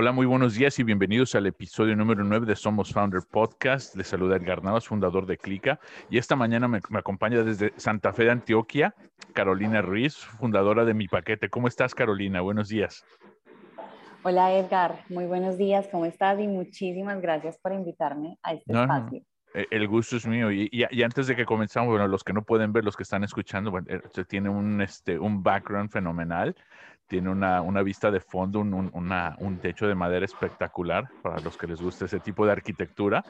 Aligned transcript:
Hola, 0.00 0.12
muy 0.12 0.24
buenos 0.24 0.54
días 0.54 0.78
y 0.78 0.82
bienvenidos 0.82 1.34
al 1.34 1.44
episodio 1.44 1.94
número 1.94 2.24
9 2.24 2.46
de 2.46 2.56
Somos 2.56 2.90
Founder 2.90 3.20
Podcast. 3.30 3.94
Les 3.96 4.06
saluda 4.06 4.36
Edgar 4.36 4.64
Navas, 4.64 4.86
fundador 4.86 5.26
de 5.26 5.36
Clica. 5.36 5.78
Y 6.08 6.16
esta 6.16 6.36
mañana 6.36 6.68
me, 6.68 6.80
acompaña 6.94 7.42
desde 7.42 7.74
Santa 7.76 8.14
Fe 8.14 8.24
de 8.24 8.30
Antioquia, 8.30 8.94
Carolina 9.34 9.82
Ruiz, 9.82 10.16
fundadora 10.16 10.86
de 10.86 10.94
Mi 10.94 11.06
Paquete. 11.06 11.50
¿Cómo 11.50 11.68
estás, 11.68 11.94
Carolina? 11.94 12.40
Buenos 12.40 12.70
días. 12.70 13.04
Hola, 14.22 14.54
Edgar. 14.54 15.04
Muy 15.10 15.26
buenos 15.26 15.58
días. 15.58 15.86
¿Cómo 15.92 16.06
estás? 16.06 16.40
Y 16.40 16.48
muchísimas 16.48 17.20
gracias 17.20 17.58
por 17.58 17.74
invitarme 17.74 18.38
a 18.42 18.54
este 18.54 18.72
espacio. 18.72 19.22
Eh, 19.52 19.66
el 19.70 19.86
gusto 19.86 20.16
es 20.16 20.26
mío. 20.26 20.50
Y, 20.50 20.82
antes 21.04 21.26
de 21.26 21.36
que 21.36 21.44
comenzamos, 21.44 21.90
bueno, 21.90 22.08
los 22.08 22.24
que 22.24 22.32
no 22.32 22.42
pueden 22.42 22.72
ver, 22.72 22.86
los 22.86 22.96
que 22.96 23.02
están 23.02 23.22
escuchando, 23.22 23.70
bueno, 23.70 23.86
eh, 23.90 24.00
tiene 24.26 24.48
un, 24.48 24.80
este, 24.80 25.18
un 25.18 25.42
background 25.42 25.90
fenomenal 25.90 26.56
tiene 27.10 27.28
una, 27.28 27.60
una 27.60 27.82
vista 27.82 28.08
de 28.12 28.20
fondo, 28.20 28.60
un, 28.60 28.72
una, 28.94 29.36
un, 29.40 29.58
techo 29.58 29.88
de 29.88 29.96
madera 29.96 30.24
espectacular 30.24 31.08
para 31.22 31.40
los 31.40 31.56
que 31.56 31.66
les 31.66 31.82
guste 31.82 32.04
ese 32.04 32.20
tipo 32.20 32.46
de 32.46 32.52
arquitectura. 32.52 33.24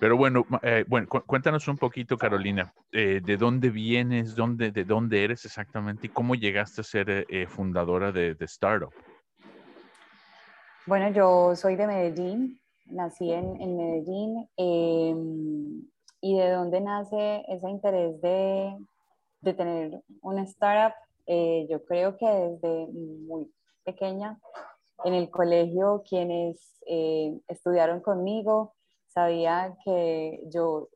Pero 0.00 0.16
bueno, 0.16 0.46
eh, 0.62 0.86
bueno 0.88 1.06
cuéntanos 1.06 1.68
un 1.68 1.76
poquito, 1.76 2.16
Carolina, 2.16 2.72
eh, 2.90 3.20
de 3.22 3.36
dónde 3.36 3.68
vienes, 3.68 4.34
dónde, 4.34 4.70
de 4.70 4.84
dónde 4.84 5.22
eres 5.22 5.44
exactamente 5.44 6.06
y 6.06 6.10
cómo 6.10 6.34
llegaste 6.34 6.80
a 6.80 6.84
ser 6.84 7.26
eh, 7.28 7.46
fundadora 7.46 8.10
de, 8.10 8.34
de, 8.34 8.44
Startup. 8.46 8.92
Bueno, 10.86 11.10
yo 11.10 11.54
soy 11.54 11.76
de 11.76 11.86
Medellín, 11.86 12.58
nací 12.86 13.30
en, 13.30 13.60
en 13.60 13.76
Medellín. 13.76 14.48
Em, 14.56 15.90
¿Y 16.22 16.38
de 16.38 16.50
dónde 16.50 16.80
nace 16.80 17.44
ese 17.48 17.68
interés 17.68 18.18
de, 18.22 18.76
de 19.42 19.52
tener 19.52 20.02
una 20.22 20.42
startup? 20.44 20.94
Eh, 21.26 21.66
yo 21.70 21.84
creo 21.84 22.16
que 22.16 22.26
desde 22.26 22.86
muy 22.88 23.52
pequeña 23.84 24.38
en 25.04 25.14
el 25.14 25.30
colegio 25.30 26.02
quienes 26.08 26.78
eh, 26.86 27.38
estudiaron 27.48 28.00
conmigo 28.00 28.74
sabían 29.06 29.76
que 29.84 30.42
yo, 30.46 30.88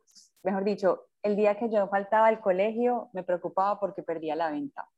mejor 0.43 0.65
dicho, 0.65 1.07
el 1.23 1.37
día 1.37 1.57
que 1.57 1.71
yo 1.71 1.89
faltaba 1.89 2.27
al 2.27 2.41
colegio 2.41 3.09
me 3.13 3.23
preocupaba 3.23 3.81
porque 3.81 4.03
perdía 4.03 4.37
la 4.37 4.51
venta. 4.51 4.89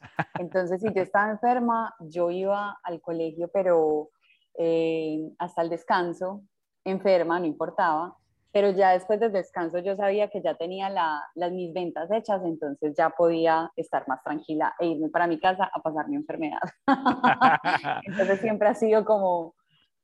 Entonces, 0.38 0.80
si 0.80 0.92
yo 0.92 1.02
estaba 1.02 1.30
enferma, 1.30 1.94
yo 2.00 2.30
iba 2.30 2.78
al 2.82 3.00
colegio, 3.00 3.48
pero 3.48 4.10
eh, 4.58 5.30
hasta 5.38 5.62
el 5.62 5.68
descanso, 5.68 6.42
enferma, 6.84 7.38
no 7.38 7.46
importaba 7.46 8.16
pero 8.58 8.72
ya 8.72 8.90
después 8.90 9.20
del 9.20 9.30
descanso 9.30 9.78
yo 9.78 9.94
sabía 9.94 10.30
que 10.30 10.42
ya 10.42 10.56
tenía 10.56 10.90
las 10.90 11.52
mis 11.52 11.72
ventas 11.72 12.10
hechas, 12.10 12.42
entonces 12.44 12.92
ya 12.98 13.10
podía 13.10 13.70
estar 13.76 14.02
más 14.08 14.20
tranquila 14.24 14.74
e 14.80 14.86
irme 14.88 15.10
para 15.10 15.28
mi 15.28 15.38
casa 15.38 15.70
a 15.72 15.80
pasar 15.80 16.08
mi 16.08 16.16
enfermedad. 16.16 16.58
entonces 18.02 18.40
siempre 18.40 18.66
ha 18.66 18.74
sido 18.74 19.04
como, 19.04 19.54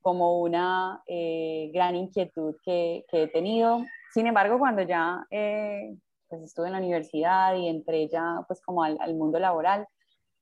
como 0.01 0.41
una 0.41 1.03
eh, 1.09 1.69
gran 1.75 1.97
inquietud 1.97 2.55
que, 2.65 3.05
que, 3.09 3.25
he 3.25 3.27
tenido. 3.27 3.83
Sin 4.13 4.29
embargo, 4.29 4.61
cuando 4.61 4.83
ya 4.83 5.27
eh, 5.33 5.93
pues 6.29 6.43
estuve 6.43 6.69
en 6.69 6.75
la 6.75 6.79
universidad 6.79 7.57
y 7.57 7.67
entré 7.67 8.07
ya 8.07 8.45
pues 8.47 8.63
como 8.63 8.85
al, 8.85 8.97
al 9.01 9.17
mundo 9.17 9.41
laboral, 9.41 9.85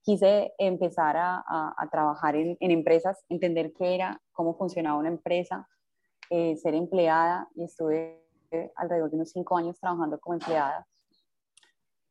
quise 0.03 0.53
empezar 0.59 1.17
a, 1.17 1.43
a, 1.47 1.89
trabajar 1.91 2.37
en, 2.37 2.59
en 2.61 2.73
empresas, 2.73 3.25
entender 3.31 3.73
qué 3.73 3.95
era, 3.95 4.21
cómo 4.33 4.55
funcionaba 4.55 4.99
una 4.99 5.09
empresa, 5.09 5.67
eh, 6.35 6.57
ser 6.57 6.75
empleada 6.75 7.47
y 7.55 7.65
estuve 7.65 8.25
alrededor 8.77 9.11
de 9.11 9.17
unos 9.17 9.33
cinco 9.33 9.55
años 9.55 9.79
trabajando 9.79 10.19
como 10.19 10.33
empleada. 10.33 10.87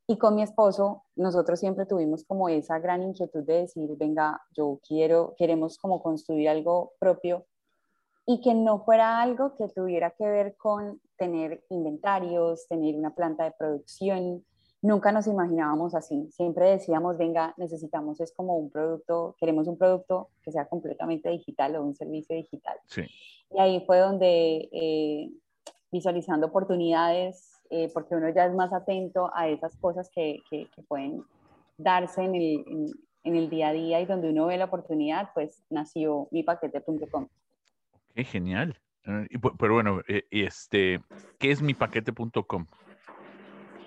Y 0.05 0.19
con 0.19 0.35
mi 0.35 0.43
esposo, 0.43 1.05
nosotros 1.15 1.59
siempre 1.59 1.87
tuvimos 1.87 2.23
como 2.23 2.47
esa 2.47 2.77
gran 2.77 3.01
inquietud 3.01 3.43
de 3.43 3.61
decir, 3.61 3.89
venga, 3.97 4.39
yo 4.51 4.79
quiero, 4.87 5.33
queremos 5.39 5.79
como 5.79 6.03
construir 6.03 6.49
algo 6.49 6.93
propio 6.99 7.47
y 8.27 8.41
que 8.41 8.53
no 8.53 8.83
fuera 8.85 9.23
algo 9.23 9.55
que 9.55 9.69
tuviera 9.69 10.11
que 10.11 10.27
ver 10.27 10.55
con 10.55 11.01
tener 11.17 11.63
inventarios, 11.69 12.67
tener 12.67 12.95
una 12.95 13.15
planta 13.15 13.45
de 13.45 13.55
producción. 13.57 14.45
Nunca 14.83 15.11
nos 15.11 15.27
imaginábamos 15.27 15.93
así. 15.93 16.27
Siempre 16.31 16.71
decíamos, 16.71 17.17
venga, 17.17 17.53
necesitamos 17.57 18.19
es 18.19 18.33
como 18.33 18.57
un 18.57 18.71
producto, 18.71 19.35
queremos 19.39 19.67
un 19.67 19.77
producto 19.77 20.29
que 20.43 20.51
sea 20.51 20.65
completamente 20.65 21.29
digital 21.29 21.75
o 21.75 21.83
un 21.83 21.95
servicio 21.95 22.35
digital. 22.35 22.77
Sí. 22.87 23.03
Y 23.51 23.59
ahí 23.59 23.83
fue 23.85 23.99
donde 23.99 24.69
eh, 24.71 25.29
visualizando 25.91 26.47
oportunidades, 26.47 27.61
eh, 27.69 27.91
porque 27.93 28.15
uno 28.15 28.29
ya 28.29 28.47
es 28.47 28.55
más 28.55 28.73
atento 28.73 29.29
a 29.35 29.47
esas 29.49 29.77
cosas 29.77 30.09
que, 30.09 30.39
que, 30.49 30.67
pueden 30.87 31.23
darse 31.77 32.23
en 32.23 32.35
el, 32.35 32.91
en, 33.23 33.35
el, 33.35 33.49
día 33.51 33.69
a 33.69 33.73
día 33.73 34.01
y 34.01 34.05
donde 34.05 34.29
uno 34.29 34.47
ve 34.47 34.57
la 34.57 34.65
oportunidad, 34.65 35.29
pues 35.35 35.63
nació 35.69 36.27
mipaquete.com. 36.31 37.27
Qué 38.15 38.23
genial. 38.23 38.79
Eh, 39.05 39.27
pero 39.59 39.75
bueno, 39.75 40.01
este, 40.31 41.01
¿qué 41.37 41.51
es 41.51 41.61
mipaquete.com? 41.61 42.65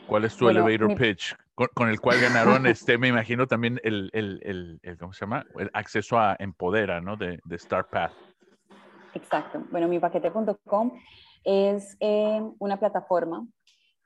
¿Cuál 0.07 0.25
es 0.25 0.37
tu 0.37 0.49
elevator 0.49 0.95
pitch? 0.97 1.35
Con, 1.55 1.89
el 1.89 2.01
cual 2.01 2.21
ganaron, 2.21 2.67
este, 2.67 2.99
me 2.99 3.09
imagino 3.09 3.47
también 3.47 3.81
el, 3.85 4.11
el, 4.13 4.81
el, 4.83 4.99
¿cómo 4.99 5.13
se 5.13 5.21
llama? 5.21 5.45
El 5.57 5.71
acceso 5.73 6.19
a 6.19 6.37
Empodera, 6.39 7.01
¿no? 7.01 7.17
De, 7.17 7.39
de 7.45 7.59
StartPath. 7.59 8.13
Exacto. 9.15 9.63
Bueno, 9.71 9.89
mi 9.89 9.99
paquete.com 10.01 10.93
es 11.45 11.97
eh, 12.01 12.43
una 12.59 12.79
plataforma 12.79 13.47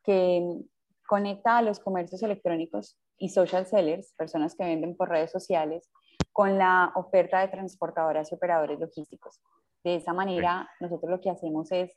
que 0.04 0.60
conecta 1.06 1.58
a 1.58 1.62
los 1.62 1.80
comercios 1.80 2.22
electrónicos 2.22 2.98
y 3.16 3.30
social 3.30 3.66
sellers, 3.66 4.12
personas 4.16 4.54
que 4.54 4.64
venden 4.64 4.96
por 4.96 5.08
redes 5.08 5.32
sociales, 5.32 5.90
con 6.32 6.58
la 6.58 6.92
oferta 6.94 7.40
de 7.40 7.48
transportadoras 7.48 8.30
y 8.30 8.34
operadores 8.34 8.78
logísticos. 8.78 9.40
De 9.82 9.96
esa 9.96 10.12
manera, 10.12 10.68
nosotros 10.80 11.10
lo 11.10 11.20
que 11.20 11.30
hacemos 11.30 11.72
es 11.72 11.96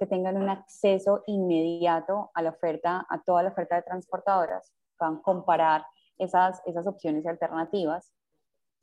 que 0.00 0.06
tengan 0.06 0.38
un 0.38 0.48
acceso 0.48 1.22
inmediato 1.26 2.30
a 2.32 2.40
la 2.40 2.50
oferta, 2.50 3.06
a 3.10 3.22
toda 3.22 3.42
la 3.42 3.50
oferta 3.50 3.76
de 3.76 3.82
transportadoras, 3.82 4.72
puedan 4.98 5.20
comparar 5.20 5.84
esas, 6.16 6.62
esas 6.64 6.86
opciones 6.86 7.22
y 7.22 7.28
alternativas, 7.28 8.10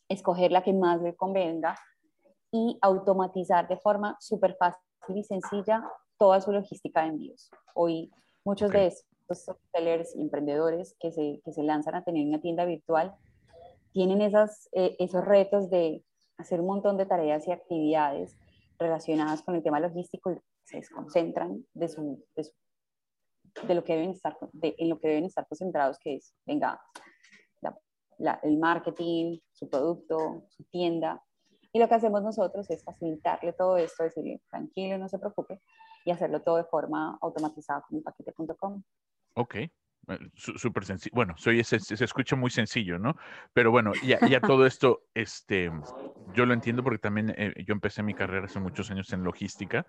escoger 0.09 0.51
la 0.51 0.61
que 0.61 0.73
más 0.73 1.01
les 1.01 1.17
convenga 1.17 1.75
y 2.51 2.77
automatizar 2.83 3.67
de 3.67 3.77
forma 3.77 4.15
súper 4.19 4.55
fácil 4.57 4.79
y 5.15 5.23
sencilla 5.23 5.83
toda 6.19 6.39
su 6.39 6.51
logística 6.51 7.01
de 7.01 7.07
envíos. 7.07 7.49
Hoy 7.73 8.11
muchos 8.45 8.69
de 8.69 8.85
estos 8.85 9.57
sellers 9.73 10.15
emprendedores 10.15 10.95
que 10.99 11.11
se, 11.11 11.41
que 11.43 11.51
se, 11.51 11.63
lanzan 11.63 11.95
a 11.95 12.03
tener 12.03 12.27
una 12.27 12.41
tienda 12.41 12.63
virtual 12.65 13.15
tienen 13.91 14.21
esas, 14.21 14.69
eh, 14.71 14.95
esos 14.99 15.25
retos 15.25 15.71
de 15.71 16.03
hacer 16.37 16.61
un 16.61 16.67
montón 16.67 16.95
de 16.97 17.07
tareas 17.07 17.47
y 17.47 17.51
actividades 17.51 18.37
relacionadas 18.77 19.41
con 19.41 19.55
el 19.55 19.63
tema 19.63 19.79
logístico 19.79 20.31
y 20.31 20.35
se 20.67 20.77
desconcentran 20.77 21.65
de, 21.73 21.87
su, 21.87 22.25
de, 22.35 23.73
lo 23.73 23.83
que 23.83 23.93
deben 23.93 24.09
estar, 24.09 24.37
de, 24.51 24.75
en 24.77 24.89
lo 24.89 24.99
que 24.99 25.07
deben 25.07 25.23
estar 25.23 25.47
concentrados, 25.47 25.97
que 25.97 26.15
es, 26.15 26.35
venga, 26.45 26.79
el 28.43 28.57
marketing, 28.57 29.39
su 29.51 29.69
producto, 29.69 30.43
su 30.49 30.63
tienda, 30.65 31.23
y 31.71 31.79
lo 31.79 31.87
que 31.87 31.95
hacemos 31.95 32.21
nosotros 32.21 32.69
es 32.69 32.83
facilitarle 32.83 33.53
todo 33.53 33.77
esto, 33.77 34.03
decirle, 34.03 34.41
tranquilo, 34.49 34.97
no 34.97 35.07
se 35.07 35.19
preocupe, 35.19 35.61
y 36.03 36.11
hacerlo 36.11 36.41
todo 36.41 36.57
de 36.57 36.63
forma 36.65 37.17
automatizada 37.21 37.81
con 37.87 38.01
paquete.com. 38.01 38.83
Ok, 39.35 39.55
eh, 39.55 39.69
súper 40.33 40.83
sencillo. 40.83 41.13
Bueno, 41.13 41.35
soy 41.37 41.63
se, 41.63 41.79
se, 41.79 42.03
escucha 42.03 42.35
muy 42.35 42.49
sencillo, 42.49 42.97
¿no? 42.97 43.15
Pero 43.53 43.71
bueno, 43.71 43.91
ya, 44.03 44.19
ya 44.27 44.41
todo 44.41 44.65
esto, 44.65 45.03
este, 45.13 45.71
yo 46.33 46.45
lo 46.45 46.53
entiendo 46.53 46.83
porque 46.83 46.99
también 46.99 47.33
eh, 47.37 47.53
yo 47.65 47.73
empecé 47.73 48.03
mi 48.03 48.13
carrera 48.13 48.45
hace 48.45 48.59
muchos 48.59 48.89
años 48.89 49.13
en 49.13 49.23
logística. 49.23 49.85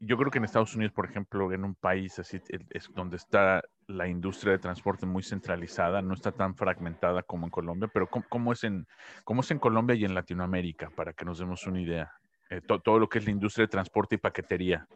Yo 0.00 0.16
creo 0.16 0.30
que 0.30 0.38
en 0.38 0.44
Estados 0.44 0.74
Unidos, 0.76 0.92
por 0.92 1.06
ejemplo, 1.06 1.52
en 1.52 1.64
un 1.64 1.74
país 1.74 2.18
así 2.18 2.40
es 2.70 2.88
donde 2.94 3.16
está 3.16 3.62
la 3.88 4.06
industria 4.06 4.52
de 4.52 4.58
transporte 4.58 5.06
muy 5.06 5.22
centralizada, 5.22 6.02
no 6.02 6.14
está 6.14 6.30
tan 6.30 6.54
fragmentada 6.54 7.22
como 7.22 7.46
en 7.46 7.50
Colombia, 7.50 7.90
pero 7.92 8.08
¿cómo, 8.08 8.52
es, 8.52 8.64
en, 8.64 8.86
cómo 9.24 9.40
es 9.40 9.50
en 9.50 9.58
Colombia 9.58 9.96
y 9.96 10.04
en 10.04 10.14
Latinoamérica? 10.14 10.90
Para 10.94 11.12
que 11.12 11.24
nos 11.24 11.38
demos 11.38 11.66
una 11.66 11.80
idea. 11.80 12.12
Eh, 12.50 12.60
todo 12.62 12.98
lo 12.98 13.08
que 13.08 13.18
es 13.18 13.24
la 13.24 13.30
industria 13.30 13.64
de 13.64 13.70
transporte 13.70 14.14
y 14.14 14.18
paquetería. 14.18 14.86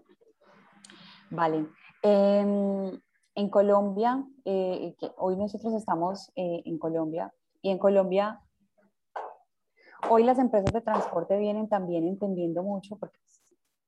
Vale. 1.30 1.66
Em, 2.02 3.00
en 3.34 3.48
Colombia, 3.50 4.24
eh, 4.44 4.94
hoy 5.16 5.36
nosotros 5.36 5.74
estamos 5.74 6.30
eh, 6.36 6.62
en 6.64 6.78
Colombia 6.78 7.32
y 7.60 7.70
en 7.70 7.78
Colombia 7.78 8.40
hoy 10.08 10.24
las 10.24 10.38
empresas 10.38 10.72
de 10.72 10.80
transporte 10.80 11.38
vienen 11.38 11.68
también 11.68 12.06
entendiendo 12.06 12.62
mucho, 12.62 12.96
porque 12.96 13.18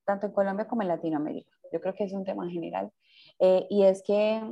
tanto 0.04 0.26
en 0.26 0.32
Colombia 0.32 0.66
como 0.66 0.82
en 0.82 0.88
Latinoamérica, 0.88 1.50
yo 1.72 1.80
creo 1.80 1.94
que 1.94 2.04
es 2.04 2.12
un 2.12 2.24
tema 2.24 2.48
general, 2.48 2.90
eh, 3.38 3.66
y 3.70 3.84
es 3.84 4.02
que 4.02 4.42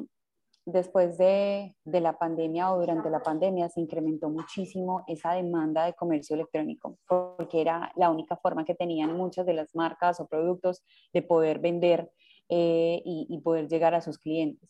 después 0.65 1.19
de, 1.19 1.75
de, 1.85 2.01
la 2.01 2.19
pandemia 2.19 2.73
o 2.73 2.79
durante 2.79 3.11
la 3.11 3.21
pandemia 3.21 3.69
se 3.69 3.81
incrementó 3.81 4.31
muchísimo 4.31 5.03
esa 5.09 5.33
demanda 5.33 5.85
de 5.85 5.95
comercio 5.95 6.35
electrónico, 6.35 6.99
porque 7.09 7.61
era 7.61 7.93
la 7.97 8.11
única 8.11 8.37
forma 8.37 8.65
que 8.65 8.75
tenían 8.75 9.17
muchas 9.17 9.45
de 9.45 9.55
las 9.55 9.75
marcas 9.75 10.21
o 10.21 10.27
productos 10.27 10.85
de 11.13 11.23
poder 11.23 11.59
vender 11.59 12.13
eh, 12.49 13.03
y, 13.05 13.41
poder 13.43 13.67
llegar 13.67 13.95
a 13.95 14.03
sus 14.03 14.19
clientes. 14.19 14.69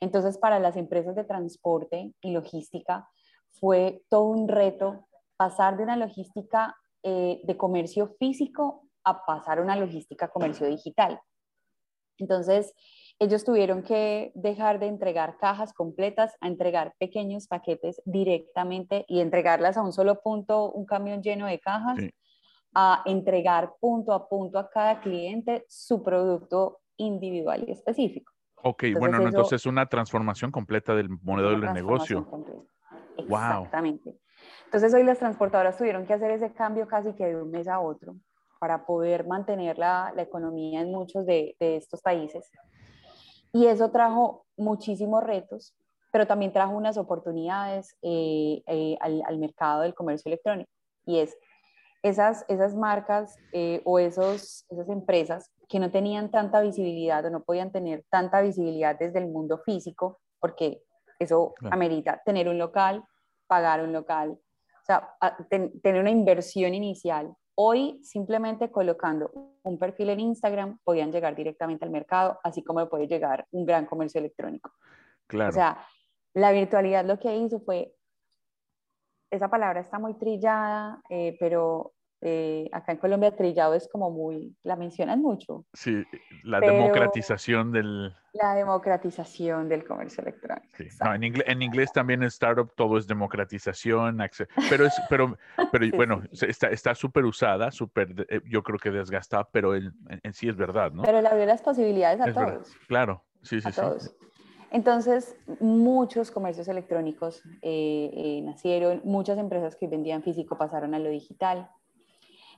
Entonces, 0.00 0.38
para 0.38 0.58
las 0.58 0.76
empresas 0.76 1.14
de 1.14 1.22
transporte 1.22 2.12
y 2.20 2.32
logística 2.32 3.08
fue 3.52 4.02
todo 4.08 4.24
un 4.24 4.48
reto 4.48 5.06
pasar 5.36 5.76
de 5.76 5.84
una 5.84 5.96
logística 5.96 6.74
eh, 7.04 7.40
de 7.44 7.56
comercio 7.56 8.16
físico 8.18 8.88
a 9.04 9.24
pasar 9.24 9.58
a 9.58 9.62
una 9.62 9.76
logística 9.76 10.28
comercio 10.28 10.66
digital. 10.66 11.20
Entonces, 12.18 12.74
ellos 13.18 13.44
tuvieron 13.44 13.82
que 13.82 14.32
dejar 14.34 14.78
de 14.78 14.86
entregar 14.86 15.36
cajas 15.38 15.72
completas 15.72 16.36
a 16.40 16.48
entregar 16.48 16.94
pequeños 16.98 17.46
paquetes 17.46 18.02
directamente 18.04 19.04
y 19.08 19.20
entregarlas 19.20 19.76
a 19.76 19.82
un 19.82 19.92
solo 19.92 20.20
punto, 20.20 20.72
un 20.72 20.86
camión 20.86 21.22
lleno 21.22 21.46
de 21.46 21.60
cajas, 21.60 21.98
a 22.74 23.02
entregar 23.06 23.74
punto 23.80 24.12
a 24.12 24.28
punto 24.28 24.58
a 24.58 24.68
cada 24.70 25.00
cliente 25.00 25.64
su 25.68 26.02
producto 26.02 26.80
individual 26.96 27.64
y 27.66 27.72
específico. 27.72 28.32
Ok, 28.64 28.84
bueno, 28.98 29.20
entonces 29.20 29.62
es 29.62 29.66
una 29.66 29.86
transformación 29.86 30.50
completa 30.50 30.94
del 30.94 31.08
modelo 31.08 31.50
del 31.50 31.72
negocio. 31.72 32.26
Exactamente. 33.18 34.18
Entonces 34.64 34.94
hoy 34.94 35.04
las 35.04 35.18
transportadoras 35.18 35.76
tuvieron 35.76 36.06
que 36.06 36.14
hacer 36.14 36.30
ese 36.30 36.52
cambio 36.52 36.86
casi 36.86 37.12
que 37.12 37.26
de 37.26 37.42
un 37.42 37.50
mes 37.50 37.68
a 37.68 37.80
otro 37.80 38.16
para 38.62 38.86
poder 38.86 39.26
mantener 39.26 39.76
la, 39.76 40.12
la 40.14 40.22
economía 40.22 40.82
en 40.82 40.92
muchos 40.92 41.26
de, 41.26 41.56
de, 41.58 41.78
estos 41.78 42.00
países. 42.00 42.48
Y 43.52 43.66
eso 43.66 43.90
trajo 43.90 44.46
muchísimos 44.56 45.20
retos, 45.24 45.74
pero 46.12 46.28
también 46.28 46.52
trajo 46.52 46.76
unas 46.76 46.96
oportunidades 46.96 47.96
eh, 48.02 48.62
eh, 48.68 48.96
al, 49.00 49.20
al, 49.26 49.38
mercado 49.40 49.80
del 49.80 49.96
comercio 49.96 50.28
electrónico. 50.28 50.70
Y 51.04 51.18
es 51.18 51.36
esas, 52.04 52.44
esas 52.46 52.76
marcas 52.76 53.36
eh, 53.50 53.82
o 53.84 53.98
esos, 53.98 54.64
esas 54.70 54.88
empresas 54.90 55.50
que 55.68 55.80
no 55.80 55.90
tenían 55.90 56.30
tanta 56.30 56.60
visibilidad 56.60 57.24
o 57.24 57.30
no 57.30 57.42
podían 57.42 57.72
tener 57.72 58.04
tanta 58.10 58.42
visibilidad 58.42 58.96
desde 58.96 59.18
el 59.18 59.26
mundo 59.26 59.58
físico, 59.58 60.20
porque 60.38 60.84
eso 61.18 61.52
amerita 61.68 62.22
tener 62.24 62.48
un 62.48 62.58
local, 62.58 63.02
pagar 63.48 63.82
un 63.82 63.92
local, 63.92 64.30
o 64.30 64.84
sea, 64.84 65.16
tener 65.50 66.00
una 66.00 66.10
inversión 66.10 66.74
inicial. 66.74 67.34
Hoy, 67.54 68.00
simplemente 68.02 68.70
colocando 68.70 69.30
un 69.62 69.78
perfil 69.78 70.10
en 70.10 70.20
Instagram, 70.20 70.78
podían 70.84 71.12
llegar 71.12 71.36
directamente 71.36 71.84
al 71.84 71.90
mercado, 71.90 72.38
así 72.42 72.64
como 72.64 72.88
puede 72.88 73.06
llegar 73.06 73.46
un 73.50 73.66
gran 73.66 73.86
comercio 73.86 74.18
electrónico. 74.18 74.72
Claro. 75.26 75.50
O 75.50 75.52
sea, 75.52 75.86
la 76.34 76.52
virtualidad 76.52 77.04
lo 77.04 77.18
que 77.18 77.36
hizo 77.36 77.60
fue, 77.60 77.94
esa 79.30 79.48
palabra 79.48 79.80
está 79.80 79.98
muy 79.98 80.14
trillada, 80.14 81.02
eh, 81.10 81.36
pero 81.38 81.92
eh, 82.24 82.68
acá 82.70 82.92
en 82.92 82.98
Colombia 82.98 83.34
trillado 83.34 83.74
es 83.74 83.88
como 83.88 84.10
muy, 84.10 84.54
la 84.62 84.76
mencionan 84.76 85.20
mucho. 85.20 85.64
Sí, 85.72 86.04
la 86.44 86.60
democratización 86.60 87.72
del... 87.72 88.14
La 88.32 88.54
democratización 88.54 89.68
del 89.68 89.84
comercio 89.84 90.22
electrónico. 90.22 90.68
Sí. 90.76 90.86
No, 91.04 91.14
en, 91.14 91.24
inglés, 91.24 91.44
en, 91.48 91.62
inglés, 91.62 91.92
también 91.92 92.22
en 92.22 92.28
startup 92.28 92.72
todo 92.76 92.96
es 92.96 93.08
democratización, 93.08 94.18
pero, 94.70 94.86
es, 94.86 94.94
pero, 95.10 95.36
pero 95.72 95.86
bueno, 95.96 96.22
está 96.30 96.94
súper 96.94 97.24
usada, 97.24 97.72
súper, 97.72 98.24
eh, 98.28 98.40
yo 98.46 98.62
creo 98.62 98.78
que 98.78 98.92
desgastada, 98.92 99.48
pero 99.50 99.74
en, 99.74 99.92
en, 100.08 100.32
sí 100.32 100.48
es 100.48 100.56
verdad, 100.56 100.92
¿no? 100.92 101.02
Pero 101.02 101.20
le 101.20 101.28
abrió 101.28 101.44
las 101.44 101.60
posibilidades 101.60 102.20
a 102.20 102.32
todos. 102.32 102.72
Claro, 102.86 103.24
sí, 103.42 103.60
sí, 103.60 103.68
a 103.68 103.72
sí. 103.72 103.80
Todos. 103.80 104.14
Entonces, 104.70 105.36
muchos 105.60 106.30
comercios 106.30 106.66
electrónicos 106.68 107.42
eh, 107.60 108.40
nacieron, 108.44 109.02
muchas 109.04 109.38
empresas 109.38 109.76
que 109.76 109.88
vendían 109.88 110.22
físico 110.22 110.56
pasaron 110.56 110.94
a 110.94 111.00
lo 111.00 111.10
digital. 111.10 111.68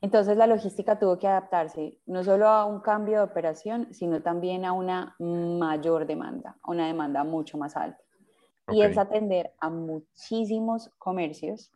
Entonces 0.05 0.37
la 0.37 0.47
logística 0.47 0.99
tuvo 0.99 1.19
que 1.19 1.27
adaptarse 1.27 1.99
no 2.05 2.23
solo 2.23 2.47
a 2.47 2.67
un 2.67 2.81
cambio 2.81 3.17
de 3.17 3.25
operación, 3.25 3.89
sino 3.95 4.21
también 4.21 4.67
a 4.67 4.73
una 4.75 5.17
mayor 5.19 6.05
demanda, 6.07 6.59
a 6.61 6.73
una 6.73 6.87
demanda 6.89 7.25
mucho 7.25 7.57
más 7.57 7.75
alta. 7.75 8.05
Okay. 8.67 8.81
Y 8.81 8.83
es 8.83 8.99
atender 8.99 9.55
a 9.61 9.71
muchísimos 9.71 10.91
comercios, 10.99 11.73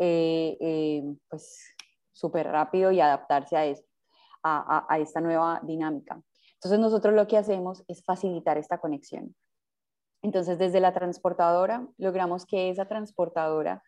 eh, 0.00 0.58
eh, 0.60 1.04
pues 1.28 1.76
súper 2.10 2.48
rápido 2.48 2.90
y 2.90 3.00
adaptarse 3.00 3.56
a, 3.56 3.66
eso, 3.66 3.84
a, 4.42 4.78
a, 4.78 4.92
a 4.92 4.98
esta 4.98 5.20
nueva 5.20 5.60
dinámica. 5.62 6.20
Entonces 6.54 6.80
nosotros 6.80 7.14
lo 7.14 7.28
que 7.28 7.38
hacemos 7.38 7.84
es 7.86 8.02
facilitar 8.02 8.58
esta 8.58 8.78
conexión. 8.78 9.36
Entonces 10.22 10.58
desde 10.58 10.80
la 10.80 10.92
transportadora 10.92 11.86
logramos 11.98 12.46
que 12.46 12.68
esa 12.68 12.86
transportadora 12.88 13.84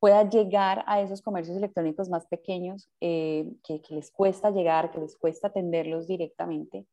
pueda 0.00 0.28
llegar 0.28 0.82
a 0.86 1.00
esos 1.02 1.22
comercios 1.22 1.56
electrónicos 1.56 2.08
más 2.08 2.26
pequeños 2.26 2.90
eh, 3.00 3.46
que, 3.62 3.82
que, 3.82 3.94
les 3.94 4.10
cuesta 4.10 4.50
llegar, 4.50 4.90
que 4.90 4.98
les 4.98 5.16
cuesta 5.16 5.48
atenderlos 5.48 6.08
directamente. 6.08 6.86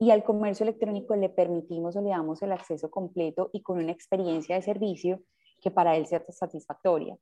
Y 0.00 0.10
al 0.10 0.24
comercio 0.24 0.64
electrónico 0.64 1.16
le 1.16 1.28
permitimos 1.28 1.96
o 1.96 2.02
le 2.02 2.10
damos 2.10 2.42
el 2.42 2.52
acceso 2.52 2.90
completo 2.90 3.50
y 3.52 3.62
con 3.62 3.78
una 3.78 3.92
experiencia 3.92 4.56
de 4.56 4.62
servicio 4.62 5.22
que 5.60 5.70
para 5.70 5.96
él 5.96 6.06
sea 6.06 6.22
satisfactoria. 6.28 7.16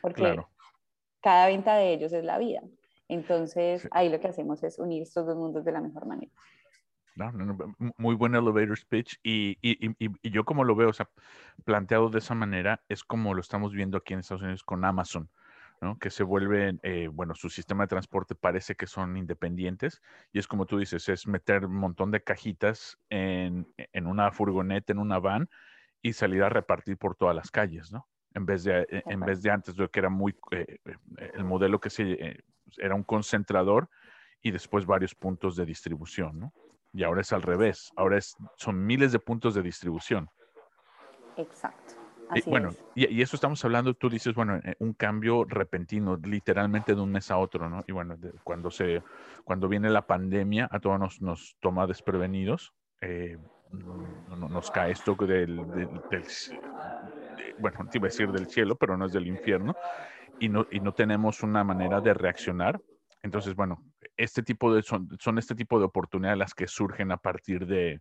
Porque 0.00 0.22
claro. 0.22 0.48
cada 1.20 1.48
venta 1.48 1.76
de 1.76 1.92
ellos 1.92 2.12
es 2.12 2.24
la 2.24 2.38
vida. 2.38 2.62
Entonces, 3.08 3.88
ahí 3.90 4.08
lo 4.08 4.20
que 4.20 4.28
hacemos 4.28 4.62
es 4.62 4.78
unir 4.78 5.02
estos 5.02 5.26
dos 5.26 5.36
mundos 5.36 5.64
de 5.64 5.72
la 5.72 5.80
mejor 5.80 6.06
manera. 6.06 6.30
No, 7.18 7.32
no, 7.32 7.44
no, 7.46 7.74
muy 7.98 8.14
buen 8.14 8.36
elevator 8.36 8.78
speech 8.78 9.16
y, 9.24 9.58
y, 9.60 9.88
y, 9.88 10.08
y, 10.22 10.30
yo 10.30 10.44
como 10.44 10.62
lo 10.62 10.76
veo, 10.76 10.90
o 10.90 10.92
sea, 10.92 11.08
planteado 11.64 12.10
de 12.10 12.20
esa 12.20 12.36
manera, 12.36 12.80
es 12.88 13.02
como 13.02 13.34
lo 13.34 13.40
estamos 13.40 13.72
viendo 13.72 13.98
aquí 13.98 14.14
en 14.14 14.20
Estados 14.20 14.42
Unidos 14.42 14.62
con 14.62 14.84
Amazon, 14.84 15.28
¿no? 15.80 15.98
Que 15.98 16.10
se 16.10 16.22
vuelven, 16.22 16.78
eh, 16.84 17.08
bueno, 17.12 17.34
su 17.34 17.50
sistema 17.50 17.84
de 17.84 17.88
transporte 17.88 18.36
parece 18.36 18.76
que 18.76 18.86
son 18.86 19.16
independientes 19.16 20.00
y 20.32 20.38
es 20.38 20.46
como 20.46 20.64
tú 20.64 20.78
dices, 20.78 21.08
es 21.08 21.26
meter 21.26 21.66
un 21.66 21.74
montón 21.74 22.12
de 22.12 22.22
cajitas 22.22 22.98
en, 23.10 23.66
en 23.76 24.06
una 24.06 24.30
furgoneta, 24.30 24.92
en 24.92 25.00
una 25.00 25.18
van 25.18 25.48
y 26.00 26.12
salir 26.12 26.44
a 26.44 26.48
repartir 26.48 26.98
por 26.98 27.16
todas 27.16 27.34
las 27.34 27.50
calles, 27.50 27.90
¿no? 27.90 28.06
En 28.34 28.46
vez 28.46 28.62
de, 28.62 28.86
en 28.90 29.20
vez 29.20 29.42
de 29.42 29.50
antes, 29.50 29.74
que 29.74 29.98
era 29.98 30.10
muy, 30.10 30.36
eh, 30.52 30.78
el 31.34 31.44
modelo 31.44 31.80
que 31.80 31.90
se, 31.90 32.12
eh, 32.12 32.44
era 32.76 32.94
un 32.94 33.02
concentrador 33.02 33.88
y 34.40 34.52
después 34.52 34.86
varios 34.86 35.16
puntos 35.16 35.56
de 35.56 35.66
distribución, 35.66 36.38
¿no? 36.38 36.52
Y 36.92 37.04
ahora 37.04 37.20
es 37.20 37.32
al 37.32 37.42
revés. 37.42 37.92
Ahora 37.96 38.18
es, 38.18 38.36
son 38.56 38.84
miles 38.84 39.12
de 39.12 39.18
puntos 39.18 39.54
de 39.54 39.62
distribución. 39.62 40.28
Exacto. 41.36 41.94
Así 42.30 42.42
y, 42.44 42.50
bueno, 42.50 42.70
y, 42.94 43.14
y, 43.14 43.22
eso 43.22 43.36
estamos 43.36 43.64
hablando, 43.64 43.94
tú 43.94 44.10
dices, 44.10 44.34
bueno, 44.34 44.56
eh, 44.56 44.74
un 44.80 44.92
cambio 44.92 45.44
repentino, 45.44 46.16
literalmente 46.16 46.94
de 46.94 47.00
un 47.00 47.10
mes 47.10 47.30
a 47.30 47.38
otro, 47.38 47.70
¿no? 47.70 47.84
Y 47.86 47.92
bueno, 47.92 48.16
de, 48.16 48.32
cuando, 48.44 48.70
se, 48.70 49.02
cuando 49.44 49.66
viene 49.66 49.88
la 49.88 50.06
pandemia, 50.06 50.68
a 50.70 50.78
todos 50.78 50.98
nos, 50.98 51.22
nos 51.22 51.56
toma 51.60 51.86
desprevenidos. 51.86 52.74
Eh, 53.00 53.38
nos 53.70 54.70
cae 54.70 54.92
esto 54.92 55.14
del, 55.14 55.56
del, 55.70 55.88
del, 56.10 56.24
bueno, 57.58 57.86
te 57.90 57.98
iba 57.98 58.06
a 58.06 58.10
decir 58.10 58.30
del 58.30 58.46
cielo, 58.46 58.76
pero 58.76 58.96
no 58.96 59.06
es 59.06 59.12
del 59.12 59.26
infierno, 59.26 59.76
y 60.38 60.48
no, 60.48 60.66
y 60.70 60.80
no 60.80 60.92
tenemos 60.92 61.42
una 61.42 61.64
manera 61.64 62.00
de 62.00 62.14
reaccionar. 62.14 62.80
Entonces, 63.22 63.54
bueno, 63.54 63.82
este 64.16 64.42
tipo 64.42 64.72
de, 64.72 64.82
son, 64.82 65.08
son 65.20 65.38
este 65.38 65.54
tipo 65.54 65.78
de 65.78 65.86
oportunidades 65.86 66.38
las 66.38 66.54
que 66.54 66.66
surgen 66.66 67.10
a 67.10 67.16
partir 67.16 67.66
de, 67.66 68.00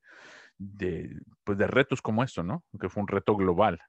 de, 0.58 1.20
pues 1.44 1.58
de 1.58 1.68
retos 1.68 2.02
como 2.02 2.24
esto, 2.24 2.44
¿no? 2.44 2.64
Que 2.80 2.90
fue 2.90 3.02
un 3.02 3.08
reto 3.08 3.36
global. 3.36 3.80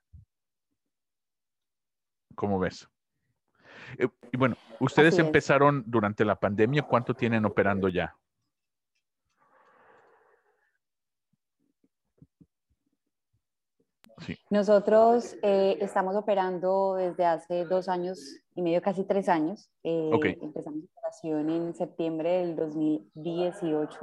¿Cómo 2.34 2.58
ves? 2.58 2.88
Eh, 3.98 4.08
y 4.32 4.36
bueno, 4.36 4.56
ustedes 4.80 5.18
empezaron 5.18 5.84
durante 5.86 6.24
la 6.24 6.36
pandemia, 6.36 6.82
¿cuánto 6.82 7.14
tienen 7.14 7.44
operando 7.44 7.88
ya? 7.88 8.14
Sí. 14.18 14.36
Nosotros 14.50 15.36
eh, 15.42 15.78
estamos 15.80 16.16
operando 16.16 16.96
desde 16.96 17.24
hace 17.24 17.64
dos 17.64 17.88
años 17.88 18.40
y 18.58 18.62
medio, 18.62 18.82
casi 18.82 19.04
tres 19.04 19.28
años. 19.28 19.70
Eh, 19.84 20.10
okay. 20.12 20.36
Empezamos 20.42 20.82
operación 20.90 21.48
en 21.48 21.74
septiembre 21.74 22.40
del 22.40 22.56
2018. 22.56 23.96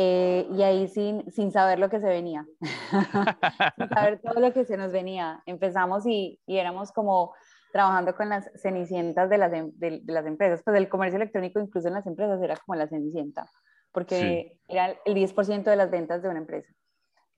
Eh, 0.00 0.48
y 0.50 0.62
ahí 0.62 0.88
sin, 0.88 1.30
sin 1.30 1.52
saber 1.52 1.78
lo 1.78 1.90
que 1.90 2.00
se 2.00 2.06
venía, 2.06 2.46
sin 3.76 3.88
saber 3.88 4.20
todo 4.22 4.40
lo 4.40 4.52
que 4.52 4.64
se 4.64 4.76
nos 4.76 4.92
venía. 4.92 5.42
Empezamos 5.44 6.06
y, 6.06 6.40
y 6.46 6.56
éramos 6.56 6.90
como 6.92 7.34
trabajando 7.72 8.16
con 8.16 8.30
las 8.30 8.50
cenicientas 8.62 9.28
de 9.28 9.38
las, 9.38 9.50
de, 9.50 9.70
de, 9.74 10.02
las 10.06 10.24
empresas, 10.24 10.62
pues 10.64 10.76
el 10.76 10.88
comercio 10.88 11.16
electrónico 11.16 11.60
incluso 11.60 11.88
en 11.88 11.94
las 11.94 12.06
empresas 12.06 12.40
era 12.40 12.56
como 12.64 12.78
la 12.78 12.88
cenicienta, 12.88 13.50
porque 13.92 14.54
sí. 14.56 14.60
era 14.68 14.96
el 15.04 15.14
10% 15.14 15.64
de 15.64 15.76
las 15.76 15.90
ventas 15.90 16.22
de 16.22 16.28
una 16.30 16.38
empresa. 16.38 16.72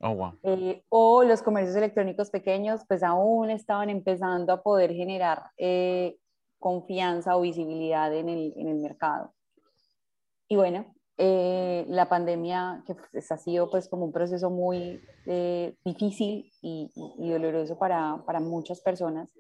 Oh, 0.03 0.15
wow. 0.15 0.39
eh, 0.43 0.83
o 0.89 1.25
los 1.25 1.43
comercios 1.43 1.77
electrónicos 1.77 2.31
pequeños, 2.31 2.83
pues 2.89 3.03
aún 3.03 3.51
estaban 3.51 3.91
empezando 3.91 4.53
a 4.53 4.63
poder 4.63 4.95
generar 4.95 5.51
eh, 5.59 6.17
confianza 6.59 7.37
o 7.37 7.43
visibilidad 7.43 8.15
en 8.15 8.29
el, 8.29 8.55
en 8.57 8.69
el 8.69 8.79
mercado. 8.79 9.35
Y 10.49 10.57
bueno, 10.57 10.87
eh, 11.23 11.85
la 11.89 12.09
pandemia, 12.09 12.83
que 12.87 12.95
pues, 12.95 13.31
ha 13.31 13.37
sido 13.37 13.71
pues 13.71 13.91
como 13.91 14.07
un 14.07 14.13
proceso 14.13 14.49
muy 14.49 15.03
eh, 15.27 15.77
difícil 15.85 16.51
y, 16.63 16.91
doloroso 17.19 17.79
para, 17.79 18.23
para, 18.25 18.41
muchas 18.41 18.81
personas, 18.81 19.31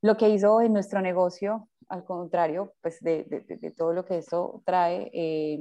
lo 0.00 0.16
que 0.16 0.30
hizo 0.30 0.62
en 0.62 0.72
nuestro 0.72 1.02
negocio, 1.02 1.68
al 1.88 2.06
contrario, 2.06 2.72
pues 2.80 2.98
de, 3.02 3.24
de, 3.24 3.70
todo 3.72 3.92
lo 3.92 4.06
que 4.06 4.16
esto 4.16 4.62
trae, 4.64 5.10
eh, 5.12 5.58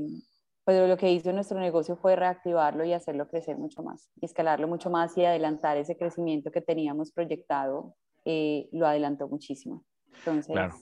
pero 0.70 0.86
lo 0.86 0.98
que 0.98 1.12
hizo 1.12 1.34
nuestro 1.34 1.60
negocio 1.60 1.96
fue 1.96 2.16
reactivarlo 2.16 2.86
y 2.86 2.94
hacerlo 2.94 3.28
crecer 3.28 3.58
mucho 3.58 3.82
más, 3.82 4.12
escalarlo 4.22 4.68
mucho 4.68 4.92
más 4.92 5.18
y 5.18 5.26
adelantar 5.26 5.78
ese 5.78 5.98
crecimiento 5.98 6.52
que 6.52 6.62
teníamos 6.62 7.12
proyectado, 7.12 7.96
eh, 8.24 8.70
lo 8.72 8.86
adelantó 8.86 9.28
muchísimo. 9.28 9.84
Entonces, 10.20 10.54
claro, 10.54 10.76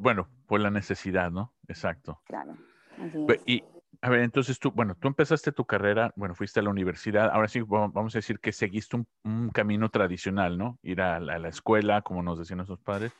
bueno, 0.00 0.28
por 0.48 0.58
la 0.58 0.72
necesidad, 0.72 1.30
¿no? 1.30 1.54
Exacto. 1.68 2.20
Claro. 2.24 2.56
Y, 3.46 3.62
a 4.02 4.10
ver, 4.10 4.22
entonces 4.22 4.58
tú, 4.58 4.72
bueno, 4.72 4.96
tú 4.98 5.06
empezaste 5.06 5.52
tu 5.52 5.64
carrera, 5.64 6.12
bueno, 6.16 6.34
fuiste 6.34 6.58
a 6.58 6.64
la 6.64 6.70
universidad, 6.70 7.30
ahora 7.30 7.46
sí 7.46 7.60
vamos 7.60 8.16
a 8.16 8.18
decir 8.18 8.40
que 8.40 8.50
seguiste 8.50 8.96
un, 8.96 9.50
camino 9.50 9.88
tradicional, 9.88 10.58
¿no? 10.58 10.80
Ir 10.82 11.00
a 11.00 11.20
la, 11.20 11.34
a 11.34 11.38
la, 11.38 11.48
escuela, 11.48 12.02
como 12.02 12.24
nos 12.24 12.40
decían 12.40 12.56
nuestros 12.56 12.80
padres, 12.80 13.12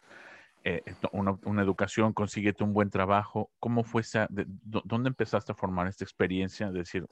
eh, 0.64 0.82
una, 1.12 1.62
educación, 1.62 2.12
consíguete 2.12 2.64
un 2.64 2.72
buen 2.72 2.90
trabajo. 2.90 3.50
¿Cómo 3.60 3.84
fue 3.84 4.02
esa, 4.02 4.28
dónde 4.30 5.08
empezaste 5.08 5.52
a 5.52 5.54
formar 5.54 5.86
esta 5.86 6.04
experiencia? 6.04 6.70
De 6.70 6.80
decir, 6.80 7.06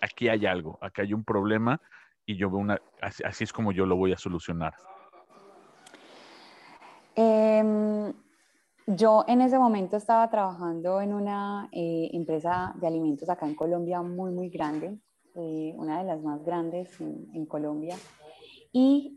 aquí 0.00 0.28
hay 0.28 0.46
algo, 0.46 0.78
aquí 0.80 1.02
hay 1.02 1.12
un 1.12 1.24
problema 1.24 1.80
y 2.24 2.36
yo 2.36 2.50
veo 2.50 2.60
una, 2.60 2.80
así, 3.00 3.44
es 3.44 3.52
como 3.52 3.72
yo 3.72 3.84
lo 3.84 3.96
voy 3.96 4.12
a 4.12 4.16
solucionar. 4.16 4.74
Em, 7.16 8.12
yo 8.86 9.24
en 9.28 9.40
ese 9.40 9.58
momento 9.58 9.96
estaba 9.96 10.30
trabajando 10.30 11.00
en 11.00 11.14
una 11.14 11.68
eh, 11.72 12.10
empresa 12.12 12.74
de 12.76 12.86
alimentos 12.86 13.28
acá 13.28 13.46
en 13.46 13.54
Colombia 13.54 14.02
muy, 14.02 14.30
muy 14.30 14.48
grande, 14.50 14.96
eh, 15.34 15.74
una 15.76 15.98
de 15.98 16.04
las 16.04 16.22
más 16.22 16.44
grandes 16.44 17.00
en 17.00 17.44
Colombia. 17.46 17.96
Y 18.72 19.14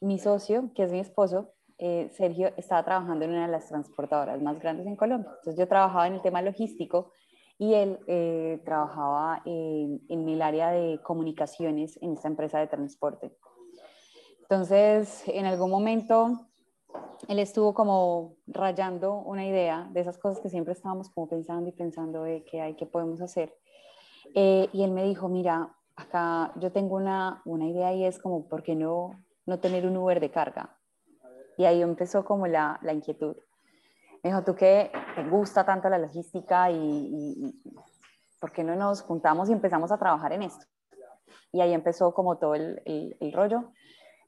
mi 0.00 0.18
socio, 0.18 0.72
que 0.74 0.84
es 0.84 0.90
mi 0.90 0.98
esposo, 0.98 1.55
eh, 1.78 2.08
Sergio 2.12 2.52
estaba 2.56 2.84
trabajando 2.84 3.24
en 3.24 3.32
una 3.32 3.46
de 3.46 3.52
las 3.52 3.68
transportadoras 3.68 4.40
más 4.40 4.58
grandes 4.58 4.86
en 4.86 4.96
Colombia. 4.96 5.30
Entonces 5.38 5.58
yo 5.58 5.68
trabajaba 5.68 6.06
en 6.06 6.14
el 6.14 6.22
tema 6.22 6.40
logístico 6.42 7.12
y 7.58 7.74
él 7.74 7.98
eh, 8.06 8.60
trabajaba 8.64 9.42
en, 9.44 10.00
el 10.08 10.42
área 10.42 10.70
de 10.70 11.00
comunicaciones 11.02 11.98
en 12.02 12.12
esta 12.12 12.28
empresa 12.28 12.58
de 12.58 12.66
transporte. 12.66 13.36
Entonces, 14.42 15.24
en 15.26 15.46
algún 15.46 15.70
momento, 15.70 16.48
él 17.28 17.38
estuvo 17.38 17.74
como 17.74 18.36
rayando 18.46 19.14
una 19.14 19.46
idea 19.46 19.88
de 19.92 20.00
esas 20.00 20.18
cosas 20.18 20.40
que 20.40 20.50
siempre 20.50 20.72
estábamos 20.72 21.10
como 21.10 21.28
pensando 21.28 21.68
y 21.68 21.72
pensando 21.72 22.22
de 22.22 22.44
qué 22.44 22.60
hay, 22.60 22.74
qué 22.74 22.86
podemos 22.86 23.20
hacer. 23.20 23.54
Eh, 24.34 24.68
y 24.72 24.82
él 24.82 24.92
me 24.92 25.04
dijo, 25.04 25.28
mira, 25.28 25.74
acá 25.96 26.52
yo 26.56 26.70
tengo 26.72 26.96
una, 26.96 27.42
una 27.44 27.66
idea 27.66 27.92
y 27.94 28.04
es 28.04 28.18
como, 28.18 28.48
¿por 28.48 28.62
qué 28.62 28.74
no, 28.74 29.10
no 29.46 29.58
tener 29.58 29.86
un 29.86 29.96
Uber 29.96 30.20
de 30.20 30.30
carga? 30.30 30.75
Y 31.56 31.64
ahí 31.64 31.82
empezó 31.82 32.24
como 32.24 32.46
la, 32.46 32.78
la 32.82 32.92
inquietud. 32.92 33.36
Me 34.22 34.30
dijo, 34.30 34.44
tú 34.44 34.54
que 34.54 34.90
te 35.14 35.24
gusta 35.28 35.64
tanto 35.64 35.88
la 35.88 35.98
logística 35.98 36.70
y, 36.70 37.54
¿por 38.40 38.52
qué 38.52 38.64
no 38.64 38.74
nos 38.74 39.02
juntamos 39.02 39.48
y 39.48 39.52
empezamos 39.52 39.92
a 39.92 39.98
trabajar 39.98 40.32
en 40.32 40.42
esto? 40.42 40.66
Y 41.52 41.60
ahí 41.60 41.72
empezó 41.72 42.12
como 42.12 42.36
todo 42.36 42.54
el, 42.54 42.82
el, 42.84 43.32
rollo. 43.32 43.72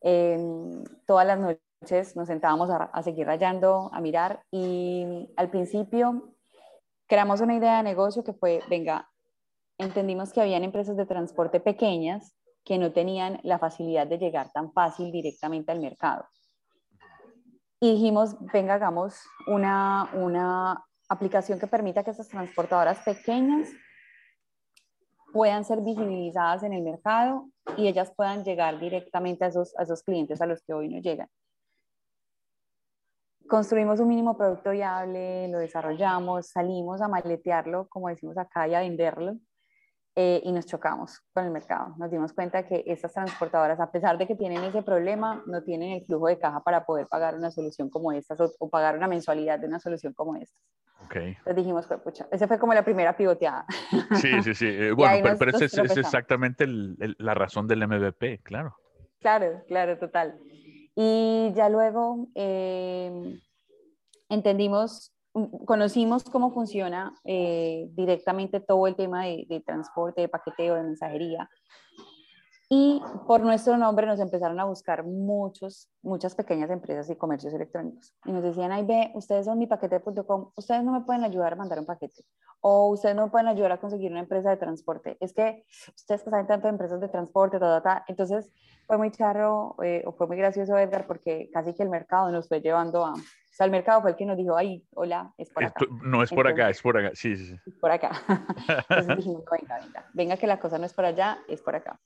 Em, 0.01 0.85
todas 1.07 1.27
las 1.27 1.39
noches 1.39 2.17
nos 2.17 2.29
sentábamos 2.29 2.71
a, 2.71 2.85
a, 2.85 3.03
seguir 3.03 3.27
rayando, 3.27 3.91
a 3.93 4.01
mirar 4.01 4.43
y 4.51 5.29
al 5.37 5.51
principio 5.51 6.33
creamos 7.07 7.41
una 7.41 7.57
idea 7.57 7.79
de 7.79 7.83
negocio 7.83 8.25
que 8.25 8.33
fue, 8.33 8.61
venga, 8.71 9.11
entendimos 9.79 10.33
que 10.33 10.41
habían 10.41 10.65
empresas 10.65 10.97
de 10.97 11.07
transporte 11.07 11.61
pequeñas 11.61 12.35
que 12.65 12.79
no 12.79 12.93
tenían 12.93 13.41
la 13.43 13.59
facilidad 13.59 14.07
de 14.07 14.19
llegar 14.19 14.51
tan 14.53 14.73
fácil 14.73 15.11
directamente 15.11 15.73
al 15.73 15.81
mercado 15.81 16.25
y 17.81 17.93
dijimos, 17.93 18.37
venga, 18.53 18.75
hagamos 18.75 19.23
una, 19.47 20.11
una 20.15 20.85
aplicación 21.09 21.59
que 21.59 21.67
permita 21.67 22.03
que 22.03 22.11
estas 22.11 22.29
transportadoras 22.29 22.99
pequeñas 23.01 23.69
puedan 25.33 25.65
ser 25.65 25.81
visibilizadas 25.83 26.63
en 26.63 26.73
el 26.73 26.83
mercado 26.83 27.49
y 27.77 27.87
ellas 27.87 28.13
puedan 28.17 28.45
llegar 28.45 28.81
directamente 28.81 29.45
a 29.45 29.49
esos, 29.49 29.79
a 29.79 29.83
esos 29.83 30.03
clientes 30.03 30.41
a 30.41 30.47
los 30.47 30.63
que 30.63 30.73
hoy 30.73 30.89
no 30.89 31.01
llegan. 31.01 31.29
Construimos 33.47 34.01
un 34.01 34.09
mínimo 34.09 34.37
producto 34.37 34.71
viable, 34.71 35.49
lo 35.49 35.59
desarrollamos, 35.59 36.49
salimos 36.49 37.01
a 37.01 37.09
maletearlo, 37.09 37.89
como 37.89 38.09
decimos 38.09 38.37
acá, 38.37 38.69
y 38.69 38.75
a 38.75 38.81
venderlo. 38.81 39.37
Eh, 40.21 40.43
y 40.43 40.51
nos 40.51 40.67
chocamos 40.67 41.21
con 41.33 41.45
el 41.45 41.53
mercado. 41.53 41.95
Nos 41.97 42.11
dimos 42.11 42.33
cuenta 42.33 42.67
que 42.67 42.83
estas 42.89 43.13
transportadoras, 43.13 43.79
a 43.79 43.93
pesar 43.93 44.19
de 44.19 44.27
que 44.27 44.35
tienen 44.35 44.65
ese 44.65 44.83
problema, 44.83 45.45
no 45.47 45.63
tienen 45.63 45.93
el 45.93 46.05
flujo 46.05 46.27
de 46.27 46.41
caja 46.41 46.61
para 46.65 46.85
poder 46.85 47.07
pagar 47.07 47.37
una 47.37 47.53
solución 47.53 47.89
como 47.89 48.11
esta 48.11 48.35
o, 48.59 48.69
pagar 48.69 48.97
una 48.97 49.07
mensualidad 49.07 49.61
de 49.61 49.69
una 49.69 49.79
solución 49.79 50.13
como 50.15 50.35
esta. 50.35 50.59
Okay. 51.05 51.29
Entonces 51.29 51.55
dijimos, 51.55 51.87
pucha, 52.03 52.27
esa 52.33 52.49
fue 52.49 52.59
como 52.59 52.75
la 52.75 52.83
primera 52.83 53.17
pivoteada. 53.17 53.65
Sí, 54.17 54.43
sí, 54.43 54.55
sí. 54.57 54.67
Eh, 54.69 54.91
bueno, 54.91 55.37
pero, 55.39 55.57
esa 55.57 55.83
es, 55.85 55.97
exactamente 55.97 56.67
la 56.67 57.35
razón 57.35 57.69
del 57.69 57.87
MVP, 57.87 58.41
claro. 58.43 58.75
Claro, 59.21 59.63
claro, 59.69 59.99
total. 60.01 60.37
Y 60.97 61.53
ya 61.55 61.69
luego 61.69 62.27
eh, 62.35 63.39
entendimos 64.29 65.13
conocimos 65.33 66.25
cómo 66.25 66.53
funciona 66.53 67.15
eh, 67.25 67.89
directamente 67.93 68.61
todo 68.61 68.87
el 68.87 68.97
tema 68.97 69.25
de, 69.25 69.63
transporte, 69.65 70.23
de 70.23 70.29
paqueteo, 70.29 70.75
de 70.75 70.83
mensajería. 70.83 71.49
Y 72.71 73.01
por 73.27 73.41
nuestro 73.41 73.79
nombre 73.79 74.07
nos 74.07 74.21
empezaron 74.21 74.61
a 74.61 74.67
buscar 74.67 75.03
muchos, 75.03 75.91
muchas 76.03 76.35
pequeñas 76.35 76.71
empresas 76.71 77.09
y 77.09 77.17
comercios 77.17 77.55
electrónicos. 77.55 78.15
Y 78.27 78.33
nos 78.33 78.43
decían, 78.43 78.73
ay, 78.73 78.85
ve, 78.85 79.11
ustedes 79.15 79.47
son 79.47 79.59
mi 79.59 79.67
paquete.com, 79.67 80.53
ustedes 80.55 80.85
no 80.85 80.93
me 80.93 81.01
pueden 81.01 81.25
ayudar 81.25 81.55
a 81.55 81.57
mandar 81.57 81.79
un 81.79 81.87
paquete. 81.87 82.25
O 82.61 82.91
ustedes 82.91 83.17
no 83.17 83.25
me 83.25 83.31
pueden 83.31 83.49
ayudar 83.49 83.73
a 83.73 83.81
conseguir 83.81 84.11
una 84.11 84.21
empresa 84.21 84.51
de 84.51 84.59
transporte. 84.59 85.17
Es 85.19 85.33
que 85.33 85.65
ustedes 85.97 86.23
que 86.23 86.31
saben 86.31 86.47
tanto 86.47 86.67
de 86.67 86.73
empresas 86.73 87.01
de 87.01 87.09
transporte, 87.09 87.59
ta, 87.59 87.81
ta, 87.81 87.83
ta. 87.83 88.05
Entonces 88.07 88.53
fue 88.87 88.99
muy 88.99 89.13
charro, 89.13 89.75
eh, 89.83 90.03
o 90.07 90.13
fue 90.13 90.27
muy 90.27 90.37
gracioso, 90.37 90.77
Edgar, 90.77 91.07
porque 91.07 91.49
casi 91.51 91.73
que 91.73 91.85
el 91.85 91.89
mercado 91.89 92.31
nos 92.31 92.49
fue 92.49 92.61
llevando 92.61 93.07
a, 93.07 93.15
sea, 93.59 93.65
el 93.65 93.73
mercado 93.73 94.03
fue 94.03 94.11
el 94.11 94.17
que 94.17 94.25
nos 94.25 94.37
dijo, 94.37 94.57
ay, 94.57 94.85
hola, 94.95 95.35
es 95.37 95.51
por 95.51 95.65
acá. 95.65 95.85
no 96.05 96.23
es 96.23 96.31
por 96.31 96.47
acá, 96.47 96.71
es 96.71 96.81
por 96.81 96.97
acá, 96.97 97.11
sí, 97.15 97.37
sí. 97.37 97.57
Es 97.67 97.75
por 97.75 97.91
acá. 97.91 98.13
Entonces 98.89 99.17
dijimos, 99.17 99.43
venga, 99.51 99.81
venga, 99.81 100.11
venga 100.15 100.37
que 100.37 100.47
la 100.47 100.61
cosa 100.61 100.79
no 100.79 100.87
es 100.87 100.95
por 100.95 101.05
allá, 101.05 101.41
es 101.49 101.61
por 101.61 101.75
acá. 101.75 102.01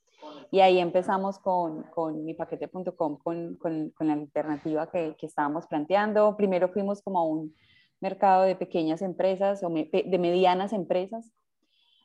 Y 0.49 0.61
ahí 0.61 0.79
empezamos 0.79 1.37
con, 1.37 1.83
con 1.83 2.25
mipaquete.com, 2.25 3.17
con, 3.17 3.55
con, 3.57 3.91
con, 3.91 4.07
la 4.07 4.13
alternativa 4.13 4.89
que, 4.89 5.15
que, 5.15 5.27
estábamos 5.27 5.67
planteando. 5.67 6.35
Primero 6.35 6.69
fuimos 6.69 7.03
como 7.03 7.19
a 7.19 7.23
un 7.23 7.55
mercado 8.01 8.43
de 8.43 8.55
pequeñas 8.55 9.03
empresas 9.03 9.63
o 9.63 9.69
de 9.69 10.19
medianas 10.19 10.73
empresas. 10.73 11.31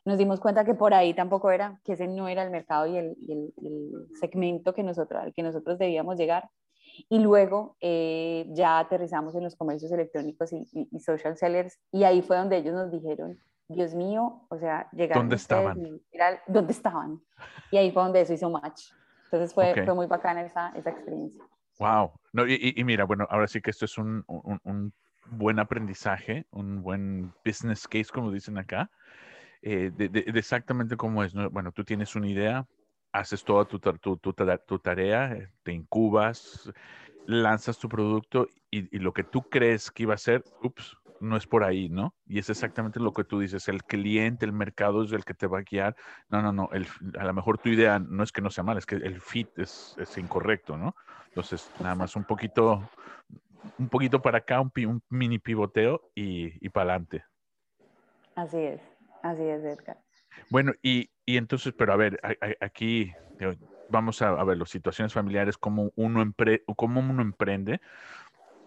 Nos 0.05 0.19
dimos 0.19 0.40
cuenta 0.40 0.67
que 0.67 0.75
por 0.75 0.93
ahí 0.93 1.14
tampoco 1.14 1.50
era, 1.50 1.81
que 1.85 1.95
ese 1.95 2.07
no 2.07 2.28
era 2.28 2.43
el 2.43 2.50
mercado 2.50 2.87
y 2.87 2.99
el, 2.99 3.17
y 3.21 3.33
el, 3.33 3.55
el 3.62 4.17
segmento 4.21 4.75
que 4.75 4.83
nosotros, 4.83 5.23
al 5.23 5.33
que 5.33 5.43
nosotros 5.43 5.78
debíamos 5.78 6.19
llegar. 6.19 6.50
Y 7.09 7.19
luego 7.21 7.76
eh, 7.81 8.47
ya 8.50 8.78
aterrizamos 8.78 9.35
en 9.35 9.45
los 9.45 9.57
comercios 9.57 9.93
electrónicos 9.93 10.52
y, 10.52 10.67
social 11.00 11.37
sellers 11.37 11.78
y 11.93 12.05
ahí 12.05 12.23
fue 12.23 12.37
donde 12.37 12.57
ellos 12.57 12.75
nos 12.75 12.90
dijeron, 12.90 13.38
Dios 13.69 13.95
mío, 13.95 14.47
o 14.49 14.59
sea, 14.59 14.88
llegaron. 14.93 15.25
¿Dónde 15.25 15.37
estaban? 15.37 16.00
¿Dónde 16.47 16.73
estaban? 16.73 17.21
Y 17.71 17.76
ahí 17.76 17.90
fue 17.90 18.02
donde 18.02 18.23
eso 18.23 18.33
hizo 18.33 18.50
match. 18.50 18.90
Entonces 19.25 19.52
fue, 19.52 19.75
fue 19.85 19.95
muy 19.95 20.07
bacana 20.07 20.43
esa, 20.43 20.71
esa 20.71 20.90
experiencia. 20.90 21.45
Wow. 21.78 22.12
No, 22.33 22.47
y, 22.47 22.75
y, 22.76 22.85
mira, 22.85 23.05
bueno, 23.05 23.26
ahora 23.31 23.47
sí 23.47 23.61
que 23.61 23.71
esto 23.71 23.85
es 23.85 23.99
un, 23.99 24.25
un, 24.26 24.59
un, 24.64 24.93
buen 25.31 25.59
aprendizaje, 25.59 26.47
un 26.50 26.83
buen 26.83 27.35
business 27.45 27.87
case, 27.87 28.07
como 28.12 28.33
dicen 28.33 28.57
acá, 28.57 28.90
eh, 29.61 29.90
de, 29.95 30.09
de, 30.09 30.23
de, 30.23 30.38
exactamente 30.38 30.97
cómo 30.97 31.23
es. 31.23 31.35
¿no? 31.35 31.50
Bueno, 31.50 31.71
tú 31.71 31.85
tienes 31.85 32.17
una 32.17 32.28
idea, 32.28 32.67
haces 33.12 33.45
toda 33.45 33.65
tu, 33.65 33.79
tu, 33.79 34.17
tu, 34.17 34.79
tarea, 34.79 35.33
eh, 35.33 35.50
te 35.62 35.73
incubas, 35.73 36.71
lanzas 37.27 37.79
tu 37.79 37.88
producto 37.88 38.49
y, 38.71 38.95
y, 38.95 39.00
lo 39.00 39.12
que 39.12 39.25
tú 39.25 39.43
crees 39.43 39.91
que 39.91 40.05
iba 40.05 40.15
a 40.15 40.19
ser, 40.19 40.45
ups, 40.62 40.97
no 41.21 41.37
es 41.37 41.47
por 41.47 41.65
ahí, 41.65 41.88
¿no? 41.88 42.15
Y 42.27 42.38
es 42.38 42.49
exactamente 42.50 43.00
lo 43.00 43.12
que 43.12 43.25
tú 43.25 43.41
dices, 43.41 43.69
el 43.69 43.85
cliente, 43.85 44.45
el 44.45 44.53
mercado 44.53 45.03
es 45.03 45.12
el 45.12 45.25
que 45.25 45.35
te 45.35 45.47
va 45.47 45.59
a 45.59 45.62
guiar. 45.62 45.97
No, 46.29 46.43
no, 46.43 46.53
no, 46.53 46.69
el, 46.73 46.87
a 47.19 47.25
lo 47.25 47.35
mejor 47.35 47.59
tu 47.59 47.69
idea 47.69 47.99
no 47.99 48.23
es 48.23 48.33
que 48.33 48.41
no 48.41 48.50
sea 48.50 48.65
mal, 48.65 48.79
es 48.79 48.87
que 48.87 48.97
el 48.97 49.21
fit 49.21 49.49
es, 49.59 49.97
es 49.99 50.17
incorrecto, 50.19 50.77
¿no? 50.77 50.95
Entonces, 51.29 51.71
nada 51.81 51.95
más 51.95 52.17
un 52.17 52.25
poquito, 52.25 52.88
un 53.79 53.88
poquito 53.88 54.21
para 54.23 54.38
acá, 54.38 54.61
un, 54.61 54.73
un 54.87 55.03
mini 55.09 55.38
pivoteo 55.38 56.11
y, 56.15 56.65
y 56.65 56.69
para 56.69 56.93
adelante. 56.93 57.25
Así 58.35 58.59
es, 58.59 58.81
así 59.23 59.43
es, 59.43 59.65
Edgar. 59.65 59.99
Bueno, 60.50 60.73
y, 60.83 61.11
y 61.26 61.37
entonces, 61.37 61.75
pero 61.76 61.92
a 61.92 61.97
ver, 61.97 62.21
aquí 62.61 63.12
vamos 63.88 64.23
a, 64.23 64.42
ver 64.45 64.59
las 64.59 64.71
situaciones 64.71 65.12
familiares, 65.12 65.59
cómo 65.59 65.92
uno, 65.97 66.23
empre, 66.23 66.62
cómo 66.76 67.00
uno 67.00 67.23
emprende. 67.23 67.80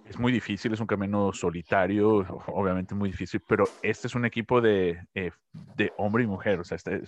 es 0.06 0.20
muy 0.20 0.32
difícil, 0.32 0.74
es 0.74 0.80
un 0.80 0.88
camino 0.88 1.32
solitario, 1.34 2.18
obviamente 2.48 2.96
muy 2.96 3.12
difícil, 3.12 3.42
pero 3.48 3.66
este 3.82 4.08
es 4.08 4.16
un 4.16 4.26
equipo 4.26 4.62
de, 4.62 5.08
eh, 5.14 5.32
de 5.54 5.94
hombre 5.98 6.24
y 6.24 6.28
mujer, 6.28 6.60
o 6.60 6.64
sea, 6.64 6.76
este, 6.76 7.02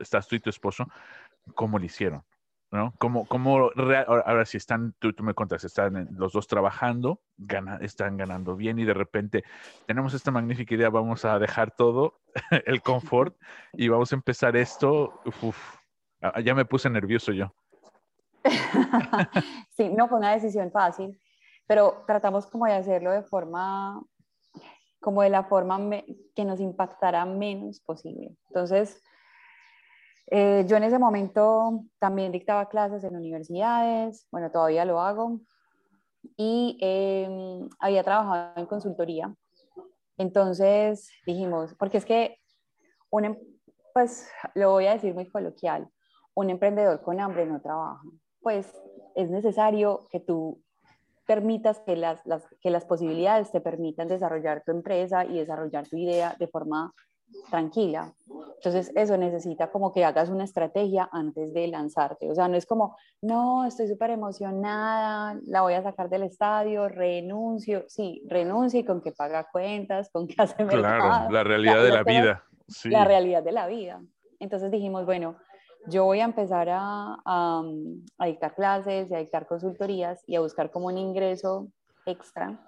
estás 0.00 0.28
tú 0.28 0.36
y 0.36 0.40
tu 0.40 0.50
esposo, 0.50 0.86
¿cómo 1.54 1.78
lo 1.78 1.84
hicieron? 1.84 2.22
¿No? 2.72 2.94
¿Cómo, 2.98 3.26
cómo 3.26 3.70
ahora, 4.06 4.46
si 4.46 4.56
están, 4.56 4.94
tú, 4.98 5.12
tú 5.12 5.22
me 5.22 5.34
contas, 5.34 5.62
están 5.62 6.08
los 6.12 6.32
dos 6.32 6.48
trabajando, 6.48 7.20
gana, 7.36 7.76
están 7.82 8.16
ganando 8.16 8.56
bien 8.56 8.78
y 8.78 8.84
de 8.84 8.94
repente 8.94 9.44
tenemos 9.86 10.14
esta 10.14 10.30
magnífica 10.30 10.74
idea, 10.74 10.88
vamos 10.88 11.24
a 11.26 11.38
dejar 11.38 11.70
todo, 11.76 12.20
el 12.66 12.80
confort, 12.80 13.36
y 13.74 13.88
vamos 13.88 14.10
a 14.12 14.16
empezar 14.16 14.56
esto, 14.56 15.20
ya 16.42 16.54
me 16.54 16.64
puse 16.64 16.88
nervioso 16.88 17.32
yo. 17.32 17.54
sí, 19.76 19.90
no 19.90 20.08
fue 20.08 20.18
una 20.18 20.32
decisión 20.32 20.72
fácil 20.72 21.20
pero 21.72 22.04
tratamos 22.06 22.46
como 22.46 22.66
de 22.66 22.74
hacerlo 22.74 23.12
de 23.12 23.22
forma, 23.22 24.02
como 25.00 25.22
de 25.22 25.30
la 25.30 25.44
forma 25.44 25.78
que 26.34 26.44
nos 26.44 26.60
impactará 26.60 27.24
menos 27.24 27.80
posible. 27.80 28.36
Entonces, 28.48 29.02
eh, 30.26 30.64
yo 30.66 30.76
en 30.76 30.84
ese 30.84 30.98
momento 30.98 31.84
también 31.98 32.32
dictaba 32.32 32.68
clases 32.68 33.04
en 33.04 33.16
universidades, 33.16 34.26
bueno, 34.30 34.50
todavía 34.50 34.84
lo 34.84 35.00
hago, 35.00 35.40
y 36.36 36.78
em, 36.80 37.68
había 37.78 38.04
trabajado 38.04 38.52
en 38.56 38.66
consultoría. 38.66 39.34
Entonces 40.18 41.10
dijimos, 41.26 41.74
porque 41.78 41.98
es 41.98 42.04
que, 42.04 42.38
un, 43.10 43.24
em, 43.24 43.38
pues 43.92 44.28
lo 44.54 44.70
voy 44.70 44.86
a 44.86 44.92
decir 44.92 45.14
muy 45.14 45.28
coloquial, 45.28 45.88
un 46.34 46.50
emprendedor 46.50 47.02
con 47.02 47.20
hambre 47.20 47.46
no 47.46 47.60
trabaja. 47.60 48.02
Pues 48.40 48.72
es 49.14 49.30
necesario 49.30 50.06
que 50.10 50.20
tú 50.20 50.62
permitas 51.26 51.80
que 51.80 51.96
las, 51.96 52.22
que 52.60 52.70
las 52.70 52.84
posibilidades 52.84 53.52
te 53.52 53.60
permitan 53.60 54.08
desarrollar 54.08 54.62
tu 54.64 54.72
empresa 54.72 55.24
y 55.24 55.38
desarrollar 55.38 55.86
tu 55.88 55.96
idea 55.96 56.34
de 56.38 56.48
forma 56.48 56.92
tranquila. 57.50 58.12
Entonces, 58.56 58.92
eso 58.94 59.16
necesita 59.16 59.70
como 59.70 59.92
que 59.92 60.04
hagas 60.04 60.28
una 60.28 60.44
estrategia 60.44 61.08
antes 61.12 61.52
de 61.52 61.66
lanzarte. 61.66 62.30
O 62.30 62.34
sea, 62.34 62.48
no 62.48 62.56
es 62.56 62.64
como, 62.64 62.96
no, 63.20 63.64
estoy 63.64 63.88
súper 63.88 64.10
emocionada, 64.10 65.38
la 65.46 65.62
voy 65.62 65.74
a 65.74 65.82
sacar 65.82 66.08
del 66.08 66.22
estadio, 66.22 66.88
renuncio. 66.88 67.84
Sí, 67.88 68.22
renuncio 68.28 68.80
y 68.80 68.84
con 68.84 69.00
que 69.00 69.12
paga 69.12 69.48
cuentas, 69.50 70.10
con 70.10 70.28
que 70.28 70.36
hace 70.38 70.64
mercado. 70.64 71.28
Claro, 71.28 71.30
la 71.30 71.44
realidad 71.44 71.82
de 71.82 71.90
la 71.90 72.02
vida. 72.04 72.44
Sí. 72.68 72.88
La 72.88 73.04
realidad 73.04 73.42
de 73.42 73.52
la 73.52 73.66
vida. 73.66 74.00
Entonces 74.38 74.70
dijimos, 74.70 75.04
bueno, 75.06 75.36
yo 75.88 76.04
voy 76.04 76.20
a 76.20 76.24
empezar 76.24 76.68
a, 76.70 77.62
dictar 78.24 78.54
clases 78.54 79.10
y 79.10 79.14
a 79.14 79.18
dictar 79.18 79.46
consultorías 79.46 80.22
y 80.26 80.36
a 80.36 80.40
buscar 80.40 80.70
como 80.70 80.86
un 80.86 80.98
ingreso 80.98 81.68
extra 82.06 82.60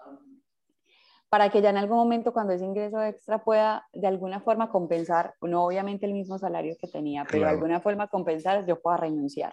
para 1.35 1.51
que 1.51 1.61
ya 1.61 1.71
en 1.71 1.77
algún 1.77 1.97
momento 1.97 2.33
cuando 2.33 2.53
ese 2.53 2.65
ingreso 2.65 3.03
extra 3.03 3.43
pueda 3.43 3.89
de 3.93 4.07
alguna 4.07 4.39
forma 4.39 4.71
compensar, 4.71 5.35
no 5.43 5.65
obviamente 5.65 6.07
el 6.07 6.13
mismo 6.13 6.39
salario 6.39 6.77
que 6.81 6.87
tenía, 6.87 7.27
pero 7.29 7.43
de 7.43 7.51
alguna 7.51 7.81
forma 7.81 8.07
compensar, 8.07 8.65
yo 8.67 8.81
pueda 8.81 8.99
renunciar. 8.99 9.53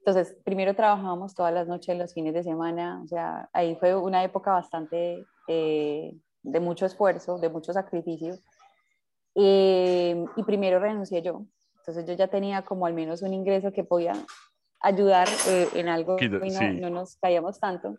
Entonces, 0.00 0.36
primero 0.42 0.74
trabajábamos 0.74 1.36
todas 1.36 1.54
las 1.54 1.68
noches, 1.68 1.96
los 1.96 2.12
fines 2.12 2.34
de 2.34 2.42
semana, 2.42 3.00
o 3.04 3.06
sea, 3.06 3.48
ahí 3.52 3.76
fue 3.76 3.94
una 3.94 4.24
época 4.24 4.50
bastante 4.50 5.24
eh, 5.46 6.16
de 6.42 6.58
mucho 6.58 6.84
esfuerzo, 6.84 7.38
de 7.38 7.48
mucho 7.48 7.72
sacrificio. 7.72 8.34
Eh, 9.36 10.24
y 10.34 10.42
primero 10.42 10.80
renuncié 10.80 11.22
yo, 11.22 11.44
entonces 11.76 12.06
yo 12.06 12.14
ya 12.14 12.26
tenía 12.26 12.62
como 12.62 12.86
al 12.86 12.94
menos 12.94 13.22
un 13.22 13.34
ingreso 13.34 13.70
que 13.70 13.84
podía 13.84 14.14
ayudar 14.80 15.28
eh, 15.46 15.68
en 15.74 15.86
algo 15.88 16.16
y 16.20 16.28
no, 16.28 16.72
no, 16.72 16.90
nos 16.90 17.18
caíamos 17.18 17.60
tanto. 17.60 17.94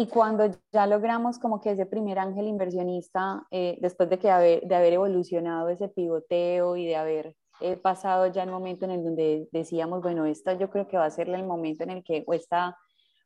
Y 0.00 0.06
cuando 0.06 0.48
ya 0.72 0.86
logramos 0.86 1.40
como 1.40 1.60
que 1.60 1.72
ese 1.72 1.84
primer 1.84 2.20
ángel 2.20 2.46
inversionista, 2.46 3.44
eh, 3.50 3.76
después 3.80 4.08
de, 4.08 4.18
que 4.18 4.30
haber, 4.30 4.62
de 4.62 4.74
haber 4.76 4.92
evolucionado 4.92 5.68
ese 5.68 5.88
pivoteo 5.88 6.76
y 6.76 6.86
de 6.86 6.96
haber 6.96 7.36
eh, 7.60 7.76
pasado 7.76 8.28
ya 8.28 8.44
el 8.44 8.50
momento 8.50 8.84
en 8.84 8.92
el 8.92 9.02
donde 9.02 9.48
decíamos, 9.50 10.00
bueno, 10.00 10.24
esta 10.24 10.54
yo 10.54 10.70
creo 10.70 10.86
que 10.86 10.96
va 10.96 11.04
a 11.04 11.10
ser 11.10 11.28
el 11.28 11.44
momento 11.44 11.82
en 11.82 11.90
el 11.90 12.04
que 12.04 12.22
o, 12.28 12.32
esta, 12.32 12.78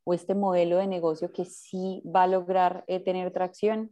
o 0.05 0.15
este 0.15 0.35
modelo 0.35 0.79
de 0.79 0.87
negocio 0.87 1.31
que 1.31 1.45
sí 1.45 2.03
va 2.05 2.23
a 2.23 2.27
lograr 2.27 2.85
tener 3.05 3.31
tracción, 3.33 3.91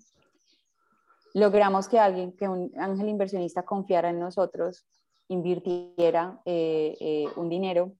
logramos 1.34 1.86
que 1.86 1.98
alguien, 1.98 2.34
que 2.36 2.48
un 2.48 2.72
ángel 2.78 3.10
inversionista 3.10 3.62
confiara 3.62 4.08
en 4.08 4.18
nosotros 4.18 4.86
invirtiera 5.30 6.40
eh, 6.44 6.96
eh, 7.00 7.26
un 7.36 7.48
dinero, 7.48 7.92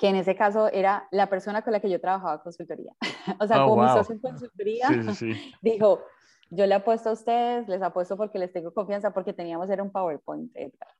que 0.00 0.08
en 0.08 0.16
ese 0.16 0.34
caso 0.34 0.68
era 0.68 1.06
la 1.10 1.28
persona 1.28 1.60
con 1.60 1.74
la 1.74 1.80
que 1.80 1.90
yo 1.90 2.00
trabajaba 2.00 2.42
consultoría. 2.42 2.94
o 3.38 3.46
sea, 3.46 3.64
oh, 3.64 3.68
como 3.68 3.82
mi 3.82 3.88
socio 3.90 4.14
en 4.14 4.20
consultoría, 4.20 4.88
dijo, 5.60 6.00
yo 6.48 6.66
le 6.66 6.74
apuesto 6.74 7.10
a 7.10 7.12
ustedes, 7.12 7.68
les 7.68 7.82
apuesto 7.82 8.16
porque 8.16 8.38
les 8.38 8.50
tengo 8.50 8.72
confianza, 8.72 9.12
porque 9.12 9.34
teníamos 9.34 9.68
era 9.68 9.82
un 9.82 9.92
PowerPoint, 9.92 10.50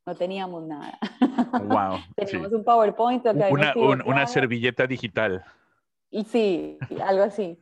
no 0.04 0.14
teníamos 0.14 0.64
nada. 0.64 0.98
wow. 1.64 1.98
teníamos 2.14 2.52
un 2.52 2.62
PowerPoint. 2.62 3.24
Una, 3.26 3.72
una 4.04 4.26
servilleta 4.26 4.86
digital. 4.86 5.42
Y 6.10 6.24
sí, 6.24 6.78
algo 7.02 7.22
así. 7.22 7.58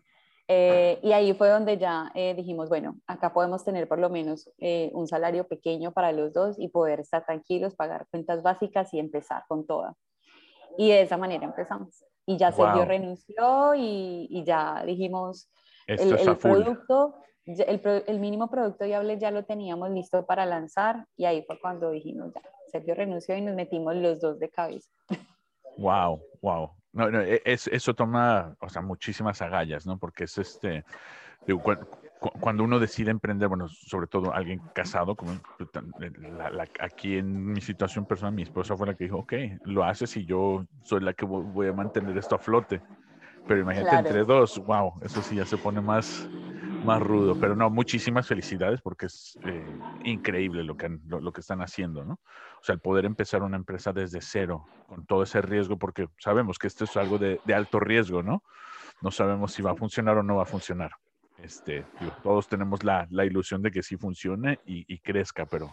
Eh, 0.51 0.99
y 1.03 1.13
ahí 1.13 1.35
fue 1.35 1.51
donde 1.51 1.77
ya 1.77 2.11
eh, 2.15 2.35
dijimos, 2.35 2.71
bueno, 2.71 2.97
acá 3.07 3.33
podemos 3.33 3.65
tener 3.65 3.87
por 3.87 3.99
lo 3.99 4.09
menos 4.09 4.51
eh, 4.59 4.91
un 4.95 5.07
salario 5.07 5.47
pequeño 5.47 5.93
para 5.93 6.11
los 6.11 6.33
dos 6.33 6.59
y 6.59 6.69
poder 6.69 7.01
estar 7.01 7.25
tranquilos, 7.27 7.77
pagar 7.77 8.07
cuentas 8.11 8.43
básicas 8.43 8.93
y 8.95 8.99
empezar 8.99 9.45
con 9.47 9.67
toda. 9.67 9.95
Y 10.79 10.91
de 10.91 11.03
esa 11.03 11.17
manera 11.17 11.45
empezamos. 11.45 12.05
Y 12.25 12.37
ya 12.37 12.53
Sergio 12.53 12.85
renunció 12.85 13.75
y, 13.75 14.29
y, 14.31 14.45
ya 14.45 14.85
dijimos, 14.87 15.51
el, 15.89 16.17
el 16.17 16.37
producto, 16.37 17.17
el, 17.45 18.05
el, 18.07 18.21
mínimo 18.21 18.49
producto 18.49 18.85
viable 18.85 19.19
ya 19.19 19.33
lo 19.33 19.45
teníamos 19.45 19.91
listo 19.91 20.25
para 20.25 20.47
lanzar 20.47 21.05
y 21.17 21.25
ahí 21.25 21.43
fue 21.43 21.59
cuando 21.59 21.91
dijimos, 21.91 22.33
ya, 22.33 22.43
Sergio 22.71 22.95
renunció 22.95 23.37
y 23.37 23.41
nos 23.41 23.57
metimos 23.57 23.97
los 23.97 24.21
dos 24.21 24.39
de 24.39 24.51
cabeza. 24.51 24.89
Wow, 25.79 26.23
wow. 26.43 26.71
No, 26.93 27.11
no, 27.11 27.23
e, 27.23 27.43
es, 27.45 27.67
eso 27.67 27.95
toma, 27.95 28.55
o 28.61 28.69
sea, 28.69 28.83
muchísimas 28.83 29.43
agallas, 29.43 29.85
¿no? 29.85 29.99
Porque 29.99 30.25
es 30.25 30.39
este, 30.39 30.85
cuando 32.19 32.65
uno 32.65 32.79
decide 32.79 33.11
emprender, 33.11 33.49
bueno, 33.49 33.69
sobre 33.69 34.09
todo 34.09 34.35
alguien 34.35 34.61
casado, 34.73 35.15
como 35.15 35.39
pues, 35.57 35.69
aquí 36.81 37.17
en 37.17 37.53
mi 37.53 37.61
situación 37.61 38.07
personal, 38.07 38.35
mi 38.35 38.43
esposa 38.43 38.77
fue 38.77 38.89
la 38.89 38.95
que 38.95 39.05
dijo, 39.05 39.19
ok, 39.19 39.33
lo 39.65 39.85
haces 39.85 40.17
y 40.17 40.27
yo 40.27 40.65
soy 40.83 41.01
la 41.01 41.13
que 41.13 41.25
voy 41.25 41.69
a 41.69 41.73
mantener 41.73 42.17
esto 42.19 42.35
a 42.35 42.39
flote. 42.39 42.81
Pero 43.47 43.61
imagínate 43.61 43.97
entre 43.97 44.25
dos, 44.25 44.59
wow, 44.67 44.93
eso 45.03 45.23
sí 45.23 45.37
ya 45.37 45.45
se 45.45 45.57
pone 45.57 45.81
más, 45.81 46.29
más 46.83 47.01
rudo. 47.01 47.37
Pero 47.37 47.55
no, 47.55 47.71
muchísimas 47.71 48.27
felicidades 48.27 48.81
porque 48.83 49.07
es 49.07 49.39
eh, 49.45 49.65
increíble 50.05 50.65
lo 50.65 50.77
que, 50.77 50.99
lo, 51.07 51.33
que 51.33 51.41
están 51.41 51.63
haciendo, 51.63 52.05
¿no? 52.05 52.15
O 52.15 52.65
sea, 52.65 52.75
el 52.75 52.81
poder 52.81 53.05
empezar 53.05 53.43
una 53.43 53.57
empresa 53.57 53.93
desde 53.93 54.21
cero, 54.21 54.69
con 54.87 55.07
todo 55.07 55.23
ese 55.23 55.41
riesgo, 55.41 55.79
porque 55.79 56.09
sabemos 56.19 56.59
que 56.59 56.67
esto 56.67 56.85
es 56.85 56.97
algo 56.97 57.17
de, 57.19 57.41
de 57.45 57.55
alto 57.55 57.81
riesgo, 57.81 58.23
¿no? 58.23 58.43
No 59.01 59.11
sabemos 59.11 59.53
si 59.53 59.63
va 59.63 59.71
a 59.71 59.77
funcionar 59.77 60.19
o 60.19 60.23
no 60.23 60.37
va 60.37 60.43
a 60.43 60.47
funcionar. 60.47 60.91
Este, 61.43 61.85
todos 62.23 62.49
tenemos 62.49 62.83
la, 62.83 63.07
ilusión 63.25 63.63
de 63.63 63.71
que 63.71 63.83
sí 63.83 63.97
funcione 63.97 64.59
y, 64.67 64.99
crezca, 64.99 65.47
pero 65.47 65.73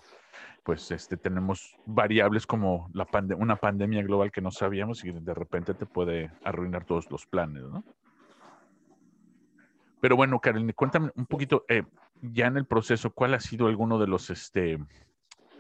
pues 0.64 0.92
este, 0.92 1.18
tenemos 1.18 1.76
variables 1.86 2.46
como 2.46 2.90
una 3.38 3.56
pandemia 3.56 4.04
global 4.04 4.32
que 4.32 4.42
no 4.42 4.52
sabíamos 4.52 5.04
y 5.04 5.12
de 5.12 5.34
repente 5.34 5.74
te 5.74 5.86
puede 5.86 6.32
arruinar 6.44 6.86
todos 6.86 7.10
los 7.10 7.26
planes, 7.26 7.64
¿no? 7.64 7.84
Pero 10.02 10.16
bueno, 10.16 10.40
Karen, 10.40 10.72
cuéntame 10.74 11.10
un 11.16 11.26
poquito, 11.26 11.66
eh, 11.68 11.84
ya 12.22 12.46
en 12.46 12.58
el 12.58 12.66
proceso, 12.68 13.12
¿cuál 13.12 13.34
ha 13.34 13.40
sido 13.40 13.66
alguno 13.66 13.98
de 13.98 14.06
los 14.06 14.30
este, 14.30 14.78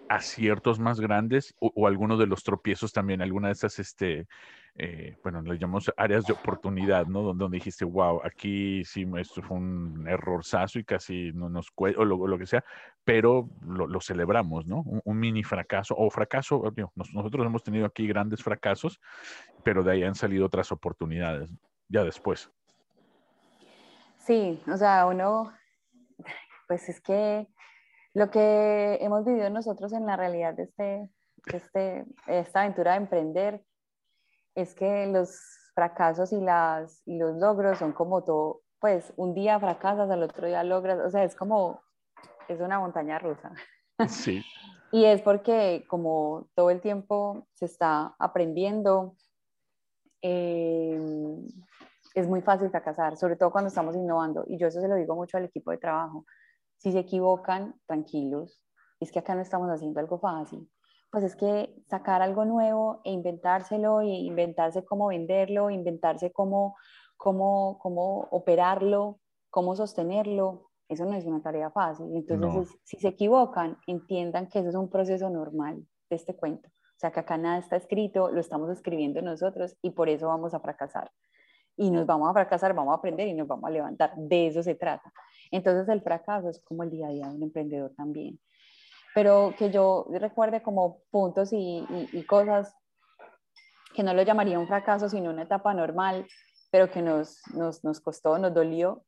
aciertos 0.07 0.79
más 0.79 0.99
grandes 0.99 1.55
o, 1.59 1.87
alguno 1.87 2.15
de 2.15 2.27
los 2.27 2.43
tropiezos 2.43 2.93
también? 2.93 3.23
¿Alguna 3.23 3.47
de 3.47 3.53
esas, 3.53 3.79
este, 3.79 4.27
eh, 4.77 5.15
bueno, 5.23 5.41
le 5.41 5.57
llamamos 5.57 5.89
áreas 5.95 6.25
de 6.25 6.33
oportunidad, 6.33 7.05
¿no? 7.07 7.21
Donde, 7.21 7.43
donde, 7.43 7.55
dijiste, 7.55 7.85
wow, 7.85 8.21
aquí 8.25 8.83
sí, 8.83 9.09
esto 9.17 9.41
fue 9.41 9.55
un 9.55 10.05
errorzazo 10.05 10.79
y 10.79 10.83
casi 10.83 11.31
no 11.33 11.49
nos 11.49 11.71
cuesta, 11.71 12.01
o 12.01 12.05
lo, 12.05 12.37
que 12.37 12.45
sea, 12.45 12.63
pero 13.05 13.49
lo, 13.61 14.01
celebramos, 14.01 14.67
¿no? 14.67 14.81
Un, 14.81 15.17
mini 15.17 15.43
fracaso 15.43 15.95
o 15.97 16.09
fracaso, 16.09 16.61
nosotros 16.95 17.45
hemos 17.45 17.63
tenido 17.63 17.85
aquí 17.85 18.05
grandes 18.05 18.43
fracasos, 18.43 18.99
pero 19.63 19.81
de 19.81 19.93
ahí 19.93 20.03
han 20.03 20.15
salido 20.15 20.45
otras 20.45 20.69
oportunidades 20.73 21.49
ya 21.87 22.03
después. 22.03 22.51
Sí, 24.17 24.61
o 24.67 24.75
sea, 24.75 25.05
uno, 25.05 25.53
pues 26.67 26.89
es 26.89 26.99
que 26.99 27.47
lo 28.13 28.29
que 28.29 28.97
hemos 28.99 29.23
vivido 29.23 29.49
nosotros 29.49 29.93
en 29.93 30.05
la 30.05 30.17
realidad 30.17 30.53
de 30.53 30.63
este, 30.63 31.09
este, 31.53 32.05
esta 32.27 32.61
aventura 32.61 32.91
de 32.91 32.97
emprender 32.97 33.61
es 34.55 34.73
que 34.73 35.05
los 35.07 35.39
fracasos 35.75 36.31
y, 36.31 36.39
las, 36.39 37.01
y 37.05 37.17
los 37.17 37.35
logros 37.35 37.77
son 37.77 37.91
como 37.91 38.23
todo, 38.23 38.61
pues 38.79 39.13
un 39.17 39.33
día 39.33 39.59
fracasas, 39.59 40.09
al 40.09 40.23
otro 40.23 40.47
día 40.47 40.63
logras, 40.63 40.99
o 41.05 41.09
sea, 41.09 41.23
es 41.23 41.35
como, 41.35 41.81
es 42.47 42.59
una 42.61 42.79
montaña 42.79 43.19
rusa. 43.19 43.51
Sí. 44.09 44.43
y 44.91 45.05
es 45.05 45.21
porque 45.21 45.85
como 45.87 46.49
todo 46.53 46.69
el 46.69 46.81
tiempo 46.81 47.47
se 47.53 47.63
está 47.63 48.13
aprendiendo, 48.19 49.15
eh, 50.21 50.99
es 52.13 52.27
muy 52.27 52.41
fácil 52.41 52.69
fracasar, 52.69 53.15
sobre 53.15 53.35
todo 53.35 53.51
cuando 53.51 53.67
estamos 53.69 53.95
innovando. 53.95 54.43
Y 54.47 54.57
yo 54.57 54.67
eso 54.67 54.81
se 54.81 54.87
lo 54.87 54.95
digo 54.95 55.15
mucho 55.15 55.37
al 55.37 55.45
equipo 55.45 55.71
de 55.71 55.77
trabajo. 55.77 56.25
Si 56.77 56.91
se 56.91 56.99
equivocan, 56.99 57.79
tranquilos. 57.85 58.61
Es 58.99 59.11
que 59.11 59.19
acá 59.19 59.35
no 59.35 59.41
estamos 59.41 59.69
haciendo 59.69 59.99
algo 59.99 60.19
fácil. 60.19 60.69
Pues 61.11 61.23
es 61.23 61.35
que 61.35 61.73
sacar 61.87 62.21
algo 62.21 62.45
nuevo 62.45 63.01
e 63.03 63.11
inventárselo 63.11 64.01
e 64.01 64.07
inventarse 64.07 64.83
cómo 64.83 65.07
venderlo, 65.07 65.69
inventarse 65.69 66.31
cómo, 66.31 66.75
cómo, 67.17 67.77
cómo 67.79 68.27
operarlo, 68.31 69.19
cómo 69.49 69.75
sostenerlo, 69.75 70.69
eso 70.87 71.05
no 71.05 71.13
es 71.13 71.25
una 71.25 71.41
tarea 71.41 71.71
fácil. 71.71 72.07
Entonces, 72.15 72.77
si 72.83 72.97
se 72.97 73.07
equivocan, 73.07 73.77
entiendan 73.87 74.47
que 74.47 74.59
eso 74.59 74.69
es 74.69 74.75
un 74.75 74.89
proceso 74.89 75.29
normal 75.29 75.85
de 76.09 76.15
este 76.15 76.35
cuento. 76.35 76.69
O 76.69 76.99
sea, 76.99 77.11
que 77.11 77.19
acá 77.19 77.37
nada 77.37 77.57
está 77.57 77.75
escrito, 77.75 78.29
lo 78.29 78.39
estamos 78.39 78.69
escribiendo 78.69 79.21
nosotros 79.21 79.75
y 79.81 79.91
por 79.91 80.09
eso 80.09 80.27
vamos 80.27 80.53
a 80.53 80.59
fracasar. 80.59 81.11
Y 81.75 81.89
nos 81.89 82.05
vamos 82.05 82.29
a 82.29 82.33
fracasar, 82.33 82.73
vamos 82.73 82.93
a 82.93 82.97
aprender 82.97 83.27
y 83.27 83.33
nos 83.33 83.47
vamos 83.47 83.67
a 83.67 83.71
levantar. 83.71 84.13
De 84.15 84.47
eso 84.47 84.63
se 84.63 84.75
trata. 84.75 85.11
Entonces, 85.51 85.89
el 85.89 86.01
fracaso 86.01 86.49
es 86.49 86.61
como 86.61 86.83
el 86.83 86.91
día 86.91 87.07
a 87.07 87.11
día 87.11 87.27
de 87.27 87.35
un 87.35 87.43
emprendedor 87.43 87.93
también. 87.95 88.39
Pero 89.15 89.55
que 89.57 89.71
yo 89.71 90.05
recuerde 90.11 90.61
como 90.61 90.99
puntos 91.09 91.51
y, 91.51 91.83
y 91.89 92.23
cosas 92.25 92.75
que 93.95 94.03
no 94.03 94.13
lo 94.13 94.21
llamaría 94.21 94.59
un 94.59 94.67
fracaso, 94.67 95.09
sino 95.09 95.31
una 95.31 95.43
etapa 95.43 95.73
normal, 95.73 96.27
pero 96.69 96.91
que 96.91 97.01
nos, 97.01 97.41
nos, 97.53 97.83
nos 97.83 98.01
costó, 98.01 98.37
nos 98.37 98.53
dolió, 98.53 99.03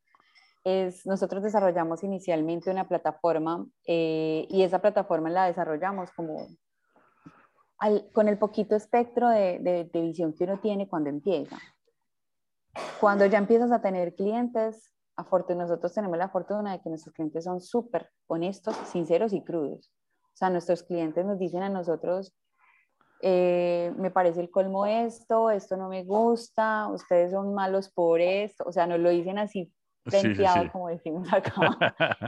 es, 0.64 1.06
nosotros 1.06 1.42
desarrollamos 1.42 2.02
inicialmente 2.02 2.70
una 2.70 2.88
plataforma 2.88 3.66
eh, 3.86 4.46
y 4.48 4.62
esa 4.62 4.80
plataforma 4.80 5.30
la 5.30 5.46
desarrollamos 5.46 6.10
como 6.12 6.48
con 8.12 8.26
el 8.28 8.38
poquito 8.38 8.74
espectro 8.74 9.28
de, 9.28 9.88
de, 9.92 10.00
visión 10.00 10.32
que 10.32 10.44
uno 10.44 10.58
tiene 10.58 10.88
cuando 10.88 11.10
empieza. 11.10 11.58
Cuando 13.00 13.24
ya 13.26 13.38
empiezas 13.38 13.70
a 13.70 13.80
tener 13.80 14.16
clientes, 14.16 14.92
nosotros 15.56 15.92
tenemos 15.92 16.18
la 16.18 16.28
fortuna 16.28 16.72
de 16.72 16.80
que 16.80 16.88
nuestros 16.88 17.14
clientes 17.14 17.44
son 17.44 17.60
súper 17.60 18.10
honestos, 18.26 18.76
sinceros 18.86 19.32
y 19.32 19.42
crudos. 19.42 19.90
O 20.22 20.36
sea, 20.38 20.50
nuestros 20.50 20.82
clientes 20.82 21.24
nos 21.24 21.38
dicen 21.38 21.62
a 21.62 21.68
nosotros, 21.68 22.34
eh, 23.20 23.92
me 23.96 24.10
parece 24.10 24.40
el 24.40 24.50
colmo 24.50 24.86
esto, 24.86 25.50
esto 25.50 25.76
no 25.76 25.88
me 25.88 26.04
gusta, 26.04 26.88
ustedes 26.88 27.32
son 27.32 27.52
malos 27.52 27.90
por 27.90 28.20
esto, 28.20 28.64
o 28.64 28.72
sea, 28.72 28.86
nos 28.86 29.00
lo 29.00 29.10
dicen 29.10 29.38
así 29.38 29.72
venteado, 30.04 30.70
como 30.70 30.88
decimos 30.88 31.26
acá. 31.32 31.52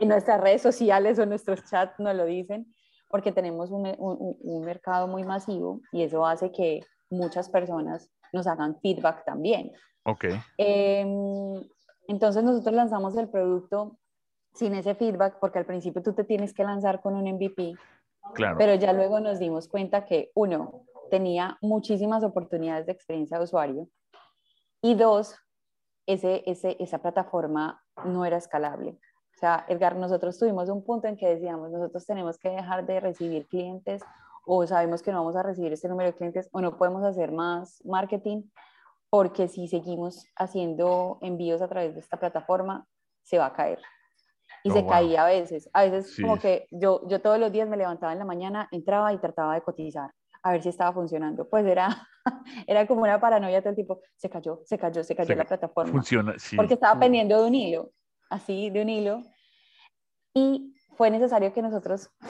en 0.01 0.09
nuestras 0.09 0.41
redes 0.41 0.63
sociales 0.63 1.19
o 1.19 1.27
nuestros 1.27 1.65
chats 1.65 1.99
nos 2.01 2.17
lo 2.17 2.25
dicen, 2.25 2.75
porque 3.09 3.33
tenemos 3.33 3.71
un, 3.71 3.95
un, 3.99 4.65
mercado 4.65 5.07
muy 5.09 5.25
masivo 5.25 5.81
y 5.93 6.03
eso 6.03 6.27
hace 6.27 6.51
que 6.51 6.81
muchas 7.09 7.49
personas 7.49 8.11
nos 8.33 8.47
hagan 8.47 8.79
feedback 8.81 9.25
también. 9.25 9.73
Ok. 10.05 10.27
Em, 10.57 11.63
entonces 12.09 12.43
nosotros 12.43 12.75
lanzamos 12.75 13.17
el 13.17 13.29
producto 13.29 13.99
sin 14.55 14.75
ese 14.75 14.95
feedback, 14.95 15.39
porque 15.39 15.59
al 15.59 15.67
principio 15.67 16.03
tú 16.03 16.13
te 16.13 16.25
tienes 16.25 16.53
que 16.53 16.65
lanzar 16.65 17.01
con 17.01 17.15
un 17.15 17.31
MVP. 17.31 17.75
Claro. 18.35 18.57
Pero 18.59 18.75
ya 18.75 18.93
luego 18.93 19.21
nos 19.21 19.39
dimos 19.39 19.69
cuenta 19.69 20.05
que, 20.05 20.31
uno, 20.35 20.85
tenía 21.11 21.59
muchísimas 21.61 22.25
oportunidades 22.25 22.87
de 22.87 22.93
experiencia 22.93 23.37
de 23.37 23.45
usuario 23.45 23.89
y 24.81 24.95
dos, 24.95 25.37
ese, 26.07 26.43
ese, 26.47 26.77
esa 26.81 26.99
plataforma 26.99 27.83
no 28.05 28.25
era 28.25 28.39
escalable. 28.39 28.99
O 29.37 29.39
sea, 29.41 29.65
Edgar, 29.69 29.97
nosotros 29.97 30.39
tuvimos 30.39 30.69
un 30.69 30.85
punto 30.85 31.09
en 31.09 31.17
que 31.17 31.29
decíamos, 31.29 31.71
nosotros 31.71 32.07
tenemos 32.07 32.39
que 32.39 32.51
dejar 32.51 32.87
de 32.87 33.01
recibir 33.01 33.47
clientes 33.47 34.03
o 34.47 34.67
sabemos 34.67 35.03
que 35.03 35.13
no 35.13 35.19
vamos 35.19 35.37
a 35.37 35.43
recibir 35.43 35.73
este 35.73 35.89
número 35.89 36.11
de 36.11 36.17
clientes 36.17 36.49
o 36.53 36.61
no 36.61 36.77
podemos 36.77 37.05
hacer 37.05 37.33
más 37.33 37.83
marketing 37.85 38.43
porque 39.11 39.49
si 39.49 39.69
seguimos 39.69 40.27
haciendo 40.37 41.19
envíos 41.21 41.61
a 41.61 41.69
través 41.69 41.95
de 41.95 42.01
esta 42.01 42.19
plataforma, 42.19 42.87
se 43.23 43.39
va 43.39 43.47
a 43.47 43.53
caer. 43.53 43.81
Y 44.63 44.71
oh, 44.71 44.75
se 44.75 44.87
caía 44.87 45.25
a 45.25 45.27
veces. 45.27 45.69
A 45.73 45.85
veces 45.85 46.17
como 46.21 46.39
que 46.39 46.67
yo, 46.71 47.07
yo 47.09 47.21
todos 47.21 47.39
los 47.39 47.51
días 47.51 47.69
me 47.69 47.77
levantaba 47.77 48.13
en 48.13 48.19
la 48.19 48.25
mañana, 48.25 48.69
entraba 48.71 49.13
y 49.13 49.19
trataba 49.19 49.55
de 49.55 49.63
cotizar 49.63 50.11
a 50.43 50.53
ver 50.53 50.63
si 50.63 50.69
estaba 50.69 50.93
funcionando. 50.93 51.49
Pues 51.49 51.67
era, 51.67 52.09
era 52.67 52.87
como 52.87 53.03
una 53.03 53.21
paranoia 53.21 53.61
todo 53.61 53.71
el 53.71 53.77
tipo, 53.77 54.01
se 54.17 54.31
cayó, 54.31 54.61
se 54.65 54.79
cayó, 54.79 55.05
se 55.05 55.15
cayó 55.15 55.35
la 55.35 55.45
plataforma. 55.45 55.93
Funciona, 55.93 56.35
sí. 56.39 56.57
Porque 56.57 56.75
estaba 56.75 56.99
pendiendo 56.99 57.41
de 57.41 57.49
un 57.49 57.55
hilo, 57.55 57.93
así 58.29 58.71
de 58.71 58.83
un 58.83 58.89
hilo. 58.89 59.23
Y 60.35 60.75
fue 60.97 61.11
necesario 61.11 61.53
que 61.53 61.63
nosotros 61.63 62.11
mm, 62.21 62.27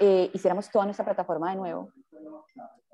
eh, 0.00 0.30
hiciéramos 0.32 0.70
toda 0.70 0.84
nuestra 0.84 1.04
plataforma 1.04 1.50
de 1.50 1.56
nuevo, 1.56 1.92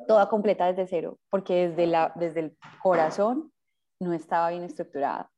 toda 0.07 0.29
completa 0.29 0.67
desde 0.67 0.87
cero, 0.87 1.19
porque 1.31 1.69
desde, 1.69 1.87
la, 1.87 2.13
desde 2.15 2.41
el 2.41 2.59
corazón 2.83 3.53
no 4.01 4.13
estaba 4.13 4.51
bien 4.51 4.65
estructurada. 4.65 5.31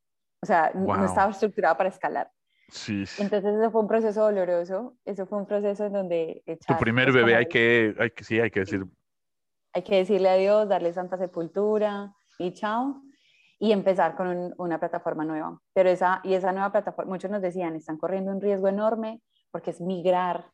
O 0.43 0.47
sea, 0.47 0.73
no 0.75 1.05
estaba 1.05 1.31
estructurada 1.31 1.77
para 1.77 1.89
escalar. 1.89 2.31
Sí, 2.69 3.05
Entonces 3.19 3.57
eso 3.57 3.71
fue 3.71 3.81
un 3.81 3.89
proceso 3.89 4.23
doloroso, 4.23 4.97
eso 5.05 5.27
fue 5.27 5.39
un 5.39 5.47
proceso 5.47 5.87
en 5.87 5.93
donde... 5.93 6.43
tu 6.67 6.77
primer 6.79 7.11
bebé 7.11 7.35
hay 7.35 7.47
que, 7.47 7.95
hay 7.99 8.11
que, 8.11 8.25
sí, 8.25 8.39
hay 8.39 8.51
que 8.51 8.61
decir... 8.61 8.87
Hay 9.73 9.83
que 9.83 9.97
decirle 9.97 10.29
adiós, 10.29 10.69
darle 10.69 10.93
santa 10.93 11.17
sepultura 11.17 12.13
y 12.39 12.53
chao, 12.53 13.03
y 13.59 13.73
empezar 13.73 14.17
con 14.17 14.55
una 14.57 14.79
plataforma 14.79 15.25
nueva. 15.25 15.61
Pero 15.75 15.91
esa, 15.91 16.21
y 16.25 16.35
esa 16.35 16.53
nueva 16.53 16.73
plataforma, 16.73 17.11
muchos 17.11 17.31
nos 17.31 17.43
decían, 17.43 17.77
están 17.77 17.99
corriendo 17.99 18.33
un 18.33 18.41
riesgo 18.41 18.69
enorme 18.69 19.21
porque 19.51 19.71
es 19.71 19.81
migrar 19.81 20.51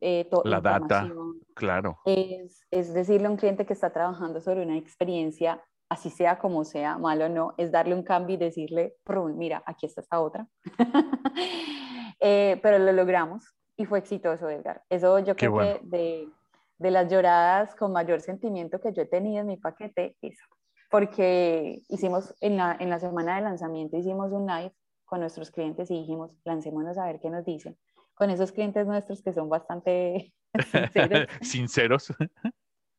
eh, 0.00 0.28
la 0.44 0.60
data, 0.60 1.10
claro. 1.54 1.98
Es, 2.04 2.66
es 2.70 2.94
decirle 2.94 3.26
a 3.26 3.30
un 3.30 3.36
cliente 3.36 3.66
que 3.66 3.72
está 3.72 3.90
trabajando 3.90 4.40
sobre 4.40 4.62
una 4.62 4.76
experiencia 4.76 5.62
así 5.88 6.10
sea 6.10 6.38
como 6.38 6.64
sea, 6.64 6.98
malo 6.98 7.26
o 7.26 7.28
no, 7.28 7.54
es 7.56 7.72
darle 7.72 7.94
un 7.94 8.02
cambio 8.02 8.34
y 8.34 8.38
decirle, 8.38 8.96
mira, 9.34 9.62
aquí 9.66 9.86
está 9.86 10.00
esta 10.00 10.20
otra. 10.20 10.46
Eh, 12.20 12.58
pero 12.64 12.80
lo 12.80 12.90
logramos 12.90 13.54
y 13.76 13.84
fue 13.84 14.00
exitoso, 14.00 14.50
Edgar. 14.50 14.82
Eso 14.90 15.20
yo 15.20 15.36
creo 15.36 15.56
que 15.56 15.80
de, 15.84 16.28
de, 16.76 16.90
las 16.90 17.08
lloradas 17.08 17.76
con 17.76 17.92
mayor 17.92 18.20
sentimiento 18.20 18.80
que 18.80 18.92
yo 18.92 19.02
he 19.02 19.06
tenido 19.06 19.42
en 19.42 19.46
mi 19.46 19.56
paquete, 19.56 20.16
eso. 20.20 20.44
Porque 20.90 21.80
hicimos 21.88 22.34
en 22.40 22.56
la, 22.56 22.76
en 22.80 22.90
la 22.90 22.98
semana 22.98 23.36
de 23.36 23.42
lanzamiento, 23.42 23.96
hicimos 23.96 24.32
un 24.32 24.48
live 24.48 24.74
con 25.04 25.20
nuestros 25.20 25.52
clientes 25.52 25.92
y 25.92 26.00
dijimos, 26.00 26.32
lancémonos 26.44 26.98
a 26.98 27.06
ver 27.06 27.20
qué 27.20 27.30
nos 27.30 27.44
dicen. 27.44 27.78
Con 28.18 28.30
esos 28.30 28.52
clientes 28.52 28.86
nuestros 28.86 29.22
que 29.22 29.32
son 29.32 29.48
bastante 29.48 30.34
sinceros. 30.92 31.28
sinceros. 31.40 32.14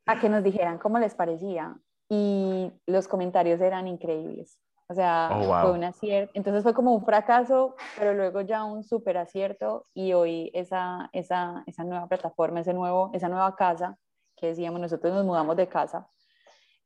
a 0.05 0.19
que 0.19 0.29
nos 0.29 0.43
dijeran 0.43 0.77
cómo 0.77 0.97
les 0.97 1.13
parecía 1.13 1.75
y 2.09 2.71
los 2.87 3.07
comentarios 3.07 3.61
eran 3.61 3.87
increíbles. 3.87 4.59
O 4.87 4.95
sea, 4.95 5.29
oh, 5.31 5.61
fue 5.61 5.71
un 5.73 5.83
acierto. 5.83 6.31
Entonces 6.33 6.63
fue 6.63 6.73
como 6.73 6.95
un 6.95 7.05
fracaso, 7.05 7.75
pero 7.95 8.15
luego 8.15 8.41
ya 8.41 8.63
un 8.63 8.83
súper 8.83 9.17
acierto 9.17 9.85
y 9.93 10.13
hoy 10.13 10.49
esa, 10.55 11.09
esa, 11.13 11.63
esa 11.67 11.83
nueva 11.83 12.07
plataforma, 12.07 12.61
ese 12.61 12.73
nuevo, 12.73 13.11
esa 13.13 13.29
nueva 13.29 13.55
casa, 13.55 13.97
que 14.35 14.47
decíamos, 14.47 14.81
nosotros 14.81 15.13
nos 15.13 15.25
mudamos 15.25 15.55
de 15.57 15.67
casa, 15.67 16.09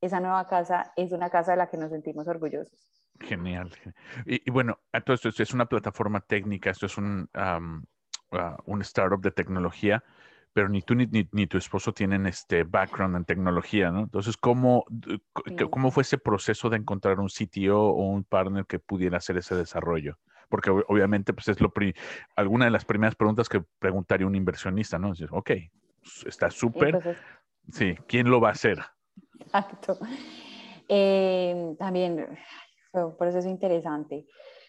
esa 0.01 0.19
nueva 0.19 0.45
casa 0.47 0.91
es 0.97 1.13
una 1.13 1.29
casa 1.29 1.51
de 1.51 1.57
la 1.57 1.69
que 1.69 1.77
nos 1.77 1.91
sentimos 1.91 2.27
orgullosos. 2.27 2.91
Genial. 3.21 3.71
Y, 4.25 4.49
bueno, 4.51 4.79
todo 5.05 5.13
esto, 5.13 5.29
es 5.29 5.53
una 5.53 5.67
plataforma 5.67 6.19
técnica, 6.19 6.71
esto 6.71 6.87
es 6.87 6.97
un, 6.97 7.29
um, 7.35 7.83
un 8.65 8.81
startup 8.81 9.21
de 9.21 9.31
tecnología 9.31 10.03
pero 10.53 10.69
ni 10.69 10.81
tú 10.81 10.93
ni, 10.95 11.07
ni, 11.31 11.47
tu 11.47 11.57
esposo 11.57 11.93
tienen 11.93 12.27
este 12.27 12.63
background 12.63 13.15
en 13.15 13.25
tecnología, 13.25 13.91
¿no? 13.91 14.01
Entonces, 14.01 14.37
¿cómo, 14.37 14.85
¿cómo 15.71 15.91
fue 15.91 16.03
ese 16.03 16.19
proceso 16.19 16.69
de 16.69 16.77
encontrar 16.77 17.19
un 17.19 17.27
CTO 17.27 17.89
o 17.89 18.07
un 18.07 18.23
partner 18.23 18.65
que 18.65 18.77
pudiera 18.77 19.17
hacer 19.17 19.37
ese 19.37 19.55
desarrollo? 19.55 20.19
Porque 20.49 20.69
obviamente, 20.69 21.33
pues 21.33 21.47
es 21.47 21.59
lo 21.59 21.73
alguna 22.35 22.65
de 22.65 22.71
las 22.71 22.85
primeras 22.85 23.15
preguntas 23.15 23.49
que 23.49 23.63
preguntaría 23.79 24.27
un 24.27 24.35
inversionista, 24.35 24.99
¿no? 24.99 25.09
Decir, 25.09 25.29
ok, 25.31 25.51
está 26.27 26.51
súper. 26.51 27.17
Sí, 27.71 27.95
¿quién 28.07 28.29
lo 28.29 28.39
va 28.39 28.49
a 28.49 28.51
hacer? 28.51 28.79
Exacto. 29.39 29.97
Eh, 30.87 31.75
también 31.79 32.37
fue 32.91 33.05
un 33.05 33.17
proceso 33.17 33.49
interesante. 33.49 34.27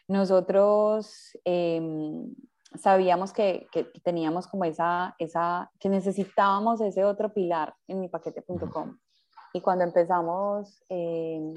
Nosotros 0.08 1.38
em, 1.44 2.32
sabíamos 2.80 3.32
que, 3.32 3.66
que, 3.72 3.84
teníamos 4.02 4.46
como 4.46 4.64
esa, 4.64 5.14
esa, 5.18 5.70
que 5.78 5.88
necesitábamos 5.88 6.80
ese 6.80 7.04
otro 7.04 7.32
pilar 7.32 7.74
en 7.86 8.00
mi 8.00 8.08
paquete.com. 8.08 8.98
Y 9.52 9.60
cuando 9.60 9.84
empezamos, 9.84 10.82
eh, 10.88 11.54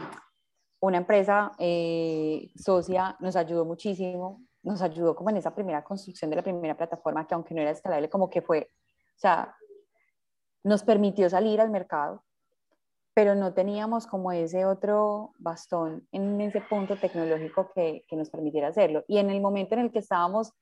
una 0.79 0.97
empresa 0.97 1.51
eh, 1.57 2.51
socia 2.55 3.15
nos 3.19 3.35
ayudó 3.35 3.65
muchísimo, 3.65 4.43
nos 4.61 4.81
ayudó 4.81 5.15
como 5.15 5.29
en 5.29 5.37
esa 5.37 5.55
primera 5.55 5.83
construcción 5.83 6.29
de 6.29 6.35
la 6.35 6.43
primera 6.43 6.77
plataforma, 6.77 7.25
que 7.25 7.33
aunque 7.33 7.55
no 7.55 7.61
era 7.61 7.71
escalable, 7.71 8.09
como 8.09 8.29
que 8.29 8.41
fue, 8.41 8.69
o 8.71 9.19
sea, 9.19 9.55
nos 10.63 10.83
permitió 10.83 11.29
salir 11.29 11.59
al 11.61 11.71
mercado, 11.71 12.23
pero 13.15 13.33
no 13.33 13.53
teníamos 13.55 14.05
como 14.05 14.31
ese 14.31 14.65
otro 14.65 15.31
bastón 15.39 16.07
en 16.11 16.39
ese 16.39 16.61
punto 16.61 16.97
tecnológico 16.97 17.71
que, 17.73 18.05
que 18.07 18.15
nos 18.15 18.29
permitiera 18.29 18.67
hacerlo. 18.67 19.03
Y 19.07 19.17
en 19.17 19.31
el 19.31 19.41
momento 19.41 19.73
en 19.73 19.81
el 19.81 19.91
que 19.91 19.99
estábamos 19.99 20.53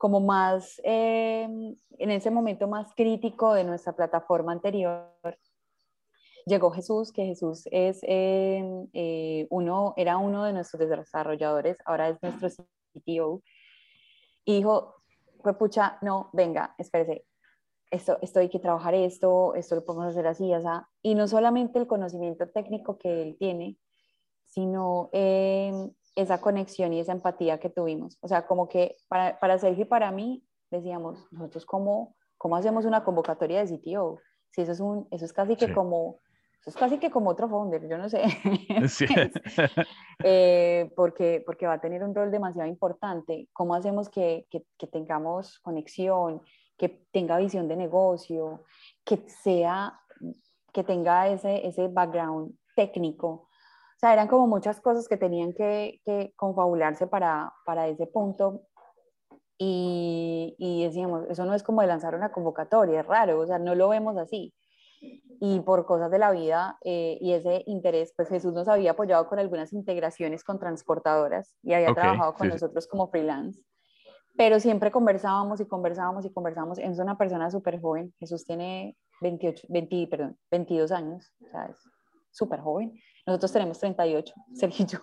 como 0.00 0.18
más, 0.20 0.80
eh, 0.82 1.42
en 1.42 2.10
ese 2.10 2.30
momento 2.30 2.66
más 2.66 2.94
crítico 2.94 3.52
de 3.52 3.64
nuestra 3.64 3.92
plataforma 3.92 4.50
anterior, 4.50 5.12
llegó 6.46 6.70
Jesús, 6.70 7.12
que 7.12 7.26
Jesús 7.26 7.68
es 7.70 8.00
em, 8.04 8.88
eh, 8.94 9.46
uno, 9.50 9.92
era 9.98 10.16
uno 10.16 10.44
de 10.44 10.54
nuestros 10.54 10.88
desarrolladores, 10.88 11.76
ahora 11.84 12.08
es 12.08 12.16
nuestro 12.22 12.48
CTO, 12.94 13.42
y 14.46 14.54
dijo, 14.54 14.94
pues 15.42 15.54
pucha, 15.56 15.98
no, 16.00 16.30
venga, 16.32 16.74
espérese, 16.78 17.26
esto, 17.90 18.16
esto 18.22 18.40
hay 18.40 18.48
que 18.48 18.58
trabajar 18.58 18.94
esto, 18.94 19.54
esto 19.54 19.74
lo 19.74 19.84
podemos 19.84 20.06
hacer 20.06 20.26
así, 20.26 20.50
así, 20.54 20.66
y 21.02 21.14
no 21.14 21.28
solamente 21.28 21.78
el 21.78 21.86
conocimiento 21.86 22.48
técnico 22.48 22.96
que 22.96 23.20
él 23.20 23.36
tiene, 23.38 23.76
sino 24.46 25.10
em, 25.12 25.92
esa 26.14 26.40
conexión 26.40 26.92
y 26.92 27.00
esa 27.00 27.12
empatía 27.12 27.58
que 27.58 27.70
tuvimos. 27.70 28.18
O 28.20 28.28
sea, 28.28 28.46
como 28.46 28.68
que 28.68 28.96
para, 29.08 29.38
para 29.38 29.58
Sergio 29.58 29.84
y 29.84 29.88
para 29.88 30.10
mí, 30.10 30.44
decíamos, 30.70 31.26
nosotros 31.30 31.64
cómo, 31.66 32.16
cómo 32.36 32.56
hacemos 32.56 32.84
una 32.84 33.04
convocatoria 33.04 33.64
de 33.64 33.78
CTO, 33.78 34.18
si 34.50 34.62
eso 34.62 34.72
es, 34.72 34.80
un, 34.80 35.06
eso 35.10 35.24
es 35.24 35.32
casi 35.32 35.56
que 35.56 35.72
como 35.72 36.20
eso 36.60 36.70
es 36.70 36.76
casi 36.76 36.98
que 36.98 37.10
como 37.10 37.30
otro 37.30 37.48
founder, 37.48 37.88
yo 37.88 37.96
no 37.96 38.08
sé. 38.08 38.22
Sí. 38.88 39.06
eh, 40.24 40.92
porque, 40.94 41.42
porque 41.44 41.66
va 41.66 41.74
a 41.74 41.80
tener 41.80 42.04
un 42.04 42.14
rol 42.14 42.30
demasiado 42.30 42.68
importante. 42.68 43.48
¿Cómo 43.52 43.74
hacemos 43.74 44.10
que, 44.10 44.46
que, 44.50 44.64
que, 44.76 44.86
tengamos 44.86 45.58
conexión, 45.60 46.42
que 46.76 47.06
tenga 47.12 47.38
visión 47.38 47.66
de 47.66 47.76
negocio, 47.76 48.64
que 49.04 49.24
sea, 49.26 49.98
que 50.72 50.84
tenga 50.84 51.28
ese, 51.28 51.66
ese 51.66 51.88
background 51.88 52.54
técnico? 52.76 53.48
O 54.00 54.06
sea, 54.06 54.14
eran 54.14 54.28
como 54.28 54.46
muchas 54.46 54.80
cosas 54.80 55.08
que 55.08 55.18
tenían 55.18 55.52
que, 55.52 56.00
que 56.04 56.32
confabularse 56.36 57.06
para, 57.06 57.52
para 57.66 57.86
ese 57.86 58.06
punto. 58.06 58.62
Y, 59.58 60.56
y 60.58 60.84
decíamos, 60.84 61.26
eso 61.28 61.44
no 61.44 61.54
es 61.54 61.62
como 61.62 61.82
de 61.82 61.86
lanzar 61.86 62.14
una 62.14 62.32
convocatoria, 62.32 63.00
es 63.00 63.06
raro, 63.06 63.40
o 63.40 63.46
sea, 63.46 63.58
no 63.58 63.74
lo 63.74 63.90
vemos 63.90 64.16
así 64.16 64.54
y 65.40 65.60
por 65.60 65.86
cosas 65.86 66.10
de 66.10 66.18
la 66.18 66.30
vida 66.30 66.78
eh, 66.84 67.16
y 67.20 67.32
ese 67.32 67.62
interés, 67.66 68.12
pues 68.14 68.28
Jesús 68.28 68.52
nos 68.52 68.68
había 68.68 68.92
apoyado 68.92 69.26
con 69.26 69.38
algunas 69.38 69.72
integraciones 69.72 70.44
con 70.44 70.58
transportadoras 70.58 71.56
y 71.62 71.72
había 71.72 71.94
trabajado 71.94 72.34
con 72.34 72.48
nosotros 72.48 72.86
como 72.86 73.08
freelance, 73.08 73.62
pero 74.36 74.60
siempre 74.60 74.90
conversábamos 74.90 75.60
y 75.60 75.66
conversábamos 75.66 76.26
y 76.26 76.32
conversábamos. 76.32 76.78
Es 76.78 76.98
una 76.98 77.16
persona 77.16 77.50
súper 77.50 77.80
joven, 77.80 78.12
Jesús 78.18 78.44
tiene 78.44 78.96
28, 79.22 79.66
20, 79.70 80.06
perdón, 80.08 80.38
22 80.50 80.92
años, 80.92 81.32
o 81.46 81.48
sea, 81.50 81.66
es 81.66 81.76
súper 82.30 82.60
joven. 82.60 82.92
Nosotros 83.26 83.52
tenemos 83.52 83.78
38, 83.78 84.34
Sergio 84.54 84.86
y 84.86 84.88
yo. 84.88 84.98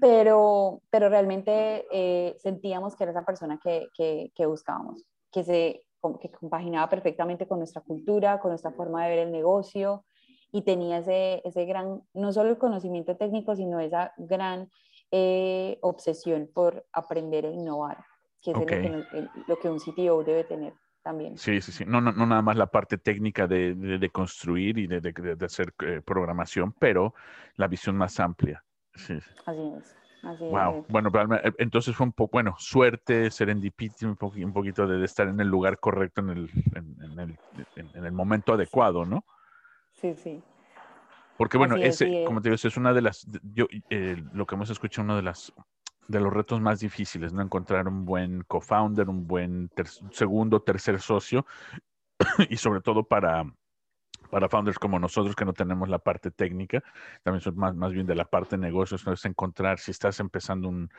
pero, 0.00 0.80
pero 0.90 1.08
realmente 1.08 1.86
eh, 1.92 2.36
sentíamos 2.38 2.96
que 2.96 3.04
era 3.04 3.12
esa 3.12 3.24
persona 3.24 3.58
que, 3.62 3.88
que, 3.94 4.32
que 4.34 4.46
buscábamos, 4.46 5.04
que 5.30 5.44
se 5.44 5.84
que 6.20 6.30
compaginaba 6.30 6.88
perfectamente 6.88 7.46
con 7.46 7.58
nuestra 7.58 7.82
cultura, 7.82 8.40
con 8.40 8.50
nuestra 8.50 8.72
forma 8.72 9.04
de 9.04 9.10
ver 9.10 9.18
el 9.20 9.32
negocio 9.32 10.04
y 10.50 10.62
tenía 10.62 10.98
ese, 10.98 11.40
ese 11.44 11.64
gran, 11.64 12.02
no 12.12 12.32
solo 12.32 12.50
el 12.50 12.58
conocimiento 12.58 13.16
técnico, 13.16 13.54
sino 13.56 13.80
esa 13.80 14.12
gran 14.16 14.68
eh, 15.10 15.78
obsesión 15.80 16.50
por 16.52 16.86
aprender 16.92 17.46
e 17.46 17.52
innovar, 17.52 18.04
que 18.40 18.50
es 18.50 18.58
lo, 18.58 18.66
que, 18.66 19.28
lo, 19.46 19.58
que, 19.58 19.70
un 19.70 19.78
CTO 19.78 20.24
debe 20.24 20.44
tener 20.44 20.74
también. 21.02 21.36
Sí, 21.36 21.60
sí, 21.60 21.72
sí. 21.72 21.84
No, 21.86 22.00
no, 22.00 22.12
no 22.12 22.26
nada 22.26 22.42
más 22.42 22.56
la 22.56 22.66
parte 22.66 22.98
técnica 22.98 23.46
de, 23.46 23.74
de, 23.74 24.10
construir 24.10 24.78
y 24.78 24.86
de, 24.86 25.00
de 25.00 25.46
hacer 25.46 25.74
eh, 25.84 26.00
programación, 26.04 26.72
pero 26.78 27.14
la 27.56 27.68
visión 27.68 27.96
más 27.96 28.20
amplia. 28.20 28.64
Sí. 28.94 29.18
Así 29.46 29.72
es 29.78 29.96
wow. 30.22 30.84
Bueno, 30.88 31.10
eh, 31.42 31.52
entonces 31.58 31.94
fue 31.94 32.06
un 32.06 32.12
poco, 32.12 32.32
bueno, 32.32 32.54
suerte, 32.58 33.30
serendipity, 33.30 34.06
un, 34.06 34.16
un 34.20 34.52
poquito 34.52 34.86
de, 34.86 35.04
estar 35.04 35.28
en 35.28 35.40
el 35.40 35.48
lugar 35.48 35.78
correcto 35.78 36.20
en 36.20 36.30
el, 36.30 36.50
en, 36.74 37.18
el, 37.18 37.38
en 37.76 38.04
el, 38.04 38.12
momento 38.12 38.54
adecuado, 38.54 39.04
¿no? 39.04 39.24
Sí, 39.92 40.14
sí. 40.14 40.42
Porque 41.36 41.58
bueno, 41.58 41.76
ese, 41.76 42.24
como 42.24 42.40
te 42.40 42.50
digo, 42.50 42.56
es 42.56 42.76
una 42.76 42.92
de 42.92 43.02
las, 43.02 43.26
yo, 43.42 43.66
eh, 43.90 44.22
lo 44.32 44.46
que 44.46 44.54
hemos 44.54 44.70
escuchado, 44.70 45.04
uno 45.04 45.16
de 45.16 45.22
las 45.22 45.52
de 46.08 46.20
los 46.20 46.32
retos 46.32 46.60
más 46.60 46.80
difíciles, 46.80 47.32
¿no? 47.32 47.42
Encontrar 47.42 47.88
un 47.88 48.04
buen 48.04 48.42
co-founder, 48.42 49.08
un 49.08 49.26
buen 49.26 49.70
segundo, 50.10 50.60
tercer 50.60 51.00
socio, 51.00 51.46
y 52.50 52.56
sobre 52.56 52.80
todo 52.80 53.04
para, 53.04 53.44
para 54.30 54.48
founders 54.48 54.78
como 54.78 54.98
nosotros 54.98 55.36
que 55.36 55.44
no 55.44 55.52
tenemos 55.52 55.88
la 55.88 55.98
parte 55.98 56.30
técnica, 56.30 56.82
también 57.22 57.40
son 57.40 57.56
más, 57.56 57.74
más 57.74 57.92
bien 57.92 58.06
de 58.06 58.14
la 58.14 58.24
parte 58.24 58.56
de 58.56 58.62
negocios, 58.62 59.06
es 59.06 59.24
encontrar 59.24 59.78
si 59.78 59.90
estás 59.90 60.20
empezando 60.20 60.68
un, 60.68 60.90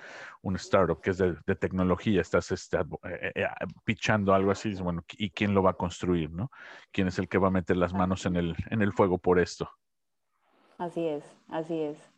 un 0.42 0.56
startup 0.56 1.02
que 1.02 1.12
es 1.12 1.18
de, 1.18 1.36
de 1.46 1.56
tecnología, 1.56 2.22
estás 2.22 2.52
este, 2.52 2.78
eh, 2.78 3.32
eh, 3.36 3.48
pichando 3.84 4.34
algo 4.34 4.52
así, 4.52 4.74
bueno, 4.76 5.04
¿y 5.18 5.32
quién 5.32 5.54
lo 5.54 5.64
va 5.64 5.72
a 5.72 5.74
construir, 5.74 6.32
no? 6.32 6.52
¿Quién 6.92 7.08
es 7.08 7.20
el 7.20 7.28
que 7.28 7.38
va 7.38 7.48
a 7.48 7.52
meter 7.52 7.78
las 7.78 7.94
manos 7.94 8.26
en 8.26 8.36
el, 8.36 8.56
en 8.70 8.82
el 8.82 8.94
fuego 8.94 9.18
por 9.18 9.40
esto? 9.40 9.70
Así 10.78 11.08
es, 11.08 11.24
así 11.50 11.80
es. 11.80 12.13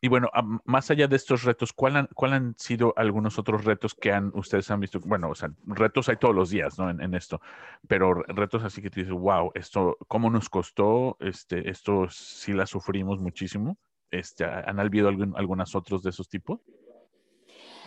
Y 0.00 0.08
bueno, 0.08 0.28
más 0.64 0.90
allá 0.90 1.08
de 1.08 1.16
estos 1.16 1.42
retos, 1.44 1.72
¿cuál 1.72 1.96
han, 1.96 2.08
¿cuál 2.14 2.34
han, 2.34 2.54
sido 2.58 2.92
algunos 2.96 3.38
otros 3.38 3.64
retos 3.64 3.94
que 3.94 4.12
han, 4.12 4.30
ustedes 4.34 4.70
han 4.70 4.80
visto? 4.80 5.00
Bueno, 5.00 5.30
o 5.30 5.34
sea, 5.34 5.50
retos 5.64 6.08
hay 6.08 6.16
todos 6.16 6.34
los 6.34 6.50
días, 6.50 6.78
¿no? 6.78 6.90
En, 6.90 7.14
esto, 7.14 7.40
pero 7.88 8.14
retos 8.14 8.62
así 8.62 8.82
que 8.82 8.90
te 8.90 9.00
dices, 9.00 9.14
wow, 9.14 9.52
esto, 9.54 9.96
¿cómo 10.06 10.28
nos 10.30 10.50
costó? 10.50 11.16
Este, 11.20 11.70
esto 11.70 12.08
sí 12.10 12.52
la 12.52 12.66
sufrimos 12.66 13.18
muchísimo. 13.20 13.78
Este, 14.10 14.44
¿Han 14.44 14.78
habido 14.78 15.08
algún, 15.08 15.34
algunos 15.36 15.74
otros 15.74 16.02
de 16.02 16.10
esos 16.10 16.28
tipos? 16.28 16.60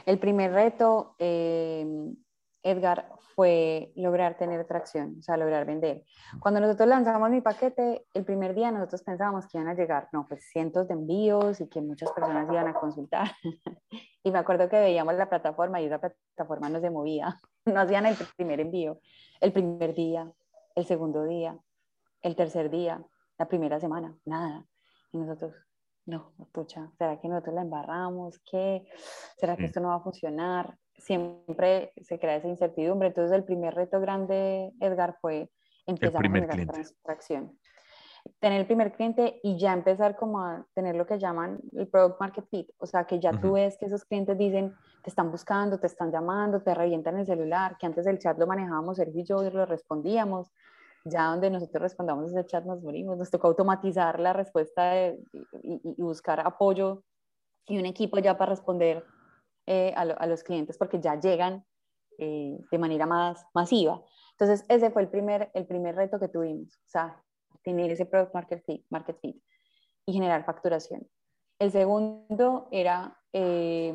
El 0.05 0.17
primer 0.17 0.51
reto, 0.51 1.15
eh, 1.19 1.85
Edgar, 2.69 3.09
fue 3.35 3.93
lograr 3.95 4.37
tener 4.37 4.65
tracción, 4.65 5.15
o 5.19 5.21
sea, 5.21 5.37
lograr 5.37 5.65
vender. 5.65 6.03
Cuando 6.39 6.59
nosotros 6.59 6.89
lanzamos 6.89 7.29
mi 7.29 7.39
paquete, 7.39 8.05
el 8.13 8.25
primer 8.25 8.53
día 8.53 8.69
nosotros 8.69 9.01
pensábamos 9.03 9.47
que 9.47 9.57
iban 9.57 9.69
a 9.69 9.75
llegar, 9.75 10.09
no, 10.11 10.27
pues 10.27 10.49
cientos 10.51 10.87
de 10.89 10.95
envíos 10.95 11.61
y 11.61 11.69
que 11.69 11.81
muchas 11.81 12.11
personas 12.11 12.49
iban 12.51 12.67
a 12.67 12.73
consultar. 12.73 13.31
y 14.23 14.31
me 14.31 14.39
acuerdo 14.39 14.67
que 14.67 14.79
veíamos 14.79 15.15
la 15.15 15.29
plataforma 15.29 15.79
y 15.79 15.85
esa 15.85 15.99
plataforma 15.99 16.69
no 16.69 16.81
se 16.81 16.89
movía, 16.89 17.37
no 17.65 17.79
hacían 17.79 18.05
el 18.05 18.17
primer 18.35 18.59
envío, 18.59 18.99
el 19.39 19.53
primer 19.53 19.93
día, 19.93 20.29
el 20.75 20.85
segundo 20.85 21.23
día, 21.23 21.57
el 22.21 22.35
tercer 22.35 22.69
día, 22.69 23.01
la 23.37 23.47
primera 23.47 23.79
semana, 23.79 24.17
nada. 24.25 24.65
Y 25.13 25.17
nosotros, 25.17 25.55
no, 26.05 26.33
pucha, 26.51 26.91
¿será 26.97 27.17
que 27.19 27.29
nosotros 27.29 27.55
la 27.55 27.61
embarramos? 27.61 28.39
¿Qué? 28.39 28.85
¿Será 29.37 29.55
que 29.55 29.65
esto 29.65 29.79
no 29.79 29.87
va 29.87 29.95
a 29.95 30.01
funcionar? 30.01 30.77
Siempre 30.99 31.93
se 32.01 32.19
crea 32.19 32.35
esa 32.35 32.47
incertidumbre. 32.47 33.09
Entonces 33.09 33.35
el 33.35 33.43
primer 33.43 33.73
reto 33.73 33.99
grande, 33.99 34.71
Edgar, 34.79 35.17
fue 35.21 35.49
empezar 35.85 36.25
a 36.25 36.29
generar 36.29 36.67
tracción. 37.03 37.57
Tener 38.39 38.59
el 38.59 38.67
primer 38.67 38.91
cliente 38.91 39.39
y 39.43 39.57
ya 39.57 39.73
empezar 39.73 40.17
como 40.17 40.41
a 40.41 40.65
tener 40.73 40.95
lo 40.95 41.07
que 41.07 41.17
llaman 41.17 41.59
el 41.71 41.87
product 41.87 42.19
market 42.19 42.45
fit. 42.49 42.69
O 42.77 42.85
sea, 42.85 43.05
que 43.05 43.19
ya 43.19 43.31
tú 43.31 43.53
ves 43.53 43.77
que 43.77 43.85
esos 43.85 44.03
clientes 44.03 44.37
dicen, 44.37 44.75
te 45.03 45.09
están 45.09 45.31
buscando, 45.31 45.79
te 45.79 45.87
están 45.87 46.11
llamando, 46.11 46.61
te 46.61 46.73
revientan 46.75 47.17
el 47.17 47.25
celular, 47.25 47.77
que 47.79 47.85
antes 47.85 48.05
el 48.05 48.19
chat 48.19 48.37
lo 48.37 48.45
manejábamos 48.45 48.97
Sergio 48.97 49.21
y 49.21 49.23
yo 49.23 49.43
y 49.43 49.51
lo 49.51 49.65
respondíamos. 49.65 50.51
Ya 51.05 51.27
donde 51.27 51.49
nosotros 51.49 51.81
respondamos 51.81 52.29
ese 52.29 52.45
chat 52.45 52.65
nos 52.65 52.83
morimos. 52.83 53.17
Nos 53.17 53.31
tocó 53.31 53.47
automatizar 53.47 54.19
la 54.19 54.33
respuesta 54.33 55.07
y, 55.07 55.17
y 55.63 56.01
buscar 56.01 56.41
apoyo 56.41 57.03
y 57.67 57.77
un 57.77 57.85
equipo 57.85 58.19
ya 58.19 58.37
para 58.37 58.51
responder 58.51 59.05
eh, 59.71 59.93
a, 59.95 60.25
los 60.25 60.41
clientes 60.41 60.79
porque 60.79 60.99
ya 60.99 61.19
llegan 61.19 61.63
eh, 62.17 62.57
de 62.71 62.77
manera 62.79 63.05
más 63.05 63.45
masiva. 63.53 64.01
Entonces, 64.31 64.65
ese 64.67 64.89
fue 64.89 65.03
el 65.03 65.09
primer, 65.09 65.51
el 65.53 65.67
primer 65.67 65.95
reto 65.95 66.19
que 66.19 66.27
tuvimos, 66.27 66.75
o 66.75 66.89
sea, 66.89 67.23
tener 67.63 67.91
ese 67.91 68.07
product 68.07 68.33
market 68.33 68.65
fit, 68.65 68.83
market 68.89 69.19
fit 69.21 69.39
y 70.07 70.13
generar 70.13 70.43
facturación. 70.43 71.07
El 71.59 71.71
segundo 71.71 72.67
era 72.71 73.15
eh, 73.31 73.93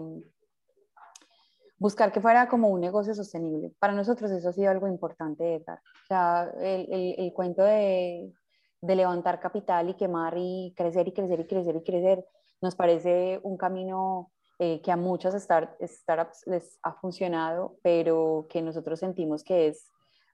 buscar 1.76 2.12
que 2.12 2.20
fuera 2.20 2.48
como 2.48 2.68
un 2.68 2.80
negocio 2.80 3.12
sostenible. 3.12 3.74
Para 3.80 3.94
nosotros 3.94 4.30
eso 4.30 4.50
ha 4.50 4.52
sido 4.52 4.70
algo 4.70 4.86
importante, 4.86 5.56
Edgar. 5.56 5.80
O 6.04 6.06
sea, 6.06 6.52
el, 6.60 6.86
el, 6.88 7.14
el 7.18 7.32
cuento 7.32 7.64
de, 7.64 8.32
de 8.80 8.94
levantar 8.94 9.40
capital 9.40 9.90
y 9.90 9.94
quemar 9.94 10.34
y 10.36 10.72
crecer 10.76 11.08
y 11.08 11.12
crecer 11.12 11.40
y 11.40 11.46
crecer 11.48 11.74
y 11.74 11.82
crecer, 11.82 12.24
nos 12.60 12.76
parece 12.76 13.40
un 13.42 13.56
camino 13.56 14.30
eh, 14.58 14.80
que 14.82 14.92
a 14.92 14.96
muchas 14.96 15.34
startups 15.34 16.46
les 16.46 16.78
ha 16.82 16.92
funcionado, 16.94 17.76
pero 17.82 18.46
que 18.48 18.62
nosotros 18.62 19.00
sentimos 19.00 19.42
que 19.42 19.68
es 19.68 19.90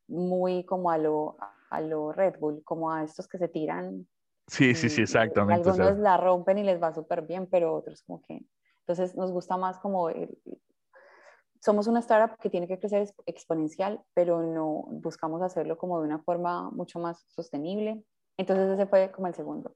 muy 0.06 0.64
como 0.64 0.90
a 0.90 0.98
lo, 0.98 1.36
a 1.70 1.80
lo 1.80 2.12
Red 2.12 2.38
Bull, 2.38 2.62
como 2.64 2.92
a 2.92 3.04
estos 3.04 3.26
que 3.28 3.38
se 3.38 3.48
tiran. 3.48 4.06
Sí, 4.46 4.74
sí, 4.74 4.90
sí, 4.90 5.02
exactamente. 5.02 5.70
Algunos 5.70 5.98
la 5.98 6.16
rompen 6.16 6.58
y 6.58 6.64
les 6.64 6.82
va 6.82 6.92
súper 6.92 7.22
bien, 7.22 7.46
pero 7.46 7.74
otros 7.74 8.02
como 8.02 8.20
que... 8.22 8.44
Entonces 8.80 9.16
nos 9.16 9.30
gusta 9.30 9.56
más 9.56 9.78
como... 9.78 10.08
somos 11.60 11.86
una 11.86 12.00
startup 12.00 12.36
que 12.38 12.50
tiene 12.50 12.66
que 12.66 12.78
crecer 12.78 13.08
exponencial, 13.26 14.02
pero 14.12 14.42
no 14.42 14.84
buscamos 14.90 15.40
hacerlo 15.42 15.78
como 15.78 16.00
de 16.00 16.06
una 16.06 16.18
forma 16.18 16.70
mucho 16.72 16.98
más 16.98 17.24
sostenible. 17.28 18.02
Entonces 18.36 18.70
ese 18.70 18.86
fue 18.86 19.10
como 19.12 19.28
el 19.28 19.34
segundo. 19.34 19.74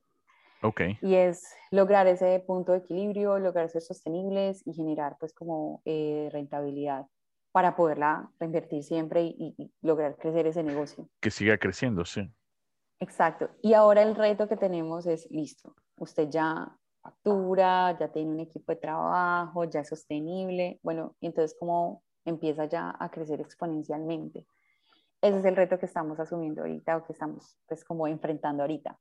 Y 1.02 1.14
es 1.14 1.54
lograr 1.70 2.06
ese 2.06 2.40
punto 2.40 2.72
de 2.72 2.78
equilibrio, 2.78 3.38
lograr 3.38 3.68
ser 3.68 3.82
sostenibles 3.82 4.66
y 4.66 4.72
generar 4.72 5.16
pues 5.20 5.34
como 5.34 5.82
eh, 5.84 6.28
rentabilidad 6.32 7.06
para 7.52 7.76
poderla 7.76 8.30
reinvertir 8.40 8.82
siempre 8.82 9.22
y, 9.22 9.72
lograr 9.80 10.16
crecer 10.16 10.46
ese 10.46 10.62
negocio. 10.62 11.08
Que 11.20 11.30
siga 11.30 11.56
creciendo, 11.58 12.04
sí. 12.04 12.28
Exacto. 12.98 13.50
Y 13.62 13.74
ahora 13.74 14.02
el 14.02 14.16
reto 14.16 14.48
que 14.48 14.56
tenemos 14.56 15.06
es, 15.06 15.30
listo, 15.30 15.76
usted 15.98 16.28
ya 16.30 16.76
factura, 17.00 17.96
ya 17.98 18.08
tiene 18.08 18.32
un 18.32 18.40
equipo 18.40 18.72
de 18.72 18.76
trabajo, 18.76 19.64
ya 19.64 19.80
es 19.80 19.88
sostenible, 19.88 20.80
bueno, 20.82 21.14
y 21.20 21.26
entonces 21.26 21.56
cómo 21.58 22.02
empieza 22.24 22.64
ya 22.64 22.96
a 22.98 23.10
crecer 23.10 23.40
exponencialmente. 23.40 24.46
Ese 25.20 25.38
es 25.38 25.44
el 25.44 25.56
reto 25.56 25.78
que 25.78 25.86
estamos 25.86 26.18
asumiendo 26.18 26.62
ahorita 26.62 26.96
o 26.96 27.04
que 27.04 27.12
estamos 27.12 27.56
pues 27.66 27.84
como 27.84 28.08
enfrentando 28.08 28.62
ahorita. 28.62 28.98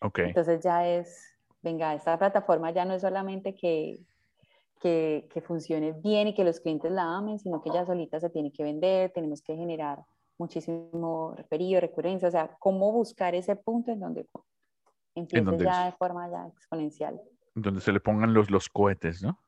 Okay. 0.00 0.26
Entonces 0.26 0.62
ya 0.62 0.86
es, 0.86 1.36
venga, 1.62 1.94
esta 1.94 2.18
plataforma 2.18 2.70
ya 2.70 2.84
no 2.84 2.94
es 2.94 3.02
solamente 3.02 3.54
que, 3.54 3.98
que, 4.80 5.28
que 5.32 5.40
funcione 5.40 5.92
bien 5.92 6.28
y 6.28 6.34
que 6.34 6.44
los 6.44 6.60
clientes 6.60 6.90
la 6.92 7.16
amen, 7.16 7.38
sino 7.38 7.62
que 7.62 7.70
ya 7.70 7.84
solita 7.86 8.20
se 8.20 8.30
tiene 8.30 8.52
que 8.52 8.62
vender, 8.62 9.12
tenemos 9.12 9.42
que 9.42 9.56
generar 9.56 10.04
muchísimo 10.38 11.34
referido, 11.36 11.80
recurrencia, 11.80 12.28
o 12.28 12.30
sea, 12.30 12.56
cómo 12.58 12.92
buscar 12.92 13.34
ese 13.34 13.56
punto 13.56 13.90
en 13.90 14.00
donde 14.00 14.26
empiece 15.14 15.58
ya 15.58 15.86
de 15.86 15.92
forma 15.92 16.28
ya 16.30 16.46
exponencial. 16.48 17.20
Donde 17.54 17.80
se 17.80 17.92
le 17.92 18.00
pongan 18.00 18.34
los, 18.34 18.50
los 18.50 18.68
cohetes, 18.68 19.22
¿no? 19.22 19.40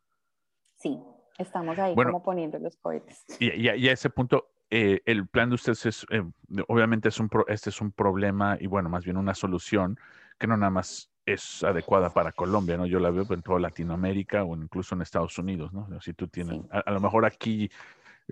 Sí, 0.77 0.99
estamos 1.39 1.79
ahí 1.79 1.95
como 1.95 2.23
poniendo 2.23 2.59
los 2.59 2.77
cohetes. 2.77 3.25
Y, 3.39 3.51
y, 3.61 3.89
a 3.89 3.93
ese 3.93 4.09
punto, 4.09 4.49
eh, 4.71 5.01
el 5.05 5.27
plan 5.27 5.51
de 5.51 5.57
ustedes 5.57 5.87
es, 5.87 6.07
eh, 6.11 6.23
obviamente 6.69 7.09
es 7.09 7.21
un 7.21 7.31
este 7.49 7.71
es 7.71 7.81
un 7.81 7.93
problema 7.93 8.57
y 8.61 8.67
bueno, 8.67 8.89
más 8.89 9.05
bien 9.05 9.17
una 9.17 9.35
solución 9.35 9.99
que 10.39 10.47
no 10.47 10.57
nada 10.57 10.71
más 10.71 11.11
es 11.27 11.63
adecuada 11.63 12.11
para 12.11 12.33
Colombia, 12.33 12.77
¿no? 12.77 12.87
Yo 12.87 13.01
la 13.01 13.11
veo 13.11 13.27
en 13.31 13.43
toda 13.43 13.61
Latinoamérica 13.61 14.45
o 14.45 14.57
incluso 14.57 14.95
en 14.95 15.03
Estados 15.03 15.39
Unidos, 15.39 15.73
¿no? 15.73 15.89
Si 16.01 16.15
tú 16.15 16.29
tienes, 16.29 16.61
a, 16.71 16.91
lo 16.91 17.01
mejor 17.01 17.27
aquí 17.27 17.71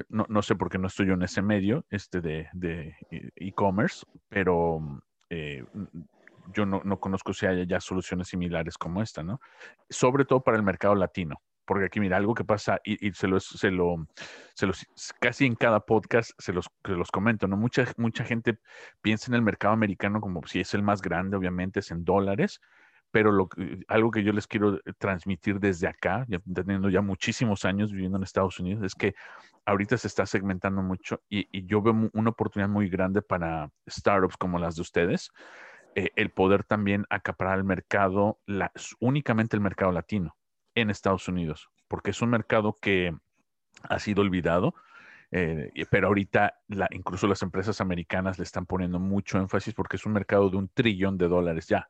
no, 0.09 0.25
no, 0.29 0.43
sé 0.43 0.55
por 0.55 0.71
qué 0.71 0.79
no 0.79 0.87
estoy 0.87 1.07
yo 1.07 1.15
en 1.15 1.23
ese 1.23 1.43
medio 1.43 1.85
este 1.91 2.21
de 2.21 2.95
e-commerce, 3.11 4.07
pero 4.29 5.03
eh, 5.31 5.65
yo 6.53 6.67
no, 6.67 6.81
no, 6.85 7.01
conozco 7.01 7.33
si 7.33 7.47
haya 7.47 7.65
ya 7.65 7.81
soluciones 7.81 8.29
similares 8.29 8.79
como 8.79 9.03
esta, 9.03 9.23
¿no? 9.23 9.41
Sobre 9.89 10.25
todo 10.25 10.41
para 10.41 10.57
el 10.57 10.63
mercado 10.63 10.95
latino. 10.95 11.41
Porque 11.67 11.87
aquí, 11.87 12.01
mira, 12.01 12.17
algo 12.17 12.35
que 12.35 12.45
pasa, 12.45 12.81
y, 12.85 13.13
se, 13.13 13.27
lo, 13.27 13.41
se, 13.41 13.71
lo, 13.71 14.07
se 14.55 14.67
los, 14.67 14.87
casi 15.21 15.47
en 15.47 15.57
cada 15.57 15.81
podcast 15.81 16.31
se 16.39 16.53
los, 16.53 16.71
se 16.85 16.93
los 16.93 17.11
comento, 17.11 17.49
¿no? 17.49 17.57
Mucha, 17.57 17.85
mucha 17.97 18.25
gente 18.25 18.59
piensa 19.03 19.31
en 19.31 19.35
el 19.35 19.43
mercado 19.43 19.75
americano 19.75 20.21
como 20.21 20.47
si 20.47 20.61
es 20.61 20.73
el 20.75 20.83
más 20.83 21.03
grande, 21.03 21.37
obviamente 21.37 21.81
es 21.81 21.91
en 21.91 22.05
dólares, 22.05 22.61
pero 23.11 23.33
lo, 23.33 23.49
algo 23.89 24.11
que 24.11 24.23
yo 24.23 24.33
les 24.33 24.47
quiero 24.47 24.81
transmitir 24.99 25.59
desde 25.59 25.89
acá, 25.89 26.27
teniendo 26.55 26.89
ya 26.89 27.01
muchísimos 27.01 27.65
años 27.65 27.91
viviendo 27.91 28.19
en 28.19 28.25
Estados 28.25 28.61
Unidos, 28.61 28.85
es 28.85 28.95
que 28.95 29.15
ahorita 29.65 29.97
se 29.97 30.07
está 30.09 30.27
segmentando 30.27 30.83
mucho 30.83 31.23
y, 31.29 31.67
yo 31.67 31.83
veo 31.83 32.11
una 32.13 32.31
oportunidad 32.31 32.69
muy 32.69 32.89
grande 32.89 33.23
para 33.23 33.71
startups 33.89 34.37
como 34.37 34.59
las 34.59 34.77
de 34.77 34.83
ustedes, 34.83 35.31
eh, 35.95 36.11
el 36.17 36.31
poder 36.31 36.65
también 36.65 37.07
acaparar 37.11 37.59
el 37.59 37.65
mercado, 37.65 38.39
únicamente 39.01 39.57
el 39.57 39.63
mercado 39.63 39.93
latino 39.93 40.36
en 40.77 40.91
Estados 40.91 41.27
Unidos, 41.27 41.71
porque 41.89 42.13
es 42.13 42.23
un 42.23 42.31
mercado 42.31 42.77
que 42.81 43.13
ha 43.83 43.99
sido 43.99 44.23
olvidado. 44.23 44.75
Eh, 45.33 45.73
pero 45.91 46.07
ahorita 46.07 46.61
la, 46.69 46.87
incluso 46.93 47.27
las 47.27 47.43
empresas 47.43 47.81
americanas 47.81 48.39
le 48.39 48.45
están 48.45 48.65
poniendo 48.65 49.01
mucho 49.01 49.39
énfasis 49.39 49.75
porque 49.75 49.97
es 49.97 50.07
un 50.07 50.13
mercado 50.13 50.49
de 50.51 50.57
un 50.57 50.69
trillón 50.69 51.19
de 51.19 51.27
dólares 51.27 51.67
ya. 51.67 51.89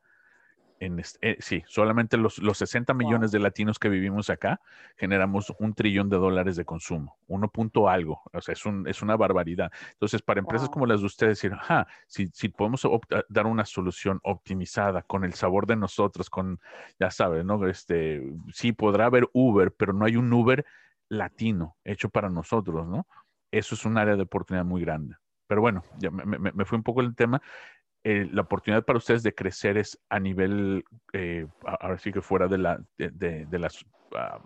Eh, 0.78 1.36
sí, 1.38 1.62
solamente 1.66 2.18
los, 2.18 2.38
los 2.38 2.58
60 2.58 2.92
millones 2.92 3.32
de 3.32 3.38
latinos 3.38 3.78
que 3.78 3.88
vivimos 3.88 4.28
acá 4.28 4.60
generamos 4.96 5.54
un 5.58 5.72
trillón 5.74 6.10
de 6.10 6.18
dólares 6.18 6.56
de 6.56 6.66
consumo, 6.66 7.18
uno 7.28 7.48
punto 7.48 7.88
algo, 7.88 8.20
o 8.32 8.40
sea, 8.42 8.52
es, 8.52 8.66
un, 8.66 8.86
es 8.86 9.00
una 9.00 9.16
barbaridad. 9.16 9.72
Entonces, 9.92 10.20
para 10.20 10.40
empresas 10.40 10.68
como 10.68 10.84
las 10.84 11.00
de 11.00 11.06
ustedes, 11.06 11.40
decir, 11.40 11.54
ajá, 11.54 11.86
si, 12.06 12.26
si 12.28 12.50
podemos 12.50 12.86
dar 13.28 13.46
una 13.46 13.64
solución 13.64 14.20
optimizada 14.22 15.02
con 15.02 15.24
el 15.24 15.32
sabor 15.32 15.66
de 15.66 15.76
nosotros, 15.76 16.28
con, 16.28 16.60
ya 17.00 17.10
sabes, 17.10 17.44
¿no? 17.44 17.66
Este, 17.66 18.22
sí, 18.52 18.72
podrá 18.72 19.06
haber 19.06 19.28
Uber, 19.32 19.72
pero 19.72 19.94
no 19.94 20.04
hay 20.04 20.16
un 20.16 20.30
Uber 20.30 20.66
latino 21.08 21.76
hecho 21.84 22.10
para 22.10 22.28
nosotros, 22.28 22.86
¿no? 22.86 23.06
Eso 23.50 23.74
es 23.74 23.84
un 23.86 23.96
área 23.96 24.16
de 24.16 24.22
oportunidad 24.22 24.64
muy 24.64 24.82
grande. 24.82 25.16
Pero 25.46 25.60
bueno, 25.60 25.84
ya 25.98 26.10
me, 26.10 26.24
me, 26.24 26.52
me 26.52 26.64
fui 26.64 26.76
un 26.76 26.82
poco 26.82 27.00
el 27.00 27.14
tema. 27.14 27.40
Eh, 28.08 28.24
la 28.32 28.42
oportunidad 28.42 28.84
para 28.84 28.98
ustedes 28.98 29.24
de 29.24 29.34
crecer 29.34 29.76
es 29.76 30.00
a 30.08 30.20
nivel, 30.20 30.84
eh, 31.12 31.44
ahora 31.80 31.98
sí 31.98 32.12
que 32.12 32.20
fuera 32.20 32.46
de, 32.46 32.56
la, 32.56 32.78
de, 32.96 33.10
de, 33.10 33.58
las, 33.58 33.84
ah, 34.14 34.38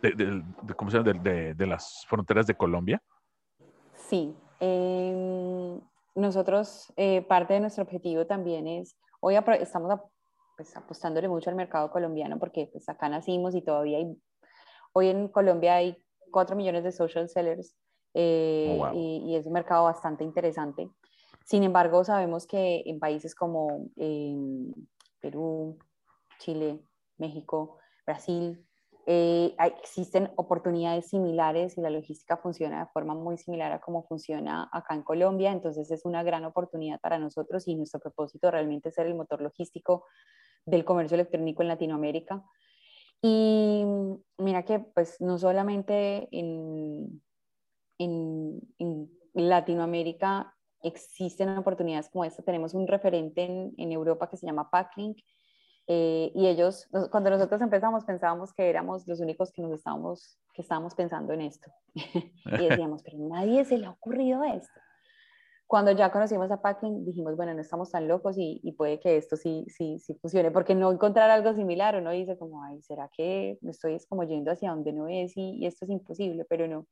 de, 0.00 0.42
¿cómo 0.74 0.90
se 0.90 0.96
llama? 0.96 1.12
de, 1.12 1.66
las 1.66 2.06
fronteras 2.08 2.46
de 2.46 2.54
Colombia? 2.54 3.02
Sí. 3.96 4.34
Em, 4.60 5.78
nosotros, 6.14 6.90
eh, 6.96 7.20
parte 7.20 7.52
de 7.52 7.60
nuestro 7.60 7.84
objetivo 7.84 8.26
también 8.26 8.66
es, 8.66 8.96
hoy 9.20 9.34
estamos 9.58 10.00
pues, 10.56 10.74
apostándole 10.74 11.28
mucho 11.28 11.50
al 11.50 11.56
mercado 11.56 11.90
colombiano 11.90 12.38
porque 12.38 12.70
pues, 12.72 12.88
acá 12.88 13.10
nacimos 13.10 13.54
y 13.54 13.60
todavía 13.60 13.98
hay, 13.98 14.16
hoy 14.94 15.08
en 15.08 15.28
Colombia 15.28 15.74
hay 15.74 16.02
4 16.30 16.56
millones 16.56 16.84
de 16.84 16.92
social 16.92 17.28
sellers 17.28 17.76
oh, 18.14 18.90
y, 18.94 19.22
y, 19.26 19.36
es 19.36 19.44
un 19.44 19.52
mercado 19.52 19.84
bastante 19.84 20.24
interesante. 20.24 20.88
Sin 21.44 21.62
embargo, 21.64 22.04
sabemos 22.04 22.46
que 22.46 22.82
en 22.86 22.98
países 22.98 23.34
como 23.34 23.88
em, 23.96 24.72
Perú, 25.20 25.78
Chile, 26.38 26.80
México, 27.18 27.78
Brasil, 28.06 28.66
eh, 29.06 29.56
existen 29.58 30.30
oportunidades 30.36 31.08
similares 31.08 31.76
y 31.76 31.80
la 31.80 31.90
logística 31.90 32.36
funciona 32.36 32.80
de 32.80 32.90
forma 32.92 33.14
muy 33.14 33.38
similar 33.38 33.72
a 33.72 33.80
como 33.80 34.04
funciona 34.04 34.68
acá 34.72 34.94
en 34.94 35.02
Colombia. 35.02 35.52
Entonces 35.52 35.90
es 35.90 36.04
una 36.04 36.22
gran 36.22 36.44
oportunidad 36.44 37.00
para 37.00 37.18
nosotros 37.18 37.66
y 37.66 37.74
nuestro 37.74 38.00
propósito 38.00 38.50
realmente 38.50 38.90
es 38.90 38.94
ser 38.94 39.06
el 39.06 39.14
motor 39.14 39.40
logístico 39.40 40.04
del 40.64 40.84
comercio 40.84 41.14
electrónico 41.14 41.62
en 41.62 41.68
Latinoamérica. 41.68 42.44
Y 43.22 43.84
mira 44.38 44.64
que 44.64 44.78
pues 44.78 45.20
no 45.20 45.38
solamente 45.38 46.28
en, 46.30 47.22
en, 47.98 48.60
en 48.78 49.10
Latinoamérica 49.34 50.54
existen 50.82 51.56
oportunidades 51.56 52.08
como 52.08 52.24
esta. 52.24 52.42
Tenemos 52.42 52.74
un 52.74 52.86
referente 52.86 53.44
en, 53.44 53.74
en 53.76 53.92
Europa 53.92 54.28
que 54.28 54.36
se 54.36 54.46
llama 54.46 54.70
Packlink 54.70 55.18
eh, 55.92 56.30
y 56.36 56.46
ellos, 56.46 56.88
cuando 57.10 57.30
nosotros 57.30 57.60
empezamos, 57.60 58.04
pensábamos 58.04 58.52
que 58.52 58.70
éramos 58.70 59.08
los 59.08 59.18
únicos 59.18 59.50
que 59.50 59.60
nos 59.60 59.72
estábamos, 59.72 60.38
que 60.54 60.62
estábamos 60.62 60.94
pensando 60.94 61.32
en 61.32 61.40
esto. 61.40 61.68
y 61.96 62.68
decíamos, 62.68 63.02
pero 63.02 63.18
nadie 63.18 63.64
se 63.64 63.76
le 63.76 63.86
ha 63.86 63.90
ocurrido 63.90 64.44
esto. 64.44 64.80
Cuando 65.66 65.90
ya 65.90 66.12
conocimos 66.12 66.48
a 66.52 66.62
Packlink, 66.62 67.04
dijimos, 67.04 67.34
bueno, 67.34 67.54
no 67.54 67.60
estamos 67.60 67.90
tan 67.90 68.06
locos 68.06 68.38
y, 68.38 68.60
y, 68.62 68.70
puede 68.70 69.00
que 69.00 69.16
esto 69.16 69.36
sí, 69.36 69.66
sí, 69.68 69.98
sí 69.98 70.14
funcione, 70.14 70.52
porque 70.52 70.76
no 70.76 70.92
encontrar 70.92 71.28
algo 71.28 71.54
similar, 71.54 71.96
uno 71.96 72.12
dice 72.12 72.38
como, 72.38 72.62
ay, 72.62 72.80
¿será 72.82 73.10
que 73.12 73.58
me 73.60 73.72
estoy 73.72 73.98
como 74.08 74.22
yendo 74.22 74.52
hacia 74.52 74.70
donde 74.70 74.92
no 74.92 75.08
es 75.08 75.36
y, 75.36 75.56
y 75.56 75.66
esto 75.66 75.86
es 75.86 75.90
imposible? 75.90 76.44
Pero 76.48 76.68
no. 76.68 76.86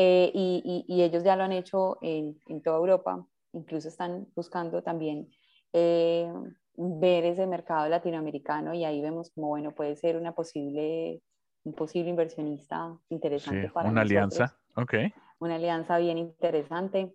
Eh, 0.00 0.30
y, 0.32 0.84
y, 0.86 1.02
ellos 1.02 1.24
ya 1.24 1.34
lo 1.34 1.42
han 1.42 1.50
hecho 1.50 1.98
en, 2.02 2.38
en, 2.46 2.62
toda 2.62 2.76
Europa, 2.76 3.26
incluso 3.52 3.88
están 3.88 4.28
buscando 4.36 4.80
también 4.80 5.28
eh, 5.72 6.32
ver 6.76 7.24
ese 7.24 7.48
mercado 7.48 7.88
latinoamericano 7.88 8.74
y 8.74 8.84
ahí 8.84 9.02
vemos 9.02 9.32
como, 9.32 9.48
bueno, 9.48 9.74
puede 9.74 9.96
ser 9.96 10.16
una 10.16 10.36
posible, 10.36 11.20
un 11.64 11.72
posible 11.72 12.10
inversionista 12.10 12.96
interesante 13.08 13.66
sí, 13.66 13.72
para 13.72 13.90
Una 13.90 14.02
alianza, 14.02 14.56
ok. 14.76 14.94
Una 15.40 15.56
alianza 15.56 15.98
bien 15.98 16.16
interesante. 16.18 17.12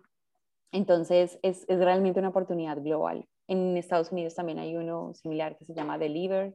Entonces, 0.70 1.38
es, 1.42 1.64
es, 1.66 1.78
realmente 1.78 2.20
una 2.20 2.28
oportunidad 2.28 2.76
global. 2.82 3.26
En 3.48 3.78
Estados 3.78 4.12
Unidos 4.12 4.34
también 4.34 4.58
hay 4.58 4.76
uno 4.76 5.14
similar 5.14 5.56
que 5.56 5.64
se 5.64 5.72
llama 5.72 5.96
Deliver. 5.96 6.54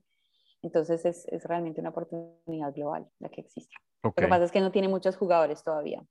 Entonces, 0.61 1.05
es, 1.05 1.27
es 1.29 1.43
realmente 1.45 1.81
una 1.81 1.89
oportunidad 1.89 2.71
global 2.75 3.09
la 3.17 3.29
que 3.29 3.41
existe. 3.41 3.75
Okay. 4.03 4.21
Lo 4.21 4.27
que 4.27 4.29
pasa 4.29 4.45
es 4.45 4.51
que 4.51 4.61
no 4.61 4.71
tiene 4.71 4.89
muchos 4.89 5.17
jugadores 5.17 5.63
todavía. 5.63 6.05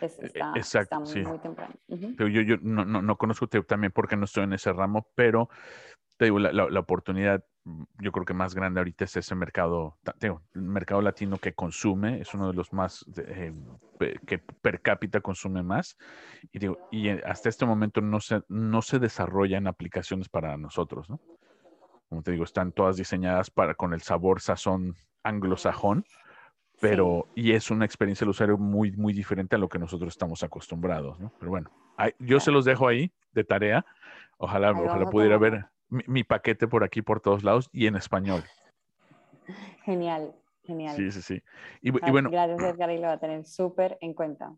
Es, 0.00 0.18
e, 0.18 0.26
está, 0.26 0.52
Exacto, 0.56 1.02
está 1.02 1.20
muy, 1.20 1.26
muy, 1.26 1.38
temprano. 1.38 1.74
Uh 1.88 1.96
-huh. 1.96 2.30
Yo, 2.30 2.40
yo 2.42 2.56
no, 2.62 2.84
no, 2.84 3.02
no, 3.02 3.16
conozco 3.16 3.48
también 3.48 3.92
porque 3.92 4.16
no 4.16 4.24
estoy 4.24 4.44
en 4.44 4.52
ese 4.52 4.72
ramo, 4.72 5.08
pero 5.14 5.48
te 6.16 6.26
digo, 6.26 6.38
la, 6.38 6.52
la, 6.52 6.70
la, 6.70 6.80
oportunidad 6.80 7.44
mm, 7.64 7.82
yo 7.98 8.12
creo 8.12 8.24
que 8.24 8.34
más 8.34 8.54
grande 8.54 8.80
ahorita 8.80 9.04
es 9.04 9.16
ese 9.16 9.34
mercado, 9.34 9.98
te 10.18 10.28
digo, 10.28 10.42
el 10.54 10.62
mercado 10.62 11.02
latino 11.02 11.38
que 11.38 11.54
consume, 11.54 12.20
es 12.20 12.32
uno 12.34 12.48
de 12.48 12.54
los 12.54 12.72
más, 12.72 13.04
eh, 13.16 13.52
que 14.26 14.38
per 14.38 14.80
cápita 14.82 15.20
consume 15.20 15.62
más, 15.62 15.96
y, 16.52 16.58
digo, 16.58 16.78
y 16.90 17.08
hasta 17.08 17.48
este 17.48 17.66
momento 17.66 18.00
no 18.00 18.20
se, 18.20 18.42
no 18.48 18.82
se 18.82 18.98
desarrollan 18.98 19.66
aplicaciones 19.66 20.28
para 20.28 20.56
nosotros, 20.56 21.08
¿no? 21.10 21.20
Como 22.08 22.22
te 22.22 22.32
digo, 22.32 22.44
están 22.44 22.72
todas 22.72 22.96
diseñadas 22.96 23.50
para 23.50 23.74
con 23.74 23.94
el 23.94 24.02
sabor 24.02 24.40
sazón 24.40 24.94
anglosajón, 25.24 26.04
pero 26.82 27.28
sí. 27.36 27.42
y 27.42 27.52
es 27.52 27.70
una 27.70 27.84
experiencia 27.84 28.24
del 28.24 28.30
usuario 28.30 28.58
muy, 28.58 28.90
muy 28.90 29.12
diferente 29.12 29.54
a 29.54 29.58
lo 29.58 29.68
que 29.68 29.78
nosotros 29.78 30.12
estamos 30.12 30.42
acostumbrados, 30.42 31.18
¿no? 31.20 31.32
Pero 31.38 31.50
bueno, 31.52 31.70
yo 32.18 32.40
se 32.40 32.50
los 32.50 32.64
dejo 32.64 32.88
ahí 32.88 33.12
de 33.32 33.44
tarea. 33.44 33.86
Ojalá, 34.36 34.72
ojalá 34.72 35.08
pudiera 35.08 35.38
ver 35.38 35.66
mi, 35.88 36.02
mi, 36.08 36.24
paquete 36.24 36.66
por 36.66 36.82
aquí, 36.82 37.00
por 37.00 37.20
todos 37.20 37.44
lados 37.44 37.70
y 37.72 37.86
en 37.86 37.94
español. 37.94 38.42
Genial, 39.84 40.34
genial. 40.64 40.96
Sí, 40.96 41.12
sí, 41.12 41.22
sí. 41.22 41.42
Y, 41.82 41.90
y 41.90 42.10
bueno. 42.10 42.30
Gracias, 42.30 42.60
Edgar, 42.74 42.90
y 42.90 42.96
lo 42.96 43.02
va 43.02 43.12
a 43.12 43.20
tener 43.20 43.44
súper 43.44 43.96
en 44.00 44.14
cuenta. 44.14 44.52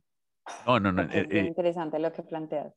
No, 0.66 0.81
no, 0.81 0.93
no. 0.93 1.03
Es 1.03 1.14
eh, 1.14 1.29
eh, 1.31 1.45
interesante 1.45 1.99
lo 1.99 2.11
que 2.11 2.22
planteas. 2.22 2.72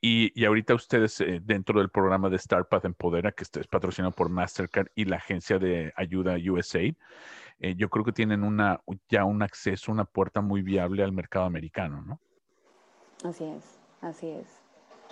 Y, 0.00 0.32
y, 0.34 0.44
ahorita 0.44 0.74
ustedes 0.74 1.20
eh, 1.20 1.40
dentro 1.42 1.78
del 1.78 1.90
programa 1.90 2.30
de 2.30 2.38
StarPath 2.38 2.86
Empodera, 2.86 3.32
que 3.32 3.44
es 3.44 3.66
patrocinado 3.66 4.12
por 4.12 4.30
Mastercard 4.30 4.86
y 4.94 5.04
la 5.04 5.16
agencia 5.16 5.58
de 5.58 5.92
ayuda 5.96 6.36
USAID, 6.36 6.94
eh, 7.60 7.74
yo 7.76 7.90
creo 7.90 8.04
que 8.04 8.12
tienen 8.12 8.44
una, 8.44 8.80
ya 9.08 9.24
un 9.24 9.42
acceso, 9.42 9.92
una 9.92 10.04
puerta 10.04 10.40
muy 10.40 10.62
viable 10.62 11.02
al 11.02 11.12
mercado 11.12 11.44
americano, 11.44 12.02
¿no? 12.02 12.20
Así 13.28 13.44
es, 13.44 13.78
así 14.00 14.28
es. 14.28 14.62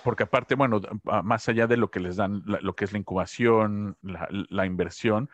Porque 0.05 0.23
aparte, 0.23 0.55
bueno, 0.55 0.81
más 1.23 1.49
allá 1.49 1.67
de 1.67 1.77
lo 1.77 1.91
que 1.91 2.01
les 2.01 2.17
dan, 2.17 2.43
lo 2.47 2.75
que 2.75 2.85
es 2.85 2.93
la 2.93 2.99
incubación, 2.99 3.97
la, 4.03 4.67
inversión, 4.67 5.29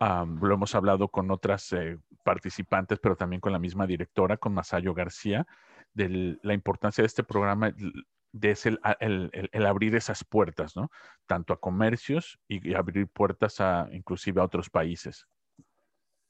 lo 0.00 0.54
hemos 0.54 0.74
hablado 0.74 1.08
con 1.08 1.30
otras 1.30 1.72
eh, 1.72 1.98
participantes, 2.24 2.98
pero 2.98 3.16
también 3.16 3.40
con 3.40 3.52
la 3.52 3.58
misma 3.58 3.86
directora, 3.86 4.38
con 4.38 4.54
Masayo 4.54 4.94
García, 4.94 5.46
de 5.94 6.38
la 6.42 6.54
importancia 6.54 7.02
de 7.02 7.06
este 7.06 7.22
programa 7.22 7.72
de 8.32 8.56
el, 9.00 9.66
abrir 9.66 9.94
esas 9.94 10.24
puertas, 10.24 10.74
¿no? 10.76 10.90
Tanto 11.26 11.52
a 11.52 11.60
comercios 11.60 12.38
y, 12.48 12.74
abrir 12.74 13.08
puertas 13.08 13.60
a 13.60 13.88
inclusive 13.92 14.40
a 14.40 14.44
otros 14.44 14.70
países. 14.70 15.26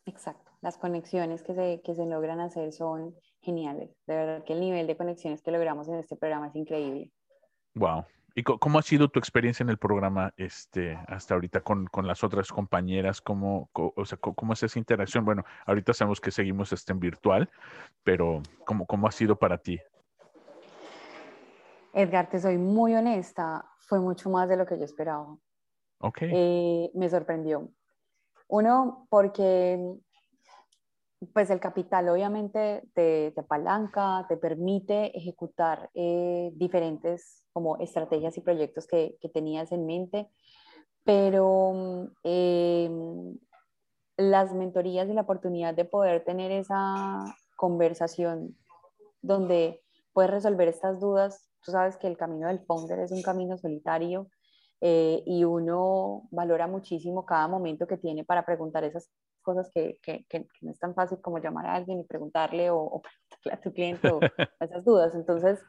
Exacto. 0.05 0.51
Las 0.61 0.79
conexiones 0.79 1.43
que 1.43 1.55
se, 1.55 1.81
que 1.85 1.95
se 1.95 2.07
logran 2.07 2.41
hacer 2.41 2.73
son 2.73 3.15
geniales. 3.41 3.91
De 4.07 4.15
verdad 4.15 4.45
que 4.45 4.53
el 4.53 4.61
nivel 4.61 4.87
de 4.87 4.97
conexiones 4.97 5.43
que 5.43 5.51
logramos 5.51 5.89
en 5.89 5.95
este 5.95 6.17
programa 6.17 6.49
es 6.49 6.57
increíble. 6.57 7.11
Wow. 7.75 8.05
¿Y 8.35 8.43
cómo 8.45 8.79
ha 8.79 8.83
sido 8.83 9.09
tu 9.09 9.19
experiencia 9.19 9.63
en 9.63 9.69
el 9.69 9.77
programa 9.77 10.33
este, 10.39 10.99
hasta 11.07 11.35
ahorita 11.35 11.61
con, 11.61 11.87
con 11.87 12.07
las 12.07 12.25
otras 12.25 12.49
compañeras? 12.51 13.21
¿Cómo, 13.21 13.69
o 13.75 14.05
sea, 14.07 14.17
¿Cómo 14.19 14.55
es 14.55 14.63
esa 14.63 14.79
interacción? 14.79 15.25
Bueno, 15.25 15.45
ahorita 15.67 15.93
sabemos 15.93 16.21
que 16.21 16.31
seguimos 16.31 16.73
este 16.73 16.93
en 16.93 17.01
virtual, 17.01 17.51
pero 18.03 18.41
¿cómo, 18.65 18.87
cómo 18.87 19.07
ha 19.07 19.13
sido 19.13 19.37
para 19.39 19.59
ti? 19.59 19.79
Edgar, 21.93 22.31
te 22.31 22.41
soy 22.41 22.57
muy 22.59 22.95
honesta, 22.95 23.65
fue 23.79 24.01
mucho 24.01 24.31
más 24.31 24.49
de 24.49 24.57
lo 24.57 24.67
que 24.67 24.79
yo 24.79 24.85
esperaba. 24.85 25.37
Ok. 26.01 26.19
Eh, 26.23 26.91
me 26.95 27.09
sorprendió. 27.09 27.69
Uno, 28.49 29.07
porque 29.11 29.79
pues 31.33 31.51
el 31.51 31.61
capital 31.61 32.09
obviamente 32.09 32.83
te, 32.95 33.33
apalanca, 33.37 34.27
te 34.29 34.37
permite 34.37 35.17
ejecutar 35.17 35.91
eh, 35.95 36.51
diferentes 36.55 37.45
como 37.53 37.77
estrategias 37.79 38.37
y 38.37 38.41
proyectos 38.41 38.87
que, 38.87 39.17
tenías 39.33 39.71
en 39.73 39.87
mente, 39.87 40.29
pero 41.05 42.11
em, 42.25 43.39
las 44.17 44.53
mentorías 44.55 45.09
y 45.09 45.13
la 45.13 45.23
oportunidad 45.23 45.75
de 45.75 45.85
poder 45.85 46.25
tener 46.25 46.51
esa 46.51 47.25
conversación 47.57 48.57
donde 49.21 49.83
puedes 50.13 50.31
resolver 50.31 50.69
estas 50.69 50.99
dudas, 50.99 51.52
tú 51.63 51.71
sabes 51.71 51.97
que 51.97 52.07
el 52.07 52.17
camino 52.17 52.49
del 52.49 52.61
founder 52.61 53.01
es 53.01 53.13
un 53.13 53.23
camino 53.23 53.57
solitario 53.57 54.29
eh, 54.81 55.23
y 55.27 55.45
uno 55.45 56.29
valora 56.31 56.67
muchísimo 56.67 57.25
cada 57.25 57.49
momento 57.49 57.87
que 57.87 57.97
tiene 57.97 58.25
para 58.25 58.45
preguntar 58.45 58.85
esas 58.85 59.11
cosas 59.43 59.71
que, 59.75 59.99
que, 60.03 60.25
que, 60.29 60.47
no 60.61 60.71
es 60.71 60.79
tan 60.79 60.95
fácil 60.95 61.21
como 61.21 61.39
llamar 61.39 61.67
a 61.67 61.75
alguien 61.75 62.01
y 62.01 62.05
preguntarle 62.05 62.71
o, 62.71 62.79
o 62.79 63.03
preguntarle 63.43 63.53
a 63.53 63.61
tu 63.61 63.73
cliente 63.73 64.09
o 64.11 64.21
esas 64.61 64.85
dudas. 64.85 65.15
Entonces, 65.15 65.61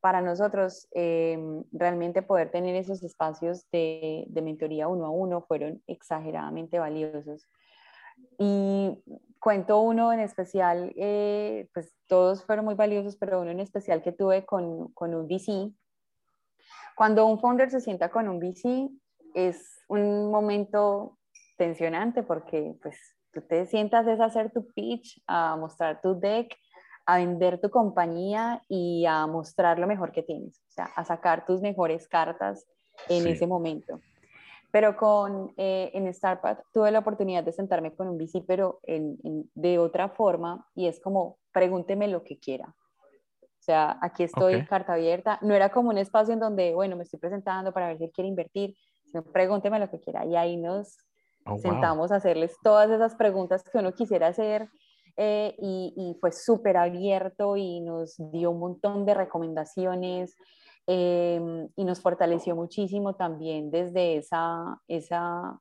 para 0.00 0.20
nosotros, 0.20 0.86
em, 0.90 1.64
realmente 1.72 2.20
poder 2.20 2.50
tener 2.50 2.76
esos 2.76 3.02
espacios 3.02 3.64
de, 3.72 4.24
de, 4.28 4.42
mentoría 4.42 4.86
uno 4.86 5.06
a 5.06 5.10
uno 5.10 5.40
fueron 5.48 5.82
exageradamente 5.86 6.78
valiosos. 6.78 7.48
Y 8.38 9.02
cuento 9.44 9.78
uno 9.80 10.10
en 10.10 10.20
especial, 10.20 10.94
eh, 10.96 11.68
pues 11.74 11.94
todos 12.08 12.42
fueron 12.46 12.64
muy 12.64 12.74
valiosos, 12.74 13.16
pero 13.16 13.42
uno 13.42 13.50
en 13.50 13.60
especial 13.60 14.02
que 14.02 14.10
tuve 14.10 14.46
con, 14.46 14.90
con 14.94 15.14
un 15.14 15.26
VC. 15.28 15.70
Cuando 16.96 17.26
un 17.26 17.38
founder 17.38 17.70
se 17.70 17.82
sienta 17.82 18.08
con 18.08 18.26
un 18.26 18.38
VC, 18.38 18.88
es 19.34 19.84
un 19.88 20.30
momento 20.30 21.18
tensionante 21.58 22.22
porque 22.22 22.74
pues 22.80 22.96
tú 23.34 23.42
te 23.42 23.66
sientas 23.66 24.06
es 24.06 24.18
hacer 24.18 24.50
tu 24.50 24.66
pitch, 24.72 25.22
a 25.26 25.56
mostrar 25.56 26.00
tu 26.00 26.18
deck, 26.18 26.56
a 27.04 27.18
vender 27.18 27.60
tu 27.60 27.68
compañía 27.68 28.62
y 28.66 29.04
a 29.04 29.26
mostrar 29.26 29.78
lo 29.78 29.86
mejor 29.86 30.10
que 30.12 30.22
tienes, 30.22 30.62
o 30.70 30.72
sea, 30.72 30.86
a 30.96 31.04
sacar 31.04 31.44
tus 31.44 31.60
mejores 31.60 32.08
cartas 32.08 32.66
en 33.10 33.26
ese 33.26 33.46
momento. 33.46 34.00
Pero 34.74 34.96
con, 34.96 35.54
eh, 35.56 35.92
en 35.94 36.08
Startup 36.08 36.58
tuve 36.72 36.90
la 36.90 36.98
oportunidad 36.98 37.44
de 37.44 37.52
sentarme 37.52 37.94
con 37.94 38.08
un 38.08 38.18
VC, 38.18 38.42
pero 38.44 38.80
en, 38.82 39.16
de 39.54 39.78
otra 39.78 40.08
forma, 40.08 40.66
y 40.74 40.88
es 40.88 40.98
como, 40.98 41.38
pregúnteme 41.52 42.08
lo 42.08 42.24
que 42.24 42.40
quiera. 42.40 42.74
O 43.40 43.62
sea, 43.62 43.96
aquí 44.02 44.24
estoy, 44.24 44.66
carta 44.66 44.94
abierta. 44.94 45.38
No 45.42 45.54
era 45.54 45.68
como 45.68 45.90
un 45.90 45.98
espacio 45.98 46.34
en 46.34 46.40
donde, 46.40 46.74
bueno, 46.74 46.96
me 46.96 47.04
estoy 47.04 47.20
presentando 47.20 47.72
para 47.72 47.86
ver 47.86 47.98
si 47.98 48.10
quiere 48.10 48.28
invertir, 48.28 48.74
sino 49.04 49.22
pregúnteme 49.22 49.78
lo 49.78 49.88
que 49.88 50.00
quiera. 50.00 50.24
Y 50.26 50.34
ahí 50.34 50.56
nos 50.56 50.98
Oh, 51.46 51.58
sentamos 51.58 52.10
a 52.10 52.16
hacerles 52.16 52.56
todas 52.62 52.90
esas 52.90 53.14
preguntas 53.16 53.62
que 53.62 53.78
uno 53.78 53.92
quisiera 53.92 54.28
hacer 54.28 54.70
eh, 55.16 55.54
y, 55.58 56.16
fue 56.18 56.32
súper 56.32 56.76
abierto 56.78 57.56
y 57.56 57.80
nos 57.80 58.16
dio 58.32 58.50
un 58.50 58.60
montón 58.60 59.04
de 59.04 59.12
recomendaciones 59.12 60.34
em, 60.86 61.68
y 61.76 61.84
nos 61.84 62.00
fortaleció 62.00 62.54
muchísimo 62.56 63.14
también 63.14 63.70
desde 63.70 64.16
esa, 64.16 64.80
esa 64.88 65.60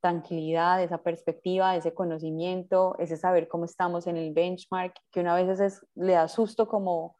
tranquilidad, 0.00 0.82
esa 0.82 0.98
perspectiva, 0.98 1.76
ese 1.76 1.92
conocimiento, 1.92 2.96
ese 2.98 3.16
saber 3.16 3.48
cómo 3.48 3.64
estamos 3.64 4.06
en 4.06 4.16
el 4.16 4.32
benchmark, 4.32 4.94
que 5.10 5.20
una 5.20 5.34
vez 5.34 5.60
es, 5.60 5.86
le 5.94 6.12
da 6.14 6.28
susto 6.28 6.66
como, 6.66 7.18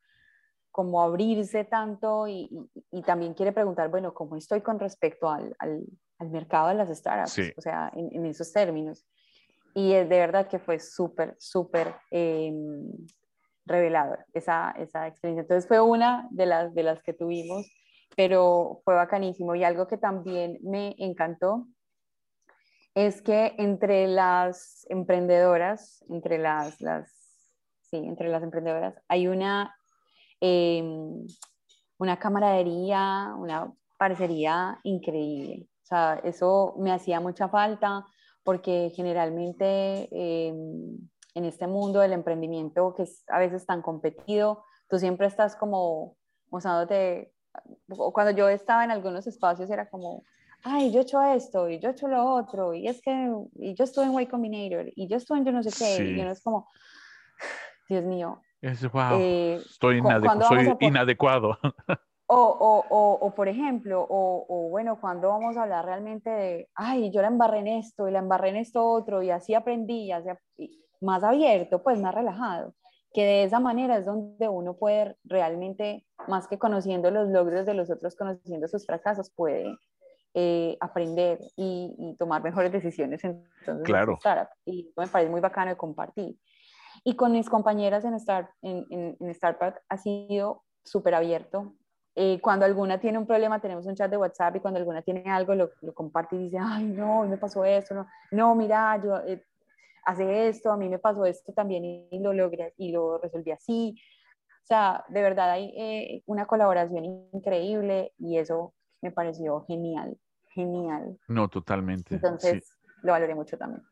como 0.70 1.02
abrirse 1.02 1.64
tanto 1.64 2.26
y, 2.26 2.48
y, 2.90 3.02
también 3.02 3.34
quiere 3.34 3.52
preguntar, 3.52 3.90
bueno, 3.90 4.14
¿cómo 4.14 4.36
estoy 4.36 4.62
con 4.62 4.78
respecto 4.78 5.28
al, 5.28 5.54
al, 5.58 5.84
al 6.20 6.30
mercado 6.30 6.68
de 6.68 6.74
las 6.74 6.96
startups, 6.96 7.52
o 7.56 7.60
sea, 7.60 7.90
en, 7.94 8.24
esos 8.26 8.52
términos. 8.52 9.04
Y 9.74 9.92
es 9.92 10.08
de 10.08 10.18
verdad 10.18 10.46
que 10.48 10.58
fue 10.58 10.78
súper, 10.78 11.34
súper 11.38 11.94
em, 12.10 12.92
revelador 13.64 14.24
esa, 14.32 14.72
esa 14.72 15.06
experiencia. 15.06 15.42
Entonces 15.42 15.68
fue 15.68 15.80
una 15.80 16.28
de 16.30 16.46
las, 16.46 16.74
de 16.74 16.82
las 16.82 17.02
que 17.02 17.12
tuvimos, 17.12 17.70
pero 18.16 18.80
fue 18.84 18.94
bacanísimo. 18.94 19.54
Y 19.54 19.64
algo 19.64 19.86
que 19.86 19.98
también 19.98 20.58
me 20.62 20.94
encantó 20.98 21.66
es 22.94 23.22
que 23.22 23.54
entre 23.58 24.06
las 24.08 24.86
emprendedoras, 24.88 26.04
entre 26.08 26.38
las, 26.38 26.80
las 26.80 27.10
sí, 27.82 27.96
entre 27.96 28.28
las 28.28 28.42
emprendedoras, 28.42 28.94
hay 29.08 29.28
una, 29.28 29.74
em, 30.40 31.26
una 31.98 32.18
camaradería, 32.18 33.34
una 33.36 33.72
parcería 33.96 34.78
increíble 34.82 35.70
sea, 35.90 36.20
eso 36.24 36.74
me 36.78 36.92
hacía 36.92 37.20
mucha 37.20 37.48
falta 37.48 38.06
porque 38.42 38.92
generalmente 38.94 40.08
em, 40.12 40.96
en 41.34 41.44
este 41.44 41.66
mundo 41.66 42.00
del 42.00 42.12
emprendimiento 42.12 42.94
que 42.94 43.04
es 43.04 43.24
a 43.28 43.38
veces 43.38 43.66
tan 43.66 43.82
competido, 43.82 44.64
tú 44.88 44.98
siempre 44.98 45.26
estás 45.26 45.56
como 45.56 46.16
mostrándote, 46.50 47.32
o 47.88 48.12
cuando 48.12 48.32
yo 48.32 48.48
estaba 48.48 48.84
en 48.84 48.90
algunos 48.90 49.26
espacios 49.26 49.70
era 49.70 49.88
como, 49.88 50.24
ay, 50.62 50.92
yo 50.92 51.00
he 51.00 51.02
hecho 51.02 51.22
esto 51.22 51.68
y 51.68 51.78
yo 51.78 51.88
he 51.88 51.92
hecho 51.92 52.08
lo 52.08 52.24
otro, 52.24 52.74
y 52.74 52.88
es 52.88 53.00
que 53.00 53.32
y 53.54 53.74
yo 53.74 53.84
estuve 53.84 54.06
en 54.06 54.20
Y 54.20 54.26
Combinator 54.26 54.86
y 54.94 55.08
yo 55.08 55.16
estuve 55.16 55.38
en 55.38 55.44
yo 55.44 55.52
no 55.52 55.62
sé 55.62 55.70
qué, 55.70 56.04
y 56.04 56.20
uno 56.20 56.30
es 56.30 56.42
como, 56.42 56.68
Dios 57.88 58.04
mío. 58.04 58.42
Es, 58.60 58.82
wow, 58.90 59.18
eh, 59.18 59.54
estoy 59.64 60.02
soy 60.46 60.76
inadecuado. 60.80 61.58
O, 62.32 62.36
o, 62.36 63.26
o, 63.26 63.34
por 63.34 63.48
ejemplo, 63.48 64.06
o, 64.08 64.68
bueno, 64.70 65.00
cuando 65.00 65.30
vamos 65.30 65.56
a 65.56 65.64
hablar 65.64 65.84
realmente 65.84 66.30
de, 66.30 66.68
ay, 66.76 67.10
yo 67.10 67.22
la 67.22 67.26
embarré 67.26 67.58
en 67.58 67.66
esto 67.66 68.06
y 68.06 68.12
la 68.12 68.20
embarré 68.20 68.50
en 68.50 68.56
esto 68.58 68.86
otro 68.86 69.20
y 69.20 69.30
así 69.30 69.52
aprendí, 69.52 70.06
ya 70.06 70.22
más 71.00 71.22
abierto, 71.22 71.82
pues 71.82 72.00
más 72.00 72.14
relajado, 72.14 72.74
que 73.12 73.24
de 73.24 73.44
esa 73.44 73.60
manera 73.60 73.96
es 73.96 74.06
donde 74.06 74.48
uno 74.48 74.76
puede 74.76 75.16
realmente, 75.24 76.06
más 76.28 76.46
que 76.46 76.58
conociendo 76.58 77.10
los 77.10 77.28
logros 77.28 77.66
de 77.66 77.74
los 77.74 77.90
otros, 77.90 78.14
conociendo 78.16 78.68
sus 78.68 78.86
fracasos, 78.86 79.30
puede 79.30 79.76
eh, 80.34 80.76
aprender 80.80 81.40
y, 81.56 82.16
tomar 82.18 82.42
mejores 82.42 82.70
decisiones. 82.70 83.24
Entonces, 83.24 83.84
claro. 83.84 84.18
Y 84.64 84.92
me 84.96 85.08
parece 85.08 85.30
muy 85.30 85.40
bacano 85.40 85.70
de 85.70 85.76
compartir. 85.76 86.38
Y 87.02 87.16
con 87.16 87.32
mis 87.32 87.48
compañeras 87.48 88.04
en, 88.04 88.18
Start, 88.20 88.50
en, 88.62 88.86
en, 88.90 89.16
en 89.18 89.28
Startup 89.30 89.74
ha 89.88 89.96
sido 89.96 90.64
súper 90.84 91.14
abierto, 91.14 91.74
eh, 92.16 92.40
cuando 92.40 92.64
alguna 92.66 92.98
tiene 92.98 93.18
un 93.18 93.26
problema, 93.26 93.60
tenemos 93.60 93.86
un 93.86 93.94
chat 93.94 94.10
de 94.10 94.16
WhatsApp 94.16 94.56
y 94.56 94.60
cuando 94.60 94.78
alguna 94.78 95.00
tiene 95.00 95.30
algo, 95.30 95.54
lo, 95.54 95.70
lo 95.80 95.94
comparte 95.94 96.36
y 96.36 96.40
dice, 96.40 96.58
ay, 96.60 96.84
no, 96.84 97.22
me 97.24 97.36
pasó 97.36 97.64
esto, 97.64 97.94
no, 97.94 98.06
no 98.32 98.54
mira, 98.54 99.00
yo 99.02 99.16
eh, 99.18 99.44
hace 100.04 100.48
esto, 100.48 100.70
a 100.70 100.76
mí 100.76 100.88
me 100.88 100.98
pasó 100.98 101.24
esto 101.24 101.52
también 101.52 101.84
y, 101.84 102.18
lo 102.20 102.32
logré 102.32 102.74
y 102.76 102.92
lo 102.92 103.18
resolví 103.18 103.50
así. 103.50 103.94
O 104.62 104.66
sea, 104.66 105.04
de 105.08 105.22
verdad 105.22 105.50
hay 105.50 105.72
eh, 105.76 106.22
una 106.26 106.46
colaboración 106.46 107.04
increíble 107.32 108.12
y 108.18 108.38
eso 108.38 108.74
me 109.02 109.10
pareció 109.10 109.62
genial, 109.62 110.16
genial. 110.48 111.18
No, 111.28 111.48
totalmente. 111.48 112.14
Entonces, 112.14 112.72
lo 113.02 113.12
valoré 113.12 113.34
mucho 113.34 113.58
también. 113.58 113.82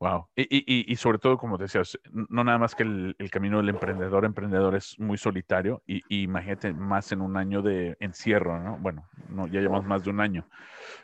Wow. 0.00 0.28
Y, 0.34 0.96
sobre 0.96 1.18
todo, 1.18 1.36
como 1.36 1.58
decías, 1.58 1.98
no 2.10 2.42
nada 2.42 2.56
más 2.56 2.74
que 2.74 2.84
el, 2.84 3.14
camino 3.30 3.58
del 3.58 3.68
emprendedor, 3.68 4.24
emprendedor 4.24 4.74
es 4.74 4.98
muy 4.98 5.18
solitario 5.18 5.82
y, 5.86 6.02
imagínate 6.22 6.72
más 6.72 7.12
en 7.12 7.20
un 7.20 7.36
año 7.36 7.60
de 7.60 7.98
encierro, 8.00 8.58
¿no? 8.58 8.78
Bueno, 8.78 9.06
no, 9.28 9.46
ya 9.46 9.60
llevamos 9.60 9.84
más 9.84 10.02
de 10.02 10.08
un 10.08 10.20
año, 10.20 10.48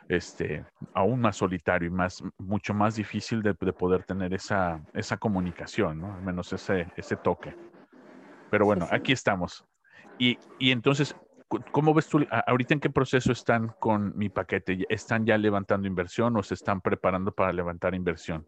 este, 0.09 0.65
aún 0.95 1.21
más 1.21 1.35
solitario 1.35 1.89
y 1.89 1.91
más, 1.91 2.23
mucho 2.39 2.73
más 2.73 2.95
difícil 2.95 3.43
de, 3.43 3.53
poder 3.53 4.03
tener 4.03 4.33
esa, 4.33 4.81
esa 4.95 5.17
comunicación, 5.17 6.01
¿no? 6.01 6.15
Al 6.15 6.23
menos 6.23 6.51
ese, 6.51 6.87
ese 6.97 7.17
toque. 7.17 7.55
Pero 8.49 8.65
bueno, 8.65 8.87
aquí 8.89 9.11
estamos. 9.11 9.63
Y, 10.17 10.39
y 10.57 10.71
entonces, 10.71 11.15
¿Cómo 11.71 11.93
ves 11.93 12.09
tú 12.09 12.25
ahorita 12.45 12.73
en 12.73 12.81
qué 12.81 12.89
proceso 12.89 13.31
están 13.31 13.69
con 13.79 14.11
mi 14.17 14.27
paquete? 14.27 14.85
¿Están 14.89 15.25
ya 15.25 15.37
levantando 15.37 15.87
inversión 15.87 16.35
o 16.35 16.43
se 16.43 16.55
están 16.55 16.81
preparando 16.81 17.31
para 17.31 17.53
levantar 17.53 17.95
inversión? 17.95 18.45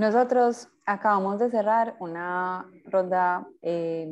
Nosotros 0.00 0.66
acabamos 0.86 1.40
de 1.40 1.50
cerrar 1.50 1.94
una 2.00 2.66
ronda 2.86 3.46
eh, 3.60 4.08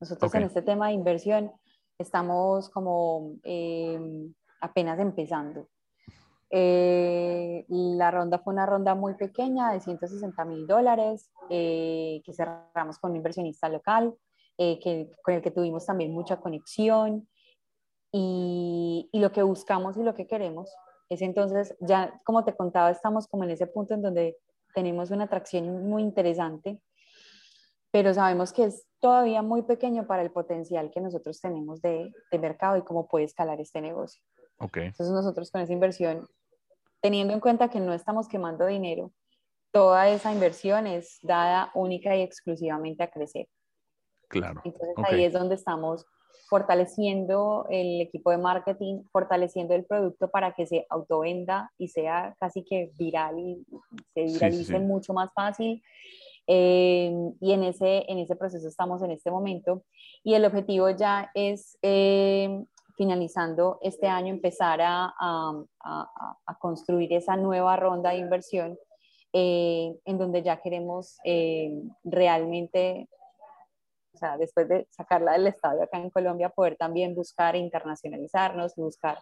Nosotros 0.00 0.34
en 0.34 0.44
este 0.44 0.62
tema 0.62 0.86
de 0.86 0.94
inversión 0.94 1.52
estamos 1.98 2.70
como 2.70 3.34
em, 3.42 4.32
apenas 4.62 4.98
empezando. 4.98 5.68
Eh, 6.48 7.66
la 7.68 8.10
ronda 8.10 8.38
fue 8.38 8.54
una 8.54 8.64
ronda 8.64 8.94
muy 8.94 9.12
pequeña 9.16 9.72
de 9.72 9.80
160 9.80 10.42
mil 10.46 10.66
dólares 10.66 11.30
eh, 11.50 12.22
que 12.24 12.32
cerramos 12.32 12.98
con 12.98 13.10
un 13.10 13.18
inversionista 13.18 13.68
local 13.68 14.14
eh, 14.56 14.80
que, 14.80 15.10
con 15.22 15.34
el 15.34 15.42
que 15.42 15.50
tuvimos 15.50 15.84
también 15.84 16.14
mucha 16.14 16.38
conexión. 16.40 17.28
Y, 18.10 19.10
y, 19.12 19.20
lo 19.20 19.32
que 19.32 19.42
buscamos 19.42 19.98
y 19.98 20.02
lo 20.02 20.14
que 20.14 20.26
queremos 20.26 20.74
es 21.10 21.20
entonces, 21.20 21.76
ya 21.80 22.18
como 22.24 22.42
te 22.42 22.56
contaba, 22.56 22.90
estamos 22.90 23.28
como 23.28 23.44
en 23.44 23.50
ese 23.50 23.66
punto 23.66 23.92
en 23.92 24.00
donde 24.00 24.38
tenemos 24.76 25.10
una 25.10 25.24
atracción 25.24 25.88
muy 25.88 26.02
interesante, 26.02 26.82
pero 27.90 28.12
sabemos 28.12 28.52
que 28.52 28.64
es 28.64 28.86
todavía 29.00 29.40
muy 29.40 29.62
pequeño 29.62 30.06
para 30.06 30.20
el 30.20 30.30
potencial 30.30 30.90
que 30.90 31.00
nosotros 31.00 31.40
tenemos 31.40 31.80
de, 31.80 32.12
de 32.30 32.38
mercado 32.38 32.76
y 32.76 32.82
cómo 32.82 33.08
puede 33.08 33.24
escalar 33.24 33.58
este 33.58 33.80
negocio. 33.80 34.22
Okay. 34.58 34.88
Entonces 34.88 35.14
nosotros 35.14 35.50
con 35.50 35.62
esa 35.62 35.72
inversión, 35.72 36.28
teniendo 37.00 37.32
en 37.32 37.40
cuenta 37.40 37.70
que 37.70 37.80
no 37.80 37.94
estamos 37.94 38.28
quemando 38.28 38.66
dinero, 38.66 39.12
toda 39.72 40.10
esa 40.10 40.30
inversión 40.30 40.86
es 40.86 41.20
dada 41.22 41.70
única 41.74 42.14
y 42.14 42.20
exclusivamente 42.20 43.02
a 43.02 43.10
crecer. 43.10 43.48
Claro. 44.28 44.60
Entonces 44.62 44.94
ahí 45.08 45.24
es 45.24 45.32
donde 45.32 45.54
estamos 45.54 46.04
fortaleciendo 46.48 47.66
el 47.70 48.00
equipo 48.00 48.30
de 48.30 48.38
marketing, 48.38 49.02
fortaleciendo 49.12 49.74
el 49.74 49.84
producto 49.84 50.30
para 50.30 50.52
que 50.52 50.66
se 50.66 50.86
autovenda 50.90 51.72
y 51.78 51.88
sea 51.88 52.36
casi 52.38 52.62
que 52.62 52.92
viral 52.96 53.38
y 53.38 53.66
se 54.14 54.24
viralice 54.24 54.78
mucho 54.78 55.12
más 55.12 55.32
fácil. 55.34 55.82
Eh, 56.46 57.12
y 57.40 57.52
en 57.52 57.64
ese, 57.64 58.04
en 58.08 58.18
ese 58.18 58.36
proceso 58.36 58.68
estamos 58.68 59.02
en 59.02 59.10
este 59.10 59.30
momento. 59.30 59.82
Y 60.22 60.34
el 60.34 60.44
objetivo 60.44 60.90
ya 60.90 61.30
es, 61.34 61.76
eh, 61.82 62.64
finalizando 62.96 63.78
este 63.82 64.06
año, 64.06 64.32
empezar 64.32 64.80
a, 64.80 65.12
a, 65.18 65.64
a, 66.46 66.58
construir 66.58 67.12
esa 67.12 67.36
nueva 67.36 67.76
ronda 67.76 68.10
de 68.10 68.18
inversión 68.18 68.78
eh, 69.32 69.94
en 70.04 70.18
donde 70.18 70.42
ya 70.42 70.62
queremos 70.62 71.18
realmente 72.04 73.08
o 74.16 74.18
sea, 74.18 74.38
después 74.38 74.66
de 74.66 74.88
sacarla 74.90 75.32
del 75.32 75.46
estadio 75.46 75.82
acá 75.82 75.98
en 75.98 76.08
Colombia, 76.08 76.48
poder 76.48 76.76
también 76.76 77.14
buscar 77.14 77.54
internacionalizarnos, 77.54 78.74
buscar 78.76 79.18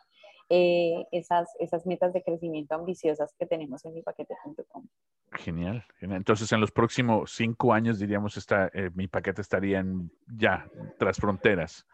eh, 0.49 1.05
esas, 1.11 1.49
esas 1.59 1.85
metas 1.85 2.13
de 2.13 2.23
crecimiento 2.23 2.77
ambiciosas 2.77 3.35
que 3.37 3.47
tenemos 3.47 3.85
en 3.85 3.95
mi 3.95 4.03
paquete.com. 4.03 4.87
Genial, 5.33 5.85
Entonces, 6.01 6.53
en 6.53 6.61
los 6.61 6.71
próximos 6.71 7.33
cinco 7.35 7.73
años, 7.73 7.99
diríamos, 7.99 8.37
está, 8.37 8.71
eh, 8.73 8.91
mi 8.95 9.09
paquete 9.09 9.41
estaría 9.43 9.81
en, 9.81 10.13
ya 10.29 10.71
tras 10.97 11.17
fronteras. 11.17 11.85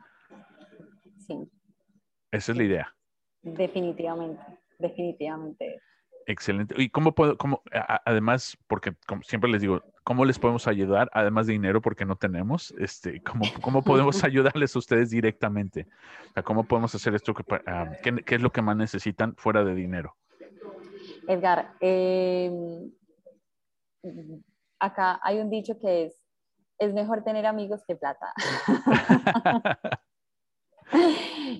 Sí. 1.26 1.50
Esa 2.30 2.52
es 2.52 2.58
la 2.58 2.64
idea. 2.64 2.96
Definitivamente, 3.40 4.42
definitivamente. 4.78 5.80
Excelente. 6.26 6.74
¿Y 6.76 6.90
cómo 6.90 7.14
puedo, 7.14 7.38
cómo, 7.38 7.62
además, 8.04 8.58
porque 8.66 8.94
como 9.06 9.22
siempre 9.22 9.50
les 9.50 9.62
digo, 9.62 9.82
¿cómo 10.10 10.24
les 10.24 10.40
podemos 10.40 10.66
ayudar? 10.66 11.08
Además 11.12 11.46
de 11.46 11.52
dinero, 11.52 11.80
porque 11.80 12.04
no 12.04 12.16
tenemos, 12.16 12.74
este, 12.80 13.22
¿cómo, 13.22 13.44
cómo 13.62 13.80
podemos 13.80 14.24
ayudarles 14.28 14.74
a 14.74 14.80
ustedes 14.80 15.10
directamente? 15.10 15.86
¿Cómo 16.42 16.64
podemos 16.64 16.92
hacer 16.96 17.14
esto? 17.14 17.32
Que, 17.32 17.44
ah, 17.64 17.92
¿qué, 18.02 18.34
es 18.34 18.42
lo 18.42 18.50
que 18.50 18.60
más 18.60 18.76
necesitan 18.76 19.36
fuera 19.36 19.62
de 19.62 19.72
dinero? 19.72 20.16
Edgar, 21.28 21.74
em, 21.78 22.90
acá 24.80 25.20
hay 25.22 25.38
un 25.38 25.48
dicho 25.48 25.78
que 25.78 26.06
es, 26.06 26.20
es 26.80 26.92
mejor 26.92 27.22
tener 27.22 27.46
amigos 27.46 27.84
que 27.86 27.94
plata. 27.94 28.34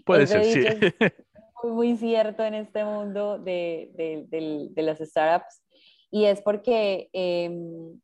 Puede 0.04 0.26
ser, 0.26 0.44
sí 0.44 0.64
muy, 1.62 1.96
cierto 1.96 2.42
en 2.42 2.54
este 2.54 2.84
mundo 2.84 3.38
de, 3.38 3.92
de, 3.94 4.82
las 4.82 4.98
startups 4.98 5.62
y 6.10 6.24
es 6.24 6.42
porque 6.42 7.08
em, 7.12 8.00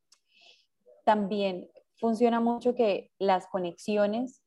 también 1.06 1.70
funciona 1.94 2.40
mucho 2.40 2.74
que 2.74 3.10
las 3.18 3.46
conexiones 3.46 4.42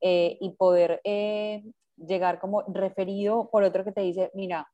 eh, 0.00 0.38
y 0.40 0.50
poder 0.56 1.00
eh, 1.04 1.64
llegar 1.96 2.38
como 2.38 2.62
referido 2.68 3.50
por 3.50 3.64
otro 3.64 3.84
que 3.84 3.92
te 3.92 4.02
dice, 4.02 4.30
mira, 4.32 4.66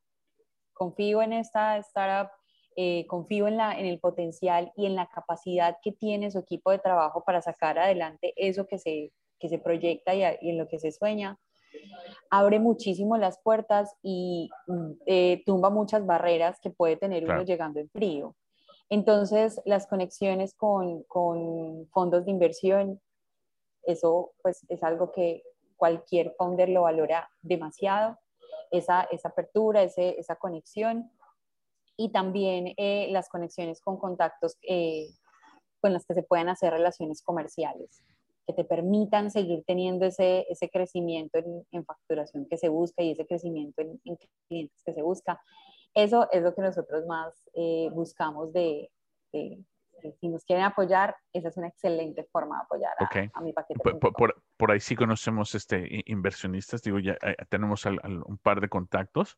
confío 0.73 1.21
en 1.21 1.33
esta 1.33 1.77
startup, 1.79 2.31
eh, 2.75 3.05
confío 3.07 3.47
en, 3.47 3.57
la, 3.57 3.77
en 3.77 3.85
el 3.85 3.99
potencial 3.99 4.71
y 4.77 4.85
en 4.85 4.95
la 4.95 5.07
capacidad 5.07 5.77
que 5.81 5.91
tiene 5.91 6.31
su 6.31 6.39
equipo 6.39 6.71
de 6.71 6.79
trabajo 6.79 7.23
para 7.25 7.41
sacar 7.41 7.79
adelante 7.79 8.33
eso 8.35 8.65
que 8.67 8.77
se, 8.77 9.11
que 9.39 9.49
se 9.49 9.57
proyecta 9.57 10.13
y, 10.15 10.21
y 10.41 10.51
en 10.51 10.57
lo 10.57 10.67
que 10.67 10.79
se 10.79 10.91
sueña 10.91 11.39
abre 12.29 12.59
muchísimo 12.59 13.17
las 13.17 13.39
puertas 13.41 13.95
y 14.01 14.49
mm, 14.67 14.91
eh, 15.05 15.43
tumba 15.45 15.69
muchas 15.69 16.05
barreras 16.05 16.59
que 16.59 16.69
puede 16.69 16.97
tener 16.97 17.23
uno 17.25 17.43
llegando 17.43 17.79
en 17.79 17.89
frío. 17.89 18.35
Entonces, 18.93 19.59
las 19.65 19.87
conexiones 19.87 20.53
con, 20.53 21.03
fondos 21.91 22.25
de 22.25 22.31
inversión, 22.31 23.01
eso 23.87 24.33
pues 24.43 24.63
es 24.69 24.83
algo 24.83 25.11
que 25.11 25.41
cualquier 25.77 26.35
founder 26.37 26.69
lo 26.69 26.83
valora 26.83 27.27
demasiado, 27.41 28.19
esa, 28.69 29.07
apertura, 29.23 29.81
esa 29.81 30.35
conexión 30.35 31.09
y 31.97 32.11
también 32.11 32.75
eh, 32.77 33.07
las 33.09 33.29
conexiones 33.29 33.81
con 33.81 33.97
contactos 33.97 34.57
eh, 34.61 35.07
con 35.81 35.91
las 35.91 36.05
que 36.05 36.13
se 36.13 36.21
puedan 36.21 36.49
hacer 36.49 36.71
relaciones 36.71 37.23
comerciales 37.23 38.03
que 38.45 38.53
te 38.53 38.63
permitan 38.63 39.31
seguir 39.31 39.63
teniendo 39.65 40.05
ese 40.05 40.69
crecimiento 40.71 41.39
en, 41.39 41.85
facturación 41.85 42.45
que 42.45 42.57
se 42.57 42.69
busca 42.69 43.01
y 43.01 43.13
ese 43.13 43.25
crecimiento 43.25 43.81
en, 43.81 43.99
clientes 44.47 44.83
que 44.85 44.93
se 44.93 45.01
busca. 45.01 45.41
Eso 45.93 46.27
es 46.31 46.41
lo 46.41 46.55
que 46.55 46.61
nosotros 46.61 47.05
más 47.05 47.33
eh, 47.53 47.89
buscamos 47.91 48.51
de, 48.51 48.89
si 49.31 50.27
nos 50.27 50.43
quieren 50.45 50.65
apoyar, 50.65 51.15
esa 51.31 51.49
es 51.49 51.57
una 51.57 51.67
excelente 51.67 52.23
forma 52.31 52.57
de 52.57 52.63
apoyar 52.63 52.91
a, 53.33 53.41
mi 53.41 53.53
paquete. 53.53 53.79
Por, 53.79 54.35
por, 54.57 54.71
ahí 54.71 54.79
sí 54.79 54.95
conocemos 54.95 55.55
este, 55.55 56.03
inversionistas, 56.05 56.81
digo, 56.81 56.99
ya 56.99 57.13
eh, 57.21 57.35
tenemos 57.49 57.85
un 57.85 58.37
par 58.41 58.59
de 58.59 58.69
contactos, 58.69 59.37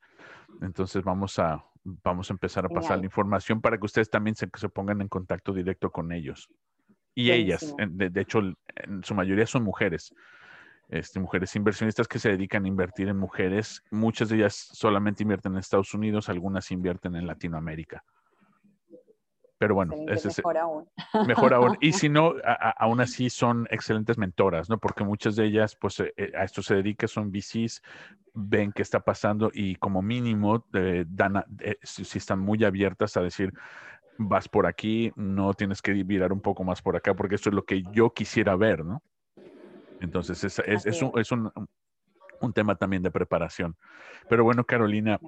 entonces 0.61 1.03
vamos 1.03 1.39
a, 1.39 1.65
vamos 1.83 2.29
a 2.29 2.33
empezar 2.33 2.65
a 2.65 2.69
pasar 2.69 2.99
la 2.99 3.05
información 3.05 3.61
para 3.61 3.77
que 3.77 3.85
ustedes 3.85 4.09
también 4.09 4.35
se, 4.35 4.49
se 4.55 4.69
pongan 4.69 5.01
en 5.01 5.07
contacto 5.07 5.53
directo 5.53 5.91
con 5.91 6.11
ellos. 6.11 6.49
Y 7.17 7.31
ellas, 7.31 7.73
de, 7.77 8.21
hecho, 8.21 8.39
en 8.75 9.03
su 9.03 9.15
mayoría 9.15 9.47
son 9.47 9.63
mujeres. 9.63 10.13
Este, 10.89 11.19
mujeres 11.19 11.55
inversionistas 11.55 12.07
que 12.07 12.19
se 12.19 12.29
dedican 12.29 12.65
a 12.65 12.67
invertir 12.67 13.07
en 13.07 13.17
mujeres. 13.17 13.83
Muchas 13.91 14.29
de 14.29 14.37
ellas 14.37 14.53
solamente 14.53 15.23
invierten 15.23 15.53
en 15.53 15.59
Estados 15.59 15.93
Unidos, 15.93 16.29
algunas 16.29 16.71
invierten 16.71 17.15
en 17.15 17.25
Latinoamérica. 17.25 18.03
Pero 19.57 19.73
bueno, 19.73 19.95
es, 20.09 20.25
mejor 20.25 20.57
aún. 20.57 20.89
Mejor 21.27 21.53
aún. 21.53 21.77
Y 21.81 21.93
si 21.93 22.09
no, 22.09 22.33
aún 22.77 22.99
así 22.99 23.29
son 23.29 23.67
excelentes 23.71 24.17
mentoras, 24.17 24.69
¿no? 24.69 24.77
Porque 24.77 25.03
muchas 25.03 25.35
de 25.35 25.45
ellas, 25.45 25.77
pues, 25.79 26.01
eh, 26.01 26.31
a 26.37 26.43
esto 26.43 26.61
se 26.61 26.75
dedican, 26.75 27.07
son 27.07 27.31
VCs, 27.31 27.81
ven 28.33 28.73
qué 28.73 28.81
está 28.81 28.99
pasando 28.99 29.49
y 29.53 29.75
como 29.75 30.01
mínimo 30.01 30.65
eh, 30.73 31.05
dan, 31.07 31.43
eh, 31.59 31.77
si, 31.81 32.17
están 32.17 32.39
muy 32.39 32.63
abiertas 32.65 33.15
a 33.15 33.21
decir, 33.21 33.53
vas 34.17 34.49
por 34.49 34.67
aquí, 34.67 35.13
no 35.15 35.53
tienes 35.53 35.81
que 35.81 35.93
virar 35.93 36.33
un 36.33 36.41
poco 36.41 36.63
más 36.65 36.81
por 36.81 36.97
acá, 36.97 37.13
porque 37.13 37.35
eso 37.35 37.49
es 37.49 37.55
lo 37.55 37.63
que 37.63 37.83
yo 37.91 38.13
quisiera 38.13 38.55
ver, 38.57 38.83
¿no? 38.83 39.01
Entonces, 40.01 40.43
es, 40.43 40.59
es, 40.59 40.85
es, 40.85 41.01
un, 41.01 41.11
es 41.19 41.31
un, 41.31 41.51
un, 42.41 42.53
tema 42.53 42.75
también 42.75 43.03
de 43.03 43.11
preparación. 43.11 43.75
Pero 44.29 44.43
bueno, 44.43 44.63
Carolina, 44.65 45.19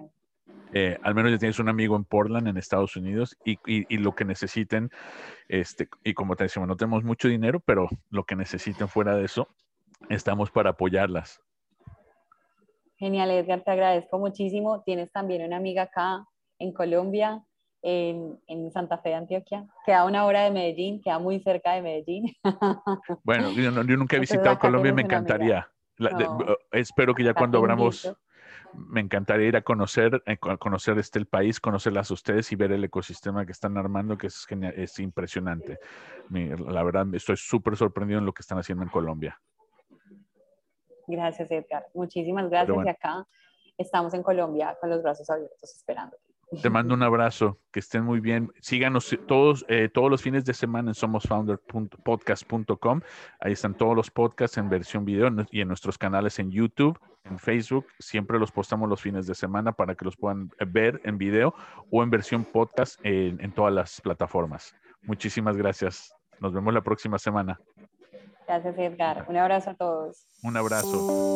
eh, 0.73 0.97
al 1.01 1.15
menos 1.15 1.31
ya 1.31 1.37
tienes 1.37 1.59
un 1.59 1.69
amigo 1.69 1.95
en 1.95 2.03
Portland, 2.03 2.47
en 2.47 2.57
Estados 2.57 2.95
Unidos, 2.95 3.37
y, 3.45 3.59
y, 3.65 3.97
lo 3.97 4.15
que 4.15 4.25
necesiten, 4.25 4.91
este, 5.47 5.87
y 6.03 6.13
como 6.13 6.35
te 6.35 6.43
decimos, 6.43 6.67
no 6.67 6.75
tenemos 6.75 7.03
mucho 7.03 7.27
dinero, 7.27 7.59
pero 7.59 7.87
lo 8.09 8.23
que 8.25 8.35
necesiten 8.35 8.87
fuera 8.87 9.15
de 9.15 9.25
eso, 9.25 9.47
estamos 10.09 10.51
para 10.51 10.71
apoyarlas. 10.71 11.41
Genial, 12.97 13.31
Edgar, 13.31 13.63
te 13.63 13.71
agradezco 13.71 14.17
muchísimo. 14.17 14.81
Tienes 14.83 15.11
también 15.11 15.43
una 15.45 15.57
amiga 15.57 15.83
acá 15.83 16.25
en 16.59 16.73
Colombia 16.73 17.43
en, 17.81 18.39
en, 18.47 18.71
Santa 18.71 18.97
Fe, 18.97 19.13
Antioquia. 19.13 19.65
Queda 19.85 20.05
una 20.05 20.25
hora 20.25 20.43
de 20.43 20.51
Medellín, 20.51 21.01
queda 21.01 21.19
muy 21.19 21.39
cerca 21.39 21.73
de 21.73 21.81
Medellín. 21.81 22.25
Bueno, 23.23 23.51
yo, 23.51 23.71
nunca 23.71 24.17
he 24.17 24.19
visitado 24.19 24.57
Colombia 24.59 24.91
y 24.91 24.95
me 24.95 25.01
encantaría. 25.03 25.69
espero 26.71 27.13
que 27.13 27.23
ya 27.23 27.33
cuando 27.33 27.57
abramos, 27.57 28.11
me 28.73 29.01
encantaría 29.01 29.47
ir 29.47 29.55
a 29.55 29.61
conocer, 29.61 30.21
a 30.25 30.31
eh, 30.31 30.37
conocer 30.37 30.97
este 30.97 31.19
el 31.19 31.25
país, 31.25 31.59
conocerlas 31.59 32.11
a 32.11 32.13
ustedes 32.13 32.51
y 32.51 32.55
ver 32.55 32.71
el 32.71 32.83
ecosistema 32.83 33.45
que 33.45 33.51
están 33.51 33.77
armando, 33.77 34.17
que 34.17 34.27
es, 34.27 34.45
es 34.75 34.99
impresionante. 34.99 35.79
la 36.29 36.83
verdad, 36.83 37.05
estoy 37.13 37.37
súper 37.37 37.75
sorprendido 37.75 38.19
en 38.19 38.25
lo 38.25 38.33
que 38.33 38.41
están 38.41 38.57
haciendo 38.57 38.83
en 38.83 38.89
Colombia. 38.89 39.39
Gracias, 41.07 41.49
Edgar. 41.51 41.87
Muchísimas 41.93 42.49
gracias. 42.49 42.77
Y 42.85 42.89
acá 42.89 43.25
estamos 43.77 44.13
en 44.13 44.23
Colombia 44.23 44.77
con 44.79 44.89
los 44.89 45.01
brazos 45.01 45.29
abiertos 45.29 45.75
esperando. 45.75 46.17
Te 46.61 46.69
mando 46.69 46.93
un 46.93 47.03
abrazo, 47.03 47.59
que 47.71 47.81
estén 47.81 48.05
muy 48.05 48.21
bien. 48.21 48.49
Síganos 48.61 49.13
todos, 49.27 49.65
eh, 49.67 49.89
todos 49.93 50.09
los 50.09 50.21
fines 50.21 50.45
de 50.45 50.53
semana 50.53 50.91
en 50.91 50.95
somosfounderpodcast.com. 50.95 53.01
Ahí 53.41 53.51
están 53.51 53.75
todos 53.75 53.93
los 53.95 54.09
podcasts 54.09 54.57
en 54.57 54.69
versión 54.69 55.03
video 55.03 55.29
y 55.51 55.59
en 55.59 55.67
nuestros 55.67 55.97
canales 55.97 56.39
en 56.39 56.49
YouTube, 56.49 56.97
en 57.25 57.37
Facebook. 57.37 57.87
Siempre 57.99 58.39
los 58.39 58.53
postamos 58.53 58.87
los 58.87 59.01
fines 59.01 59.27
de 59.27 59.35
semana 59.35 59.73
para 59.73 59.95
que 59.95 60.05
los 60.05 60.15
puedan 60.15 60.49
ver 60.67 61.01
en 61.03 61.17
video 61.17 61.53
o 61.91 62.01
en 62.01 62.09
versión 62.09 62.45
podcast 62.45 62.97
en, 63.03 63.41
en 63.41 63.51
todas 63.51 63.73
las 63.73 63.99
plataformas. 63.99 64.73
Muchísimas 65.01 65.57
gracias. 65.57 66.13
Nos 66.39 66.53
vemos 66.53 66.73
la 66.73 66.81
próxima 66.81 67.19
semana. 67.19 67.59
Gracias, 68.47 68.77
Edgar. 68.77 69.25
Un 69.27 69.35
abrazo 69.35 69.71
a 69.71 69.75
todos. 69.75 70.25
Un 70.43 70.55
abrazo. 70.55 71.35